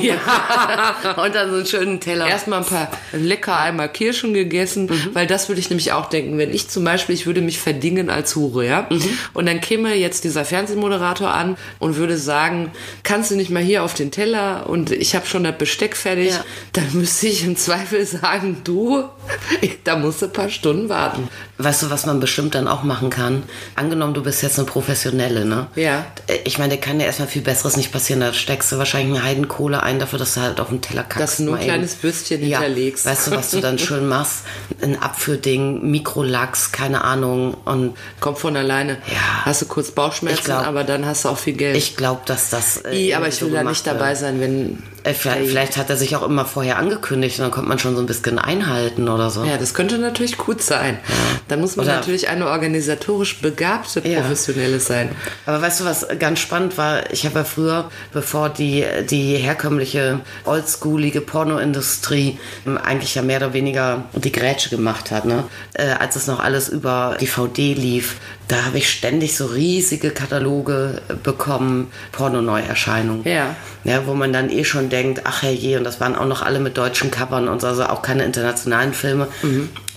und 1.15 1.35
dann 1.35 1.49
so 1.49 1.55
einen 1.57 1.65
schönen 1.65 1.99
Teller. 2.01 2.27
Erstmal 2.27 2.59
ein 2.59 2.65
paar 2.65 2.91
lecker 3.13 3.57
einmal 3.57 3.87
Kirschen 3.89 4.33
gegessen, 4.33 4.89
weil 5.13 5.25
das 5.27 5.47
würde 5.47 5.61
ich 5.61 5.69
nämlich 5.69 5.93
auch 5.93 6.07
denken, 6.09 6.16
wenn 6.25 6.53
ich 6.53 6.69
zum 6.69 6.83
Beispiel, 6.83 7.15
ich 7.15 7.25
würde 7.25 7.41
mich 7.41 7.59
verdingen 7.59 8.09
als 8.09 8.35
Hure, 8.35 8.65
ja, 8.65 8.87
und 9.33 9.45
dann 9.45 9.61
käme 9.61 9.93
jetzt 9.95 10.23
dieser 10.23 10.45
Fernsehmoderator 10.45 11.33
an 11.33 11.57
und 11.79 11.97
würde 11.97 12.17
sagen, 12.17 12.71
kannst 13.03 13.31
du 13.31 13.35
nicht 13.35 13.49
mal 13.49 13.61
hier 13.63 13.83
auf 13.83 13.93
den 13.93 14.11
Teller 14.11 14.67
und 14.69 14.91
ich 14.91 15.15
habe 15.15 15.25
schon 15.25 15.43
das 15.43 15.57
Besteck 15.57 15.95
fertig, 15.95 16.31
Ja. 16.31 16.43
dann 16.73 16.87
müsste 16.93 17.27
ich 17.27 17.43
im 17.43 17.55
Zweifel 17.55 18.05
sagen, 18.05 18.57
du, 18.63 19.03
da 19.83 19.95
musst 19.97 20.21
du 20.21 20.25
ein 20.27 20.33
paar 20.33 20.49
Stunden 20.49 20.89
warten. 20.89 21.27
Weißt 21.57 21.81
du, 21.83 21.89
was 21.89 22.05
man 22.05 22.19
bestimmt 22.19 22.53
dann 22.55 22.67
auch 22.67 22.83
machen 22.83 23.09
kann? 23.09 23.43
Angenommen, 23.75 24.13
du 24.13 24.21
bist 24.21 24.43
jetzt 24.43 24.59
eine 24.59 24.67
Professionelle, 24.67 25.43
ne? 25.45 25.67
Ja. 25.75 26.05
Ich 26.43 26.59
meine, 26.59 26.75
da 26.75 26.81
kann 26.81 26.99
ja 26.99 27.07
erstmal 27.07 27.27
viel 27.27 27.41
Besseres 27.41 27.77
nicht 27.77 27.91
passieren. 27.91 28.19
Da 28.19 28.31
steckst 28.31 28.71
du 28.71 28.77
wahrscheinlich 28.77 29.17
eine 29.17 29.27
Heidenkohle 29.27 29.81
ein 29.81 29.97
dafür, 29.97 30.19
dass 30.19 30.35
du 30.35 30.41
halt 30.41 30.59
auf 30.59 30.69
den 30.69 30.81
Teller 30.81 31.01
kackst. 31.03 31.19
Dass 31.19 31.37
du 31.37 31.43
nur 31.43 31.55
ein 31.55 31.61
eben. 31.61 31.69
kleines 31.69 32.03
Würstchen 32.03 32.47
ja. 32.47 32.59
hinterlegst. 32.59 33.05
Weißt 33.05 33.27
du, 33.27 33.31
was 33.31 33.49
du 33.51 33.59
dann 33.59 33.79
schön 33.79 34.07
machst? 34.07 34.43
Ein 34.81 35.01
Abführding, 35.01 35.89
Mikrolachs, 36.07 36.71
keine 36.71 37.03
Ahnung. 37.03 37.55
Und 37.65 37.95
Kommt 38.19 38.39
von 38.39 38.55
alleine. 38.55 38.93
Ja. 39.07 39.45
Hast 39.45 39.61
du 39.61 39.65
kurz 39.65 39.91
Bauchschmerzen, 39.91 40.45
glaub- 40.45 40.65
aber 40.65 40.83
dann 40.83 41.05
hast 41.05 41.25
du 41.25 41.29
auch 41.29 41.37
viel 41.37 41.53
Geld. 41.53 41.75
ich 41.75 41.95
glaube, 41.97 42.21
dass 42.25 42.49
das. 42.49 42.77
äh, 42.77 42.95
I, 42.95 43.13
aber 43.13 43.27
ich 43.27 43.35
so 43.35 43.45
will 43.47 43.53
da 43.53 43.59
gemacht 43.59 43.73
nicht 43.73 43.87
dabei 43.87 44.09
wird. 44.09 44.17
sein, 44.19 44.39
wenn. 44.39 44.83
Äh, 45.07 45.13
vielleicht, 45.13 45.47
vielleicht 45.49 45.77
hat 45.77 45.89
er 45.89 45.97
sich 45.97 46.15
auch 46.15 46.23
immer 46.23 46.45
vorher 46.45 46.77
angekündigt 46.77 47.39
und 47.39 47.43
dann 47.43 47.51
kommt 47.51 47.67
man 47.67 47.79
schon 47.79 47.95
so 47.95 48.01
ein 48.01 48.05
bisschen 48.05 48.39
einhalten 48.39 49.07
oder 49.09 49.29
so. 49.29 49.43
Ja, 49.45 49.57
das 49.57 49.73
könnte 49.73 49.97
natürlich 49.97 50.37
gut 50.37 50.61
sein. 50.61 50.99
Dann 51.47 51.61
muss 51.61 51.75
man 51.75 51.85
Oder- 51.85 51.95
natürlich 51.95 52.27
eine 52.29 52.47
organisatorisch 52.47 53.39
begabte 53.41 54.05
Ja. 54.07 54.19
Professionelle 54.21 54.79
sein. 54.79 55.09
Aber 55.45 55.61
weißt 55.61 55.79
du, 55.79 55.85
was 55.85 56.05
ganz 56.19 56.39
spannend 56.39 56.77
war? 56.77 57.11
Ich 57.11 57.25
habe 57.25 57.39
ja 57.39 57.43
früher, 57.45 57.89
bevor 58.11 58.49
die, 58.49 58.83
die 59.09 59.35
herkömmliche, 59.37 60.19
oldschoolige 60.45 61.21
Pornoindustrie 61.21 62.37
ähm, 62.65 62.77
eigentlich 62.77 63.15
ja 63.15 63.21
mehr 63.21 63.37
oder 63.37 63.53
weniger 63.53 64.03
die 64.13 64.31
Grätsche 64.31 64.69
gemacht 64.69 65.11
hat, 65.11 65.25
ne? 65.25 65.43
Äh, 65.73 65.89
als 65.99 66.15
es 66.15 66.27
noch 66.27 66.39
alles 66.39 66.69
über 66.69 67.17
DVD 67.19 67.73
lief, 67.73 68.15
da 68.47 68.65
habe 68.65 68.77
ich 68.77 68.89
ständig 68.89 69.35
so 69.35 69.45
riesige 69.45 70.11
Kataloge 70.11 71.01
äh, 71.09 71.13
bekommen, 71.15 71.91
Pornoneuerscheinungen. 72.11 73.27
Ja. 73.27 73.55
Ja, 73.83 74.05
wo 74.05 74.13
man 74.13 74.33
dann 74.33 74.49
eh 74.49 74.63
schon 74.63 74.89
denkt, 74.89 75.21
ach 75.25 75.43
herrje, 75.43 75.77
und 75.77 75.83
das 75.83 75.99
waren 75.99 76.15
auch 76.15 76.25
noch 76.25 76.41
alle 76.41 76.59
mit 76.59 76.77
deutschen 76.77 77.11
Covern 77.11 77.47
und 77.47 77.61
so, 77.61 77.67
also 77.67 77.85
auch 77.85 78.01
keine 78.01 78.23
internationalen 78.23 78.93
Filme. 78.93 79.27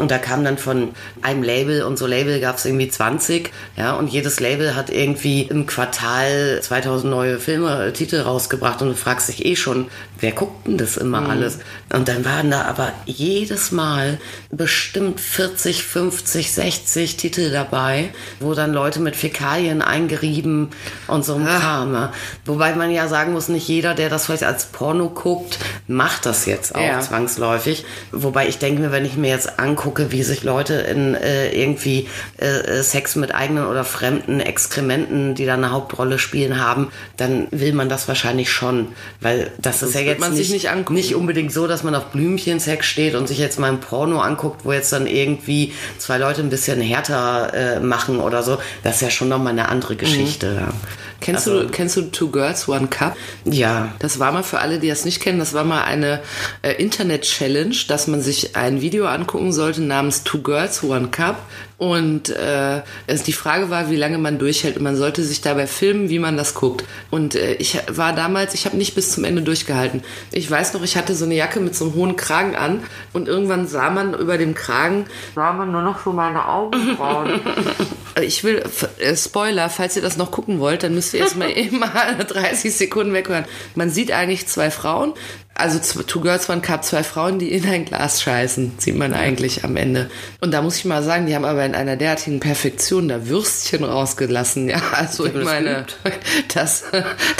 Und 0.01 0.11
da 0.11 0.19
kam 0.19 0.45
dann 0.45 0.57
von 0.59 0.89
einem 1.23 1.43
Label 1.43 1.83
und 1.83 1.99
so 1.99 2.07
Label 2.07 2.41
gab 2.41 2.57
es 2.57 2.65
irgendwie 2.65 2.89
20, 2.89 3.51
ja, 3.77 3.93
und 3.93 4.09
jedes 4.09 4.41
Label 4.41 4.75
hat 4.75 4.89
irgendwie 4.91 5.43
im 5.43 5.67
Quartal 5.67 6.59
2000 6.63 7.11
neue 7.11 7.39
Filme, 7.39 7.87
äh, 7.87 7.93
Titel 7.93 8.21
rausgebracht 8.21 8.81
und 8.83 8.89
du 8.89 8.95
fragst 8.95 9.29
dich 9.29 9.45
eh 9.45 9.57
schon, 9.57 9.89
wer 10.19 10.33
guckt 10.33 10.67
denn 10.67 10.79
das 10.79 10.97
immer 10.97 11.29
alles? 11.29 11.59
Und 11.93 12.09
dann 12.09 12.25
waren 12.25 12.51
da 12.51 12.63
aber 12.63 12.93
jedes 13.05 13.73
Mal 13.73 14.19
bestimmt 14.51 15.21
40, 15.21 15.83
50, 15.83 16.51
60 16.53 17.17
Titel 17.17 17.51
dabei, 17.51 18.11
wo 18.39 18.55
dann 18.55 18.73
Leute 18.73 19.01
mit 19.01 19.17
Fäkalien 19.17 19.83
eingerieben 19.83 20.71
und 21.09 21.25
so 21.25 21.35
ein 21.35 21.45
Kram. 21.47 21.93
ja. 21.93 22.13
Wobei 22.47 22.75
man 22.75 22.91
ja 22.91 23.07
sagen 23.09 23.33
muss, 23.33 23.49
nicht 23.49 23.69
jeder, 23.69 23.95
der 23.95 24.09
das 24.09 24.27
vielleicht 24.27 24.45
als 24.45 24.67
Porno 24.67 25.11
guckt, 25.11 25.59
macht 25.87 26.25
das 26.27 26.47
jetzt 26.47 26.75
auch 26.75 26.81
Ja. 26.81 27.01
zwangsläufig. 27.01 27.85
Wobei 28.13 28.49
ich 28.49 28.59
denke 28.59 28.81
mir, 28.81 28.93
wenn 28.93 29.05
ich 29.05 29.17
mir 29.17 29.29
jetzt 29.31 29.59
angucke, 29.59 29.90
wie 29.99 30.23
sich 30.23 30.43
Leute 30.43 30.75
in 30.75 31.15
äh, 31.15 31.51
irgendwie 31.51 32.09
äh, 32.41 32.47
äh, 32.47 32.83
Sex 32.83 33.17
mit 33.17 33.35
eigenen 33.35 33.67
oder 33.67 33.85
fremden 33.85 34.41
Exkrementen, 34.41 35.35
die 35.35 35.47
da 35.47 35.55
eine 35.55 35.71
Hauptrolle 35.71 36.19
spielen 36.19 36.65
haben, 36.65 36.91
dann 37.17 37.49
will 37.51 37.73
man 37.73 37.89
das 37.89 38.09
wahrscheinlich 38.09 38.51
schon. 38.51 38.89
Weil 39.21 39.51
das 39.59 39.83
ist 39.83 39.95
ja 39.95 40.01
jetzt 40.01 40.21
man 40.21 40.31
nicht, 40.31 40.39
sich 40.39 40.51
nicht 40.53 40.71
angucken. 40.71 40.95
nicht 40.95 41.15
unbedingt 41.15 41.53
so, 41.53 41.67
dass 41.67 41.83
man 41.83 41.95
auf 41.95 42.07
Blümchensex 42.07 42.87
steht 42.87 43.15
und 43.15 43.29
sich 43.29 43.39
jetzt 43.39 43.59
mal 43.59 43.71
ein 43.71 43.81
Porno 43.81 44.21
anguckt, 44.21 44.65
wo 44.65 44.73
jetzt 44.73 44.93
dann 44.93 45.07
irgendwie 45.07 45.73
zwei 45.99 46.19
Leute 46.19 46.43
ein 46.43 46.51
bisschen 46.51 46.81
härter 46.81 47.53
äh, 47.55 47.81
machen 47.81 48.21
oder 48.21 48.43
so. 48.43 48.59
Das 48.83 48.97
ist 48.97 49.03
ja 49.03 49.11
schon 49.11 49.29
nochmal 49.29 49.53
eine 49.53 49.69
andere 49.69 49.97
Geschichte. 49.97 50.57
Ja. 50.61 50.73
Kennst, 51.21 51.47
Also- 51.49 51.63
du, 51.65 51.69
kennst 51.69 51.97
du 51.97 52.03
Two 52.11 52.29
Girls, 52.31 52.69
One 52.69 52.87
Cup? 52.89 53.17
Ja. 53.45 53.93
Das 53.99 54.19
war 54.19 54.33
mal 54.33 54.43
für 54.43 54.59
alle, 54.61 54.79
die 54.79 54.89
das 54.89 55.05
nicht 55.05 55.21
kennen, 55.21 55.39
das 55.39 55.53
war 55.53 55.65
mal 55.65 55.85
eine 55.85 56.21
äh, 56.63 56.73
Internet-Challenge, 56.83 57.75
dass 57.89 58.07
man 58.07 58.21
sich 58.23 58.57
ein 58.57 58.81
Video 58.81 59.07
angucken 59.07 59.53
sollte 59.53 59.83
namens 59.83 60.25
Two 60.25 60.41
Girls, 60.43 60.83
One 60.83 61.09
Cup. 61.09 61.37
Und 61.81 62.29
äh, 62.29 62.83
es, 63.07 63.23
die 63.23 63.33
Frage 63.33 63.71
war, 63.71 63.89
wie 63.89 63.97
lange 63.97 64.19
man 64.19 64.39
durchhält. 64.39 64.77
Und 64.77 64.83
man 64.83 64.97
sollte 64.97 65.23
sich 65.23 65.41
dabei 65.41 65.67
filmen, 65.67 66.11
wie 66.11 66.19
man 66.19 66.37
das 66.37 66.53
guckt. 66.53 66.85
Und 67.11 67.35
äh, 67.35 67.55
ich 67.55 67.79
war 67.89 68.13
damals, 68.13 68.53
ich 68.53 68.67
habe 68.67 68.77
nicht 68.77 68.95
bis 68.95 69.13
zum 69.13 69.25
Ende 69.25 69.41
durchgehalten. 69.41 70.03
Ich 70.31 70.51
weiß 70.51 70.75
noch, 70.75 70.83
ich 70.83 70.99
hatte 70.99 71.15
so 71.15 71.25
eine 71.25 71.37
Jacke 71.37 71.59
mit 71.59 71.75
so 71.75 71.87
einem 71.87 71.95
hohen 71.95 72.17
Kragen 72.17 72.55
an. 72.55 72.83
Und 73.15 73.29
irgendwann 73.29 73.67
sah 73.67 73.89
man 73.89 74.13
über 74.13 74.37
dem 74.37 74.55
Kragen, 74.55 75.07
sah 75.35 75.55
man 75.55 75.73
nur 75.73 75.81
noch 75.81 76.05
so 76.05 76.13
meine 76.13 76.47
Augenbrauen. 76.47 77.41
ich 78.21 78.45
will, 78.45 78.63
äh, 78.99 79.17
Spoiler, 79.17 79.71
falls 79.71 79.97
ihr 79.97 80.03
das 80.03 80.19
noch 80.19 80.31
gucken 80.31 80.61
wollt, 80.61 80.83
dann 80.83 80.95
müsst 80.95 81.15
ihr 81.15 81.21
erstmal 81.21 81.49
immer 81.51 81.89
30 81.89 82.75
Sekunden 82.75 83.15
weghören. 83.15 83.47
Man 83.75 83.89
sieht 83.89 84.13
eigentlich 84.13 84.47
zwei 84.49 84.71
Frauen, 84.71 85.15
also 85.61 86.03
Two 86.03 86.21
Girls 86.21 86.49
One 86.49 86.61
Cup, 86.61 86.85
zwei 86.85 87.03
Frauen, 87.03 87.39
die 87.39 87.53
in 87.53 87.67
ein 87.67 87.85
Glas 87.85 88.23
scheißen, 88.23 88.73
sieht 88.79 88.97
man 88.97 89.15
eigentlich 89.15 89.65
am 89.65 89.77
Ende. 89.77 90.11
Und 90.41 90.53
da 90.53 90.63
muss 90.63 90.77
ich 90.77 90.85
mal 90.85 91.03
sagen, 91.03 91.27
die 91.27 91.35
haben 91.35 91.45
aber 91.45 91.65
in 91.65 91.75
einer 91.75 91.97
derartigen 91.97 92.41
Perfektion 92.41 93.09
da 93.09 93.29
Würstchen 93.29 93.85
rausgelassen. 93.85 94.69
Ja, 94.69 94.81
also 94.93 95.27
ich 95.27 95.35
meine, 95.35 95.87
das, 96.55 96.85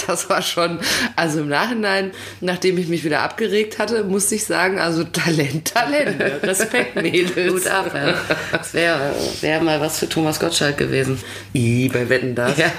das 0.07 0.29
war 0.29 0.43
schon, 0.43 0.81
also 1.17 1.41
im 1.41 1.49
Nachhinein, 1.49 2.13
nachdem 2.41 2.79
ich 2.79 2.89
mich 2.89 3.05
wieder 3.05 3.21
abgeregt 3.21 3.79
hatte, 3.79 4.05
musste 4.05 4.35
ich 4.35 4.45
sagen, 4.45 4.79
also 4.79 5.05
Talent, 5.05 5.73
Talent, 5.75 6.21
Respekt, 6.43 6.97
Mädels. 7.03 7.53
Gut 7.53 7.67
ab, 7.67 7.91
ja. 7.95 8.15
Das 8.53 8.75
wäre 8.75 9.15
wär 9.41 9.61
mal 9.63 9.81
was 9.81 9.99
für 9.99 10.09
Thomas 10.09 10.39
Gottschalk 10.39 10.77
gewesen. 10.77 11.19
I, 11.55 11.89
bei 11.89 12.09
Wetten, 12.09 12.35
das. 12.35 12.57
Ja. 12.59 12.71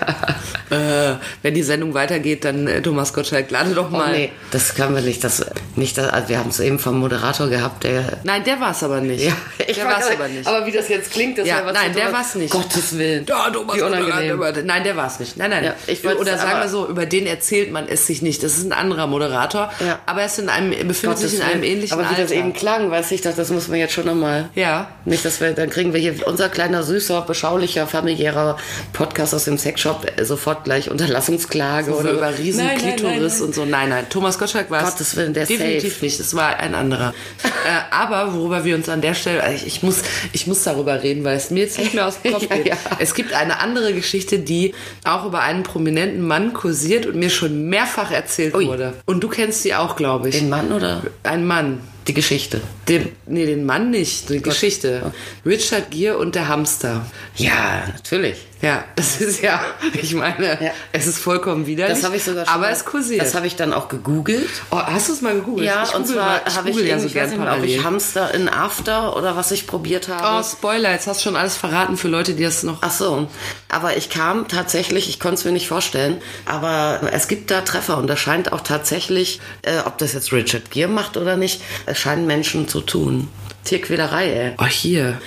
Äh, 0.69 1.15
wenn 1.41 1.54
die 1.54 1.63
Sendung 1.63 1.93
weitergeht, 1.93 2.45
dann 2.45 2.67
äh, 2.67 2.82
Thomas 2.82 3.13
Gottschalk, 3.13 3.49
lade 3.49 3.71
doch 3.73 3.89
mal. 3.89 4.10
Oh, 4.10 4.15
nee, 4.15 4.32
das 4.51 4.75
können 4.75 4.95
wir 4.95 5.01
nicht. 5.01 5.23
Das, 5.23 5.30
nicht 5.75 5.97
das, 5.97 6.09
also 6.09 6.29
wir 6.29 6.39
haben 6.39 6.49
es 6.49 6.59
eben 6.59 6.79
vom 6.79 6.99
Moderator 6.99 7.47
gehabt, 7.47 7.83
der. 7.83 8.19
Nein, 8.23 8.43
der 8.43 8.59
war 8.59 8.71
es 8.71 8.83
aber 8.83 9.01
nicht. 9.01 9.25
Ja, 9.25 9.33
ich 9.67 9.75
der 9.75 9.85
war 9.85 9.99
es 9.99 10.11
aber 10.11 10.27
nicht. 10.27 10.47
Aber 10.47 10.65
wie 10.65 10.71
das 10.71 10.89
jetzt 10.89 11.11
klingt, 11.11 11.37
das 11.37 11.47
ja, 11.47 11.65
was 11.65 11.73
Nein, 11.73 11.93
der 11.93 12.11
war 12.11 12.21
es 12.21 12.35
nicht. 12.35 12.51
Gottes 12.51 12.97
Willen. 12.97 13.25
Ja, 13.27 13.49
Thomas 13.49 13.75
wie 13.75 13.81
unangenehm. 13.81 14.39
Nein, 14.65 14.83
der 14.83 14.95
war 14.95 15.07
es 15.07 15.19
nicht. 15.19 15.37
Nein, 15.37 15.49
nein. 15.49 15.63
Ja, 15.63 15.75
ich 15.87 16.05
Oder 16.05 16.37
sagen 16.37 16.59
wir 16.59 16.69
so, 16.69 16.87
über 16.87 17.05
den 17.05 17.25
erzählt 17.25 17.71
man 17.71 17.87
es 17.87 18.07
sich 18.07 18.21
nicht. 18.21 18.43
Das 18.43 18.57
ist 18.57 18.65
ein 18.65 18.73
anderer 18.73 19.07
Moderator, 19.07 19.71
ja. 19.79 19.99
aber 20.05 20.21
er 20.21 20.25
ist 20.27 20.39
in 20.39 20.49
einem, 20.49 20.71
befindet 20.87 21.17
Gottes 21.17 21.31
sich 21.31 21.39
in 21.39 21.45
einem 21.45 21.63
ähnlichen 21.63 21.93
Aber 21.93 22.03
wie 22.03 22.13
Alter. 22.13 22.23
das 22.23 22.31
eben 22.31 22.53
klang, 22.53 22.91
weiß 22.91 23.11
ich, 23.11 23.21
dachte, 23.21 23.37
das 23.37 23.49
muss 23.49 23.67
man 23.67 23.79
jetzt 23.79 23.93
schon 23.93 24.05
nochmal. 24.05 24.49
Ja. 24.55 24.87
Nicht, 25.05 25.25
dass 25.25 25.39
wir, 25.41 25.51
dann 25.53 25.69
kriegen 25.69 25.93
wir 25.93 25.99
hier 25.99 26.15
unser 26.27 26.49
kleiner, 26.49 26.83
süßer, 26.83 27.21
beschaulicher, 27.21 27.87
familiärer 27.87 28.57
Podcast 28.93 29.33
aus 29.33 29.45
dem 29.45 29.57
Sexshop 29.57 30.05
äh, 30.17 30.25
sofort 30.25 30.63
gleich 30.63 30.89
Unterlassungsklage 30.89 31.91
so 31.91 31.99
oder 31.99 32.11
über 32.11 32.37
riesen 32.37 32.65
nein, 32.65 32.77
Klitoris 32.77 33.39
nein, 33.39 33.47
und 33.47 33.55
so. 33.55 33.65
Nein, 33.65 33.89
nein. 33.89 34.05
Thomas 34.09 34.37
Gottschalk 34.39 34.69
war 34.69 34.83
es 34.83 34.95
definitiv 35.29 35.93
safe. 35.93 36.05
nicht. 36.05 36.19
Es 36.19 36.36
war 36.36 36.57
ein 36.57 36.75
anderer. 36.75 37.13
äh, 37.43 37.49
aber 37.91 38.34
worüber 38.34 38.63
wir 38.63 38.75
uns 38.75 38.89
an 38.89 39.01
der 39.01 39.13
Stelle, 39.13 39.43
also 39.43 39.55
ich, 39.55 39.67
ich, 39.67 39.84
muss, 39.84 40.01
ich 40.34 40.47
muss 40.47 40.63
darüber 40.63 41.01
reden, 41.01 41.23
weil 41.23 41.38
es 41.38 41.51
mir 41.51 41.62
jetzt 41.62 41.77
nicht 41.77 41.93
mehr 41.93 42.07
aus 42.07 42.21
dem 42.21 42.34
Kopf 42.34 42.41
geht. 42.49 42.67
ja, 42.67 42.73
ja. 42.73 42.97
Es 42.99 43.13
gibt 43.13 43.34
eine 43.34 43.60
andere 43.60 43.93
Geschichte, 43.93 44.39
die 44.39 44.73
auch 45.03 45.25
über 45.25 45.41
einen 45.41 45.63
prominenten 45.63 46.25
Mann 46.25 46.53
kursiert 46.53 47.05
und 47.05 47.15
mir 47.15 47.29
schon 47.29 47.69
mehrfach 47.69 48.12
erzählt 48.12 48.55
Ui. 48.55 48.67
wurde. 48.67 48.93
Und 49.05 49.23
du 49.23 49.29
kennst 49.29 49.63
sie 49.63 49.75
auch, 49.75 49.95
glaube 49.95 50.29
ich. 50.29 50.38
Den 50.38 50.49
Mann 50.49 50.71
oder? 50.71 51.03
Ein 51.23 51.45
Mann. 51.45 51.79
Die 52.07 52.15
Geschichte. 52.15 52.62
Den, 52.88 53.10
nee, 53.27 53.45
den 53.45 53.63
Mann 53.63 53.91
nicht. 53.91 54.29
Die 54.29 54.38
Gott. 54.38 54.45
Geschichte. 54.53 55.13
Richard 55.45 55.91
Gere 55.91 56.17
und 56.17 56.34
der 56.34 56.47
Hamster. 56.47 57.05
Ja, 57.36 57.84
natürlich. 57.93 58.38
Ja, 58.62 58.84
das 58.95 59.19
ist 59.21 59.41
ja, 59.41 59.62
ich 59.93 60.13
meine, 60.13 60.63
ja. 60.63 60.71
es 60.91 61.08
ist 61.08 61.17
vollkommen 61.17 61.65
widerlich. 61.65 61.95
Das 61.95 62.06
habe 62.06 62.15
ich 62.15 62.24
sogar 62.24 62.45
schon. 62.45 62.54
Aber 62.54 62.69
es 62.69 62.86
kursiert. 62.86 63.21
Das 63.21 63.36
habe 63.36 63.47
ich 63.47 63.56
dann 63.56 63.74
auch 63.74 63.88
gegoogelt. 63.89 64.50
Oh, 64.69 64.78
hast 64.78 65.10
du 65.10 65.13
es 65.13 65.21
mal 65.21 65.34
gegoogelt? 65.34 65.65
Ja, 65.65 65.84
und 65.95 66.08
zwar 66.08 66.45
habe 66.45 66.69
ich, 66.69 66.78
ja 66.78 67.00
so 67.00 67.08
ich 67.08 67.15
weiß 67.15 67.32
nicht 67.32 67.39
mehr, 67.39 67.54
ob 67.54 67.63
ich 67.63 67.84
Hamster 67.84 68.34
in 68.34 68.50
After 68.50 69.15
oder 69.17 69.36
was 69.36 69.52
ich 69.52 69.67
probiert 69.67 70.08
habe. 70.08 70.39
Oh, 70.39 70.43
Spoiler, 70.43 70.91
jetzt 70.91 71.08
hast 71.08 71.21
du 71.21 71.24
schon 71.26 71.36
alles 71.36 71.58
verraten 71.58 71.97
für 71.97 72.08
Leute, 72.08 72.34
die 72.34 72.43
das 72.43 72.63
noch. 72.63 72.78
Ach 72.82 72.91
so, 72.91 73.28
aber 73.69 73.97
ich 73.97 74.10
kam 74.10 74.47
tatsächlich, 74.47 75.10
ich 75.10 75.19
konnte 75.19 75.36
es 75.36 75.45
mir 75.45 75.52
nicht 75.52 75.67
vorstellen, 75.67 76.21
aber 76.45 77.02
es 77.12 77.28
gibt 77.28 77.52
da 77.52 77.62
Treffer 77.62 77.97
und 77.97 78.08
das 78.08 78.19
scheint 78.19 78.52
auch 78.52 78.62
tatsächlich, 78.62 79.39
äh, 79.63 79.80
ob 79.86 79.97
das 79.97 80.13
jetzt 80.13 80.32
Richard 80.32 80.71
Gere 80.71 80.89
macht 80.89 81.17
oder 81.17 81.38
nicht, 81.38 81.62
es 81.86 82.00
scheinen 82.00 82.28
Menschen 82.28 82.67
zu 82.67 82.82
tun. 82.82 83.28
Tierquälerei, 83.63 84.32
ey. 84.32 84.54
Oh, 84.58 84.65
hier 84.65 85.19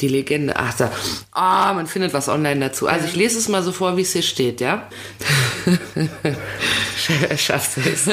die 0.00 0.08
Legende. 0.08 0.56
Ach, 0.56 0.74
da. 0.74 0.90
Ah, 1.32 1.72
man 1.72 1.86
findet 1.86 2.12
was 2.12 2.28
online 2.28 2.60
dazu. 2.60 2.86
Also 2.86 3.06
ich 3.06 3.16
lese 3.16 3.38
es 3.38 3.48
mal 3.48 3.62
so 3.62 3.72
vor, 3.72 3.96
wie 3.96 4.02
es 4.02 4.12
hier 4.12 4.22
steht, 4.22 4.60
ja? 4.60 4.88
Schaffst 7.36 7.76
du 7.76 7.80
es? 7.80 8.08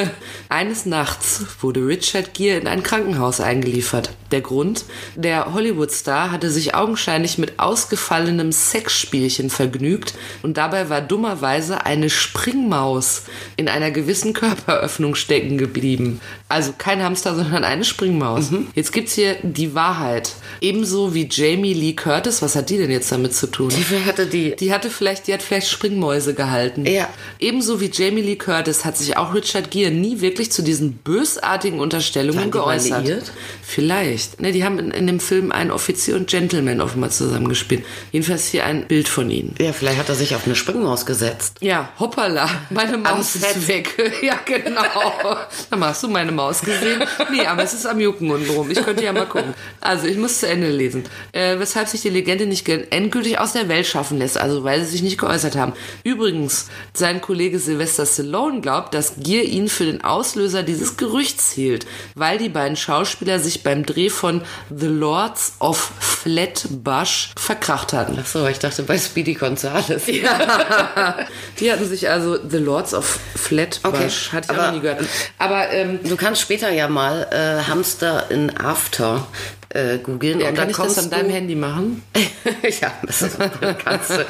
Eines 0.50 0.86
Nachts 0.86 1.46
wurde 1.62 1.86
Richard 1.86 2.34
Gere 2.34 2.60
in 2.60 2.68
ein 2.68 2.84
Krankenhaus 2.84 3.42
eingeliefert. 3.42 4.12
Der 4.32 4.42
Grund? 4.42 4.86
Der 5.16 5.54
Hollywood-Star 5.54 6.32
hatte 6.32 6.50
sich 6.50 6.74
augenscheinlich 6.74 7.38
mit 7.38 7.60
ausgefallenem 7.60 8.52
Sexspielchen 8.52 9.50
vergnügt 9.50 10.14
und 10.44 10.58
dabei 10.58 10.90
war 10.90 11.02
dummerweise 11.02 11.86
eine 11.86 12.10
Springmaus 12.10 13.24
in 13.58 13.68
einer 13.68 13.92
gewissen 13.92 14.34
Körperöffnung 14.34 15.16
stecken 15.16 15.58
geblieben. 15.58 16.22
Also 16.50 16.74
kein 16.78 17.04
Hamster, 17.04 17.36
sondern 17.36 17.66
eine 17.66 17.84
Springmaus. 17.84 18.52
Mhm. 18.52 18.68
Jetzt 18.74 18.94
gibt's 18.94 19.14
hier 19.14 19.36
die 19.44 19.76
Wahrheit. 19.76 20.34
Ebenso 20.62 21.14
wie 21.14 21.28
Jamie 21.30 21.74
Lee 21.74 21.94
Curtis, 21.94 22.42
was 22.42 22.56
hat 22.56 22.70
die 22.70 22.78
denn 22.78 22.92
jetzt 22.92 23.12
damit 23.12 23.34
zu 23.34 23.48
tun? 23.48 23.70
Die 23.70 24.06
hatte 24.06 24.28
die. 24.28 24.56
Die 24.56 24.74
hatte 24.74 24.90
vielleicht, 24.90 25.28
die 25.28 25.34
hat 25.34 25.42
vielleicht 25.42 25.70
Springmäuse 25.70 26.34
gehalten. 26.34 26.86
Ja. 26.86 27.10
Ebenso 27.40 27.82
wie 27.82 27.90
Jamie 27.92 28.22
Lee 28.22 28.38
Curtis 28.38 28.86
hat 28.86 28.98
sich 28.98 29.18
auch 29.18 29.34
Richard 29.34 29.72
Gere 29.72 29.92
nie 29.92 30.22
wirklich 30.22 30.37
zu 30.46 30.62
diesen 30.62 30.94
bösartigen 30.94 31.80
Unterstellungen 31.80 32.52
geäußert. 32.52 33.32
Vielleicht. 33.62 34.40
Ne, 34.40 34.52
die 34.52 34.64
haben 34.64 34.80
in, 34.80 34.92
in, 34.92 35.08
dem 35.08 35.20
Film 35.20 35.52
einen 35.52 35.72
Offizier 35.72 36.16
und 36.16 36.30
Gentleman 36.30 36.80
offenbar 36.80 37.10
zusammengespielt. 37.10 37.84
Jedenfalls 38.12 38.48
hier 38.48 38.66
ein 38.66 38.88
Bild 38.88 39.10
von 39.10 39.30
ihnen. 39.30 39.56
Ja, 39.60 39.74
vielleicht 39.74 39.98
hat 39.98 40.10
er 40.10 40.16
sich 40.16 40.36
auf 40.36 40.46
eine 40.46 40.56
Springmaus 40.56 41.06
gesetzt. 41.06 41.58
Ja, 41.60 41.90
hoppala, 42.00 42.50
meine 42.70 42.98
Maus 42.98 43.36
ist 43.36 43.68
weg. 43.68 43.96
ja, 44.22 44.40
genau. 44.46 44.82
Dann 45.70 45.84
hast 45.84 46.04
du 46.04 46.08
meine 46.08 46.32
Maus 46.32 46.62
gesehen? 46.62 47.04
Nee, 47.32 47.46
aber 47.46 47.64
es 47.64 47.74
ist 47.74 47.86
am 47.86 48.00
Jucken 48.00 48.32
unten 48.32 48.50
rum. 48.50 48.72
Ich 48.72 48.82
könnte 48.84 49.04
ja 49.04 49.12
mal 49.12 49.26
gucken. 49.26 49.54
Also, 49.82 50.08
ich 50.08 50.18
muss 50.18 50.40
zu 50.40 50.48
Ende 50.48 50.70
lesen. 50.70 51.04
Äh, 51.32 51.60
weshalb 51.60 51.88
sich 51.88 52.02
die 52.02 52.10
Legende 52.10 52.46
nicht 52.46 52.68
endgültig 52.70 53.40
aus 53.40 53.54
der 53.54 53.68
Welt 53.68 53.88
schaffen 53.88 54.18
lässt, 54.18 54.38
also 54.38 54.64
weil 54.64 54.84
sie 54.84 54.92
sich 54.92 55.02
nicht 55.02 55.18
geäußert 55.18 55.56
haben. 55.56 55.74
Übrigens, 56.04 56.68
sein 56.94 57.22
Kollege 57.22 57.60
Sylvester 57.60 58.06
Stallone 58.06 58.62
glaubt, 58.62 58.94
dass 58.94 59.16
Gier 59.18 59.44
ihn 59.44 59.70
für 59.70 59.86
den 59.86 60.04
Auslöser 60.28 60.62
dieses 60.62 60.98
Gerüchts 60.98 61.54
hielt, 61.54 61.86
weil 62.16 62.38
die 62.38 62.50
beiden 62.50 62.76
Schauspieler 62.76 63.40
sich 63.40 63.64
beim 63.64 63.86
Dreh 63.86 64.10
von 64.10 64.42
The 64.70 64.88
Lords 64.88 65.54
of 65.60 65.90
Flatbush 66.00 67.30
verkracht 67.38 67.94
hatten. 67.94 68.18
Ach 68.22 68.26
so, 68.26 68.46
ich 68.46 68.60
dachte 68.60 68.84
bei 68.84 68.98
Speedy 68.98 69.34
Gonzales. 69.34 70.04
Ja. 70.18 71.16
die 71.60 71.72
hatten 71.72 71.88
sich 71.88 72.10
also 72.10 72.38
The 72.46 72.58
Lords 72.58 72.94
of 72.94 73.20
Flatbush, 73.36 73.84
okay. 73.84 74.10
hatte 74.32 74.48
ich 74.52 74.58
aber, 74.58 74.70
auch 74.70 74.74
nie 74.74 74.80
gehört. 74.80 75.06
Aber 75.38 75.70
ähm, 75.70 76.00
du 76.04 76.16
kannst 76.16 76.42
später 76.42 76.72
ja 76.72 76.88
mal 76.88 77.28
äh, 77.32 77.70
Hamster 77.70 78.32
in 78.32 78.58
After 78.58 79.28
äh, 79.70 79.98
googeln. 79.98 80.40
Ja, 80.40 80.50
und 80.50 80.56
kann 80.56 80.70
ich 80.70 80.78
das 80.78 80.98
an 80.98 81.10
deinem 81.10 81.30
Handy 81.30 81.56
machen? 81.56 82.04
ja, 82.82 82.92
das 83.06 83.38
kannst 83.84 84.12
du. 84.12 84.26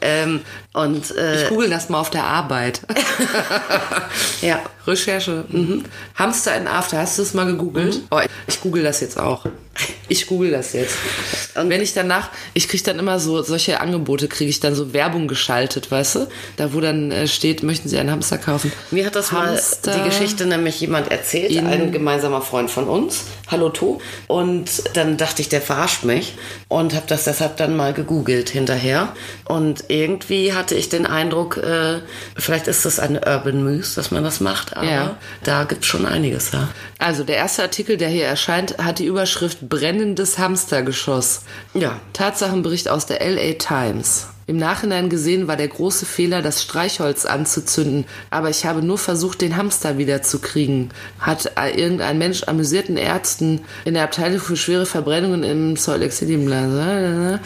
ähm, 0.00 0.40
und, 0.72 1.16
äh, 1.16 1.42
ich 1.42 1.48
google 1.48 1.70
das 1.70 1.88
mal 1.88 2.00
auf 2.00 2.10
der 2.10 2.24
Arbeit. 2.24 2.80
ja. 4.40 4.60
Recherche. 4.86 5.44
Mhm. 5.48 5.84
Hamster 6.14 6.56
in 6.56 6.66
After, 6.66 6.98
hast 6.98 7.18
du 7.18 7.22
das 7.22 7.34
mal 7.34 7.46
gegoogelt? 7.46 7.96
Mhm. 7.96 8.06
Oh, 8.10 8.20
ich 8.46 8.60
google 8.60 8.82
das 8.82 9.00
jetzt 9.00 9.18
auch. 9.18 9.46
Ich 10.08 10.26
google 10.26 10.50
das 10.50 10.72
jetzt. 10.72 10.96
Und 11.54 11.70
wenn 11.70 11.80
ich 11.80 11.94
danach, 11.94 12.30
ich 12.54 12.68
kriege 12.68 12.82
dann 12.82 12.98
immer 12.98 13.18
so 13.18 13.42
solche 13.42 13.80
Angebote, 13.80 14.28
kriege 14.28 14.50
ich 14.50 14.60
dann 14.60 14.74
so 14.74 14.92
Werbung 14.92 15.28
geschaltet, 15.28 15.90
weißt 15.90 16.14
du? 16.16 16.26
Da 16.56 16.74
wo 16.74 16.80
dann 16.80 17.10
äh, 17.10 17.28
steht, 17.28 17.62
möchten 17.62 17.88
Sie 17.88 17.98
einen 17.98 18.10
Hamster 18.10 18.38
kaufen? 18.38 18.72
Mir 18.90 19.06
hat 19.06 19.16
das 19.16 19.32
Hamster 19.32 19.96
mal 19.96 20.02
die 20.02 20.10
Geschichte 20.10 20.46
nämlich 20.46 20.80
jemand 20.80 21.10
erzählt, 21.10 21.56
ein 21.56 21.92
gemeinsamer 21.92 22.42
Freund 22.42 22.70
von 22.70 22.88
uns, 22.88 23.24
Hallo 23.50 23.70
To. 23.70 24.00
Und 24.26 24.79
dann 24.94 25.16
dachte 25.16 25.42
ich, 25.42 25.48
der 25.48 25.60
verarscht 25.60 26.04
mich 26.04 26.34
und 26.68 26.94
habe 26.94 27.06
das 27.06 27.24
deshalb 27.24 27.56
dann 27.56 27.76
mal 27.76 27.92
gegoogelt 27.92 28.50
hinterher. 28.50 29.12
Und 29.44 29.84
irgendwie 29.88 30.52
hatte 30.52 30.74
ich 30.74 30.88
den 30.88 31.06
Eindruck, 31.06 31.56
äh, 31.56 32.00
vielleicht 32.36 32.66
ist 32.66 32.84
das 32.84 32.98
eine 32.98 33.20
Urban 33.26 33.62
Muse, 33.62 33.96
dass 33.96 34.10
man 34.10 34.24
das 34.24 34.40
macht, 34.40 34.76
aber 34.76 34.90
ja. 34.90 35.16
da 35.42 35.64
gibt 35.64 35.82
es 35.82 35.86
schon 35.86 36.06
einiges, 36.06 36.52
ja. 36.52 36.68
Also 36.98 37.24
der 37.24 37.36
erste 37.36 37.62
Artikel, 37.62 37.96
der 37.96 38.08
hier 38.08 38.26
erscheint, 38.26 38.78
hat 38.78 38.98
die 38.98 39.06
Überschrift 39.06 39.68
brennendes 39.68 40.38
Hamstergeschoss. 40.38 41.42
Ja. 41.74 42.00
Tatsachenbericht 42.12 42.88
aus 42.88 43.06
der 43.06 43.20
LA 43.26 43.54
Times. 43.54 44.26
Im 44.46 44.56
Nachhinein 44.56 45.08
gesehen 45.08 45.46
war 45.46 45.56
der 45.56 45.68
große 45.68 46.06
Fehler, 46.06 46.42
das 46.42 46.62
Streichholz 46.62 47.24
anzuzünden, 47.24 48.04
aber 48.30 48.50
ich 48.50 48.66
habe 48.66 48.82
nur 48.82 48.98
versucht, 48.98 49.40
den 49.40 49.56
Hamster 49.56 49.96
wiederzukriegen. 49.98 50.90
Hat 51.20 51.52
irgendein 51.76 52.18
Mensch 52.18 52.42
amüsierten 52.44 52.96
Ärzten 52.96 53.60
in 53.84 53.94
der 53.94 54.04
Abteilung 54.04 54.40
für 54.40 54.56
schwere 54.56 54.86
Verbrennungen 54.86 55.42
im 55.44 55.76
Salt 55.76 56.00
Lake 56.00 56.12
City 56.12 56.36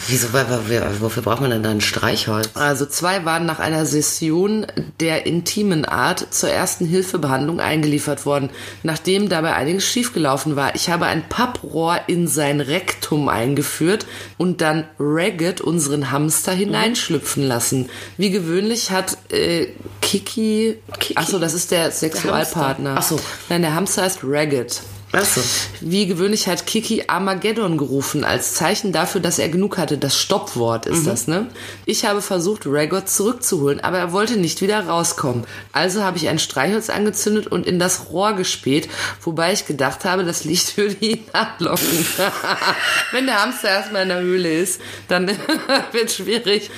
Wieso, 0.08 0.28
wofür 0.32 1.22
braucht 1.22 1.40
man 1.40 1.50
denn 1.50 1.62
dann 1.62 1.78
ein 1.78 1.80
Streichholz? 1.80 2.50
also 2.54 2.86
zwei 2.86 3.24
waren 3.24 3.46
nach 3.46 3.58
einer 3.58 3.86
Session 3.86 4.66
der 5.00 5.26
intimen 5.26 5.84
Art 5.84 6.26
zur 6.32 6.50
ersten 6.50 6.86
Hilfebehandlung 6.86 7.60
eingeliefert 7.60 8.26
worden, 8.26 8.50
nachdem 8.82 9.28
dabei 9.28 9.54
einiges 9.54 9.84
schiefgelaufen 9.84 10.56
war. 10.56 10.74
Ich 10.74 10.90
habe 10.90 11.06
ein 11.06 11.28
Papprohr 11.28 12.00
in 12.06 12.26
sein 12.26 12.60
Rektum 12.60 13.28
eingeführt 13.28 14.06
und 14.38 14.60
dann 14.60 14.84
Ragged, 14.98 15.60
unseren 15.60 16.10
Hamster, 16.10 16.52
hineinschlüpfen 16.94 17.46
lassen. 17.46 17.90
Wie 18.16 18.30
gewöhnlich 18.30 18.90
hat 18.90 19.18
äh, 19.30 19.68
Kiki, 20.00 20.78
Kiki? 20.98 21.16
achso, 21.16 21.38
das 21.38 21.54
ist 21.54 21.70
der 21.70 21.90
Sexualpartner. 21.90 22.94
Ach 22.98 23.02
so. 23.02 23.18
Nein, 23.48 23.62
der 23.62 23.74
Hamster 23.74 24.02
heißt 24.02 24.20
Ragged. 24.22 24.80
Achso. 25.14 25.40
Wie 25.80 26.06
gewöhnlich 26.06 26.48
hat 26.48 26.66
Kiki 26.66 27.04
Armageddon 27.06 27.78
gerufen, 27.78 28.24
als 28.24 28.54
Zeichen 28.54 28.92
dafür, 28.92 29.20
dass 29.20 29.38
er 29.38 29.48
genug 29.48 29.78
hatte. 29.78 29.98
Das 29.98 30.18
Stoppwort 30.18 30.86
ist 30.86 31.06
das, 31.06 31.26
ne? 31.26 31.48
Ich 31.86 32.04
habe 32.04 32.22
versucht, 32.22 32.62
Ragot 32.66 33.08
zurückzuholen, 33.08 33.80
aber 33.80 33.98
er 33.98 34.12
wollte 34.12 34.36
nicht 34.36 34.60
wieder 34.60 34.86
rauskommen. 34.86 35.44
Also 35.72 36.02
habe 36.02 36.16
ich 36.16 36.28
ein 36.28 36.38
Streichholz 36.38 36.90
angezündet 36.90 37.46
und 37.46 37.66
in 37.66 37.78
das 37.78 38.10
Rohr 38.10 38.34
gespäht, 38.34 38.88
wobei 39.22 39.52
ich 39.52 39.66
gedacht 39.66 40.04
habe, 40.04 40.24
das 40.24 40.44
Licht 40.44 40.76
würde 40.76 40.96
ihn 41.00 41.24
ablocken. 41.32 42.06
Wenn 43.12 43.26
der 43.26 43.42
Hamster 43.42 43.68
erstmal 43.68 44.02
in 44.02 44.08
der 44.08 44.20
Höhle 44.20 44.52
ist, 44.52 44.80
dann 45.08 45.28
wird 45.92 46.10
schwierig. 46.10 46.70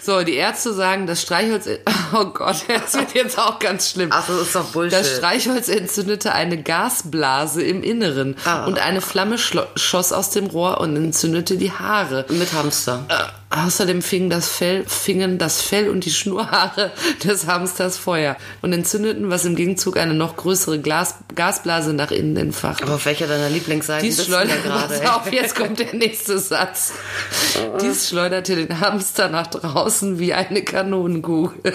so, 0.00 0.22
die 0.22 0.34
Ärzte 0.34 0.72
sagen, 0.72 1.06
das 1.06 1.22
Streichholz... 1.22 1.68
Oh 2.14 2.24
Gott, 2.26 2.64
das 2.68 2.94
wird 2.94 3.14
jetzt 3.14 3.38
auch 3.38 3.58
ganz 3.58 3.90
schlimm. 3.90 4.10
Ach, 4.12 4.26
das 4.26 4.42
ist 4.42 4.54
doch 4.54 4.66
Bullshit. 4.66 4.98
Das 4.98 5.16
Streichholz 5.16 5.68
entzündete 5.68 6.32
eine 6.38 6.62
Gasblase 6.62 7.62
im 7.62 7.82
Inneren 7.82 8.36
Ah. 8.44 8.64
und 8.64 8.78
eine 8.78 9.00
Flamme 9.00 9.36
schoss 9.38 10.12
aus 10.12 10.30
dem 10.30 10.46
Rohr 10.46 10.80
und 10.80 10.96
entzündete 10.96 11.56
die 11.58 11.72
Haare. 11.72 12.24
Mit 12.30 12.52
Hamster. 12.52 13.04
Äh, 13.08 13.56
außerdem 13.66 14.02
fing 14.02 14.30
das 14.30 14.48
Fell, 14.48 14.84
fingen 14.86 15.38
das 15.38 15.60
Fell 15.62 15.88
und 15.88 16.04
die 16.04 16.10
Schnurhaare 16.10 16.92
des 17.24 17.46
Hamsters 17.46 17.96
Feuer 17.98 18.36
und 18.62 18.72
entzündeten, 18.72 19.30
was 19.30 19.44
im 19.44 19.56
Gegenzug 19.56 19.96
eine 19.96 20.14
noch 20.14 20.36
größere 20.36 20.78
Glas, 20.80 21.16
Gasblase 21.34 21.92
nach 21.92 22.10
innen 22.10 22.36
entfachte. 22.36 22.84
Aber 22.84 22.94
auf 22.94 23.04
welcher 23.06 23.26
deiner 23.26 23.48
Lieblingsseiten 23.50 24.06
Dies 24.06 24.24
schleuderte, 24.24 24.60
gerade? 24.62 24.98
pass 25.00 25.10
auf, 25.10 25.32
jetzt 25.32 25.54
kommt 25.56 25.78
der 25.80 25.94
nächste 25.94 26.38
Satz. 26.38 26.92
Dies 27.80 28.08
schleuderte 28.08 28.54
den 28.56 28.80
Hamster 28.80 29.28
nach 29.28 29.46
draußen 29.48 30.18
wie 30.18 30.32
eine 30.34 30.62
Kanonenkugel. 30.62 31.72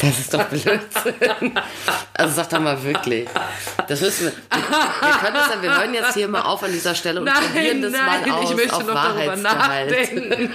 Das 0.00 0.18
ist 0.18 0.32
doch 0.32 0.44
Blödsinn. 0.44 1.52
Also 2.14 2.34
sag 2.34 2.48
doch 2.48 2.60
mal 2.60 2.82
wirklich. 2.82 3.28
Das 3.86 4.00
müssen 4.00 4.26
wir. 4.26 4.32
Wir, 4.32 5.18
können 5.20 5.34
das 5.34 5.48
dann, 5.48 5.62
wir 5.62 5.78
hören 5.78 5.94
jetzt 5.94 6.14
hier 6.14 6.28
mal 6.28 6.42
auf 6.42 6.62
an 6.62 6.72
dieser 6.72 6.94
Stelle 6.94 7.20
und 7.20 7.28
probieren 7.30 7.82
das 7.82 7.92
mal 7.92 8.30
aus 8.30 8.50
ich 8.50 8.56
möchte 8.56 8.76
auf 8.76 8.86
noch 8.86 8.94
darüber 8.94 9.36
nachdenken. 9.36 10.50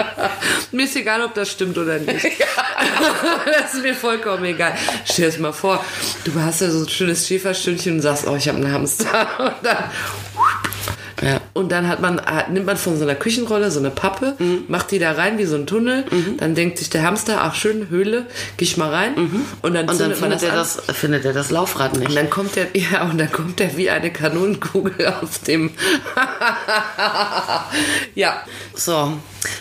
mir 0.72 0.84
ist 0.84 0.96
egal, 0.96 1.22
ob 1.22 1.34
das 1.34 1.50
stimmt 1.50 1.76
oder 1.76 1.98
nicht. 1.98 2.24
das 3.46 3.74
ist 3.74 3.82
mir 3.82 3.94
vollkommen 3.94 4.44
egal. 4.44 4.74
Stell 5.04 5.26
dir 5.26 5.30
das 5.30 5.40
mal 5.40 5.52
vor, 5.52 5.84
du 6.24 6.40
hast 6.40 6.60
ja 6.60 6.70
so 6.70 6.84
ein 6.84 6.88
schönes 6.88 7.26
Schäferstündchen 7.26 7.94
und 7.94 8.00
sagst, 8.00 8.26
oh, 8.26 8.36
ich 8.36 8.48
habe 8.48 8.58
einen 8.58 8.72
Hamster. 8.72 9.28
Und 9.38 9.54
dann, 9.62 9.84
Ja. 11.22 11.40
und 11.52 11.70
dann 11.70 11.86
hat 11.88 12.00
man, 12.00 12.20
hat, 12.20 12.50
nimmt 12.50 12.64
man 12.66 12.76
von 12.78 12.96
so 12.96 13.04
einer 13.04 13.14
Küchenrolle 13.14 13.70
so 13.70 13.78
eine 13.80 13.90
Pappe, 13.90 14.34
Mhm. 14.38 14.64
macht 14.68 14.90
die 14.90 14.98
da 14.98 15.12
rein 15.12 15.36
wie 15.38 15.44
so 15.44 15.56
ein 15.56 15.66
Tunnel. 15.66 16.04
Dann 16.38 16.54
denkt 16.54 16.78
sich 16.78 16.88
der 16.90 17.02
Hamster, 17.02 17.42
ach 17.42 17.54
schön, 17.54 17.88
Höhle, 17.90 18.26
geh 18.56 18.64
ich 18.64 18.76
mal 18.76 18.88
rein. 18.90 19.14
Und 19.14 19.16
dann, 19.16 19.26
Mhm. 19.26 19.44
Und 19.62 19.74
dann 19.74 19.88
zündet 19.96 20.20
man 20.20 20.30
findet 20.30 20.42
er, 20.44 20.52
an. 20.52 20.56
das, 20.58 20.80
findet 20.96 21.24
er 21.26 21.32
das 21.32 21.50
Laufrad 21.50 21.92
Und 21.94 22.00
nicht. 22.00 22.16
dann 22.16 22.30
kommt 22.30 22.56
er, 22.56 22.68
ja, 22.74 23.02
und 23.04 23.18
dann 23.18 23.30
kommt 23.30 23.60
er 23.60 23.76
wie 23.76 23.90
eine 23.90 24.10
Kanonenkugel 24.12 25.06
aus 25.22 25.40
dem. 25.42 25.70
ja. 28.14 28.42
So. 28.74 29.12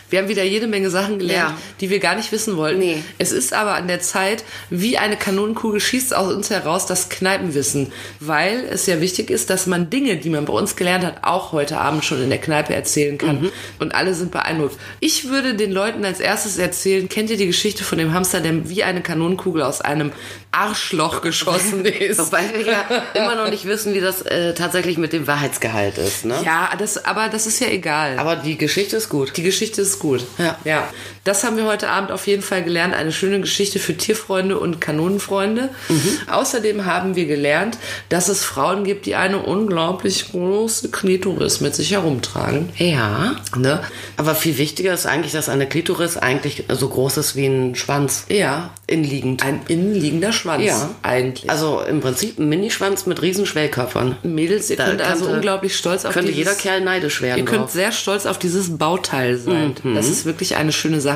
Wir 0.09 0.19
haben 0.19 0.27
wieder 0.27 0.43
jede 0.43 0.67
Menge 0.67 0.89
Sachen 0.89 1.19
gelernt, 1.19 1.51
Ja. 1.51 1.57
die 1.80 1.89
wir 1.89 1.99
gar 1.99 2.15
nicht 2.15 2.32
wissen 2.32 2.57
wollten. 2.57 2.80
Nee. 2.80 3.03
Es 3.17 3.32
ist 3.32 3.53
aber 3.53 3.75
an 3.75 3.88
der 3.88 3.99
Zeit, 4.01 4.43
wie 4.69 4.97
eine 4.97 5.17
Kanonenkugel 5.17 5.80
schießt 5.80 6.15
aus 6.15 6.34
uns 6.34 6.49
heraus 6.49 6.86
das 6.86 7.09
Kneipenwissen. 7.09 7.91
Weil 8.19 8.65
es 8.71 8.86
ja 8.86 9.01
wichtig 9.01 9.30
ist, 9.30 9.49
dass 9.49 9.67
man 9.67 9.89
Dinge, 9.89 10.17
die 10.17 10.30
man 10.30 10.45
bei 10.45 10.53
uns 10.53 10.75
gelernt 10.75 11.05
hat, 11.05 11.23
auch 11.23 11.51
heute 11.51 11.80
Abend 11.80 12.03
schon 12.03 12.21
in 12.21 12.30
der 12.30 12.39
Kneipe 12.39 12.73
erzählen 12.73 13.17
kann. 13.17 13.41
Mhm. 13.41 13.51
Und 13.80 13.95
alle 13.95 14.13
sind 14.13 14.32
beeindruckt. 14.32 14.77
Ich 14.99 15.30
würde 15.30 15.53
den 15.55 15.71
Leuten 15.71 16.03
als 16.05 16.19
erstes 16.19 16.57
erzählen, 16.57 17.07
kennt 17.09 17.30
ihr 17.30 17.38
die 17.38 17.47
Geschichte 17.47 17.84
von 17.84 17.97
dem 17.97 18.13
Hamster, 18.13 18.41
der 18.41 18.69
wie 18.69 18.84
eine 18.84 19.01
Kanonenkugel 19.01 19.61
aus 19.61 19.82
einem 19.82 20.11
Arschloch 20.52 21.22
geschossen 21.22 21.86
ist? 21.86 22.20
Wobei 22.20 22.54
wir 22.54 22.66
ja 22.66 22.86
immer 23.14 23.36
noch 23.36 23.50
nicht 23.50 23.66
wissen, 23.66 23.93
wie 23.93 24.02
das 24.02 24.22
äh, 24.24 24.54
tatsächlich 24.54 24.97
mit 24.97 25.14
dem 25.14 25.28
Wahrheitsgehalt 25.28 25.97
ist. 25.97 26.26
Ne? 26.26 26.36
Ja, 26.43 26.72
das, 26.78 27.04
aber 27.06 27.30
das 27.30 27.45
ist 27.47 27.60
ja 27.60 27.68
egal. 27.68 28.18
Aber 28.18 28.36
die 28.36 28.58
Geschichte 28.58 28.97
ist 28.97 29.10
gut. 29.10 29.38
Die 29.38 29.43
Geschichte 29.43 29.82
ist 29.82 30.00
gut. 30.00 30.26
Ja. 30.38 30.58
ja. 30.64 30.89
Das 31.24 31.43
haben 31.43 31.57
wir 31.57 31.65
heute 31.65 31.89
Abend 31.89 32.11
auf 32.11 32.28
jeden 32.28 32.41
Fall 32.41 32.63
gelernt. 32.63 32.93
Eine 32.93 33.11
schöne 33.11 33.39
Geschichte 33.41 33.80
für 33.80 33.95
Tierfreunde 33.95 34.59
und 34.59 34.80
Kanonenfreunde. 34.82 35.70
Mhm. 35.89 36.17
Außerdem 36.32 36.86
haben 36.86 37.15
wir 37.15 37.26
gelernt, 37.26 37.78
dass 38.09 38.30
es 38.30 38.43
Frauen 38.43 38.84
gibt, 38.84 39.05
die 39.05 39.15
eine 39.15 39.39
unglaublich 39.39 40.32
große 40.32 40.89
Klitoris 40.89 41.61
mit 41.61 41.76
sich 41.76 41.91
herumtragen. 41.91 42.70
Ja. 42.78 43.36
Ne? 43.55 43.82
Aber 44.17 44.36
viel 44.36 44.57
wichtiger 44.57 44.93
ist 44.93 45.05
eigentlich, 45.05 45.34
dass 45.34 45.49
eine 45.49 45.67
Klitoris 45.67 46.17
eigentlich 46.17 46.65
so 46.70 46.89
groß 46.89 47.17
ist 47.17 47.36
wie 47.36 47.45
ein 47.45 47.76
Schwanz. 47.76 48.26
Ja. 48.30 48.72
Innenliegend. 48.88 49.43
Ein 49.43 49.61
innenliegender 49.67 50.32
Schwanz. 50.32 50.63
Ja. 50.63 50.89
Eigentlich. 51.03 51.49
Also 51.49 51.82
im 51.88 52.01
Prinzip 52.01 52.39
ein 52.39 52.49
Minischwanz 52.49 53.05
mit 53.05 53.22
riesen 53.22 53.45
Schwellkörpern. 53.45 54.17
Mädels, 54.24 54.70
ihr 54.70 54.78
Da 54.78 54.86
könnt 54.86 55.01
also 55.01 55.26
unglaublich 55.28 55.78
stolz 55.78 56.05
auf 56.05 56.13
Könnte 56.13 56.32
dieses, 56.32 56.45
jeder 56.45 56.55
Kerl 56.55 56.82
neidisch 56.82 57.22
werden 57.22 57.39
Ihr 57.39 57.45
könnt 57.45 57.63
drauf. 57.63 57.72
sehr 57.72 57.91
stolz 57.91 58.26
auf 58.26 58.39
dieses 58.39 58.78
Bauteil 58.78 59.38
sein. 59.38 59.76
Das 59.95 60.07
ist 60.07 60.26
wirklich 60.26 60.55
eine 60.55 60.72
schöne 60.72 61.01
Sache, 61.01 61.09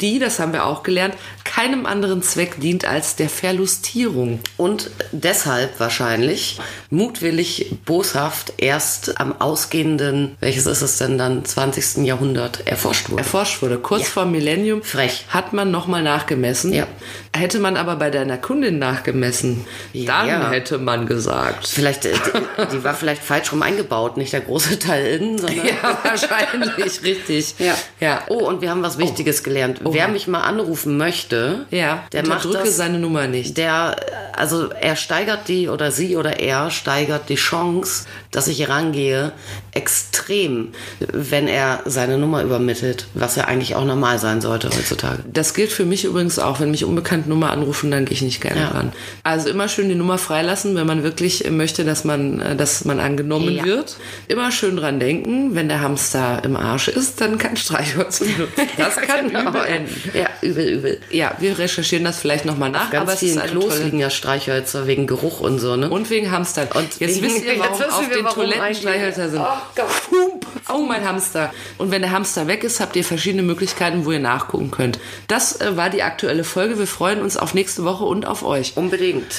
die, 0.00 0.18
das 0.18 0.38
haben 0.38 0.52
wir 0.52 0.64
auch 0.66 0.82
gelernt, 0.82 1.14
keinem 1.44 1.86
anderen 1.86 2.22
Zweck 2.22 2.60
dient 2.60 2.84
als 2.84 3.16
der 3.16 3.28
Verlustierung. 3.28 4.40
Und 4.56 4.90
deshalb 5.12 5.80
wahrscheinlich 5.80 6.58
mutwillig, 6.90 7.74
boshaft 7.84 8.54
erst 8.58 9.20
am 9.20 9.40
ausgehenden, 9.40 10.36
welches 10.40 10.66
ist 10.66 10.82
es 10.82 10.98
denn 10.98 11.18
dann, 11.18 11.44
20. 11.44 12.04
Jahrhundert 12.06 12.66
erforscht 12.66 13.10
wurde. 13.10 13.22
Erforscht 13.22 13.62
wurde. 13.62 13.78
Kurz 13.78 14.08
vor 14.08 14.24
Millennium 14.26 14.82
Frech. 14.82 15.24
hat 15.28 15.52
man 15.52 15.70
nochmal 15.70 16.02
nachgemessen. 16.02 16.72
Ja. 16.72 16.86
Hätte 17.34 17.58
man 17.58 17.76
aber 17.76 17.96
bei 17.96 18.10
deiner 18.10 18.38
Kundin 18.38 18.78
nachgemessen, 18.78 19.64
Ja, 19.92 20.06
dann 20.06 20.28
ja. 20.28 20.50
hätte 20.50 20.78
man 20.78 21.06
gesagt. 21.06 21.66
Vielleicht, 21.66 22.04
äh, 22.04 22.12
die, 22.70 22.76
die 22.76 22.84
war 22.84 22.94
vielleicht 22.94 23.22
falsch 23.22 23.52
rum 23.52 23.62
eingebaut, 23.62 24.16
nicht 24.16 24.32
der 24.32 24.40
große 24.40 24.78
Teil 24.78 25.06
innen, 25.20 25.38
sondern... 25.38 25.66
Ja, 25.66 25.98
wahrscheinlich, 26.02 27.02
richtig. 27.02 27.54
Ja. 27.58 27.74
Ja. 28.00 28.22
Oh, 28.28 28.46
und 28.46 28.60
wir 28.60 28.70
haben 28.70 28.82
was 28.82 28.98
Wichtiges 28.98 29.37
gelernt. 29.42 29.80
Wer 29.84 30.08
mich 30.08 30.26
mal 30.28 30.42
anrufen 30.42 30.96
möchte, 30.96 31.66
Ja, 31.70 32.04
der 32.12 32.26
macht 32.26 32.52
das. 32.52 32.76
seine 32.76 32.98
Nummer 32.98 33.26
nicht. 33.26 33.56
Der, 33.56 33.96
also 34.36 34.68
er 34.70 34.96
steigert 34.96 35.48
die 35.48 35.68
oder 35.68 35.90
sie 35.90 36.16
oder 36.16 36.40
er 36.40 36.70
steigert 36.70 37.28
die 37.28 37.34
Chance, 37.36 38.06
dass 38.30 38.48
ich 38.48 38.68
rangehe, 38.68 39.32
extrem, 39.78 40.68
wenn 41.12 41.48
er 41.48 41.80
seine 41.86 42.18
Nummer 42.18 42.42
übermittelt, 42.42 43.06
was 43.14 43.36
ja 43.36 43.44
eigentlich 43.44 43.74
auch 43.76 43.84
normal 43.84 44.18
sein 44.18 44.40
sollte 44.40 44.68
heutzutage. 44.68 45.20
Das 45.32 45.54
gilt 45.54 45.72
für 45.72 45.84
mich 45.84 46.04
übrigens 46.04 46.38
auch. 46.38 46.60
Wenn 46.60 46.70
mich 46.70 46.84
unbekannte 46.84 47.28
Nummer 47.28 47.50
anrufen, 47.50 47.90
dann 47.90 48.04
gehe 48.04 48.14
ich 48.14 48.22
nicht 48.22 48.40
gerne 48.40 48.60
Ja. 48.60 48.68
ran. 48.68 48.92
Also 49.22 49.48
immer 49.48 49.68
schön 49.68 49.88
die 49.88 49.94
Nummer 49.94 50.18
freilassen, 50.18 50.74
wenn 50.76 50.86
man 50.86 51.02
wirklich 51.02 51.48
möchte, 51.50 51.84
dass 51.84 52.04
man, 52.04 52.40
äh, 52.40 52.56
dass 52.56 52.84
man 52.84 53.00
angenommen 53.00 53.50
Ja. 53.54 53.64
wird. 53.64 53.96
Immer 54.26 54.50
schön 54.52 54.76
dran 54.76 55.00
denken, 55.00 55.54
wenn 55.54 55.68
der 55.68 55.80
Hamster 55.80 56.42
im 56.44 56.56
Arsch 56.56 56.88
ist, 56.88 57.20
dann 57.20 57.38
kann 57.38 57.56
Streichholz 57.56 58.18
benutzen. 58.20 58.68
Das 58.76 58.96
kann 58.96 59.28
Genau. 59.28 59.48
übel 59.50 59.64
enden. 59.64 60.10
Ja, 60.14 60.26
übel, 60.42 60.68
übel. 60.68 61.00
Ja, 61.10 61.32
wir 61.38 61.58
recherchieren 61.58 62.04
das 62.04 62.18
vielleicht 62.18 62.44
nochmal 62.44 62.70
nach, 62.70 62.90
Ganz 62.90 63.02
aber 63.02 63.12
es 63.14 63.22
ist 63.22 63.40
Klos 63.46 63.68
tolle... 63.74 63.84
liegen 63.84 63.98
ja 64.00 64.10
Streichhölzer 64.10 64.86
wegen 64.86 65.06
Geruch 65.06 65.40
und 65.40 65.58
so, 65.58 65.76
ne? 65.76 65.88
Und 65.88 66.10
wegen 66.10 66.30
Hamstern. 66.30 66.68
Und 66.74 66.98
jetzt 66.98 67.22
wegen- 67.22 67.26
wisst 67.26 67.44
ihr, 67.44 67.58
warum 67.58 67.78
wissen 67.78 67.90
auf 67.90 68.08
wir, 68.10 68.16
den 68.16 68.26
Toiletten 68.26 68.74
Streichhölzer 68.74 69.28
sind. 69.28 69.40
Oh 69.40 69.46
Hump. 69.76 70.46
Oh, 70.72 70.82
mein 70.82 71.06
Hamster. 71.06 71.52
Und 71.78 71.90
wenn 71.90 72.02
der 72.02 72.10
Hamster 72.10 72.46
weg 72.46 72.64
ist, 72.64 72.80
habt 72.80 72.96
ihr 72.96 73.04
verschiedene 73.04 73.42
Möglichkeiten, 73.42 74.04
wo 74.04 74.12
ihr 74.12 74.18
nachgucken 74.18 74.70
könnt. 74.70 74.98
Das 75.26 75.60
äh, 75.60 75.76
war 75.76 75.90
die 75.90 76.02
aktuelle 76.02 76.44
Folge. 76.44 76.78
Wir 76.78 76.86
freuen 76.86 77.22
uns 77.22 77.36
auf 77.36 77.54
nächste 77.54 77.84
Woche 77.84 78.04
und 78.04 78.26
auf 78.26 78.44
euch. 78.44 78.76
Unbedingt. 78.76 79.32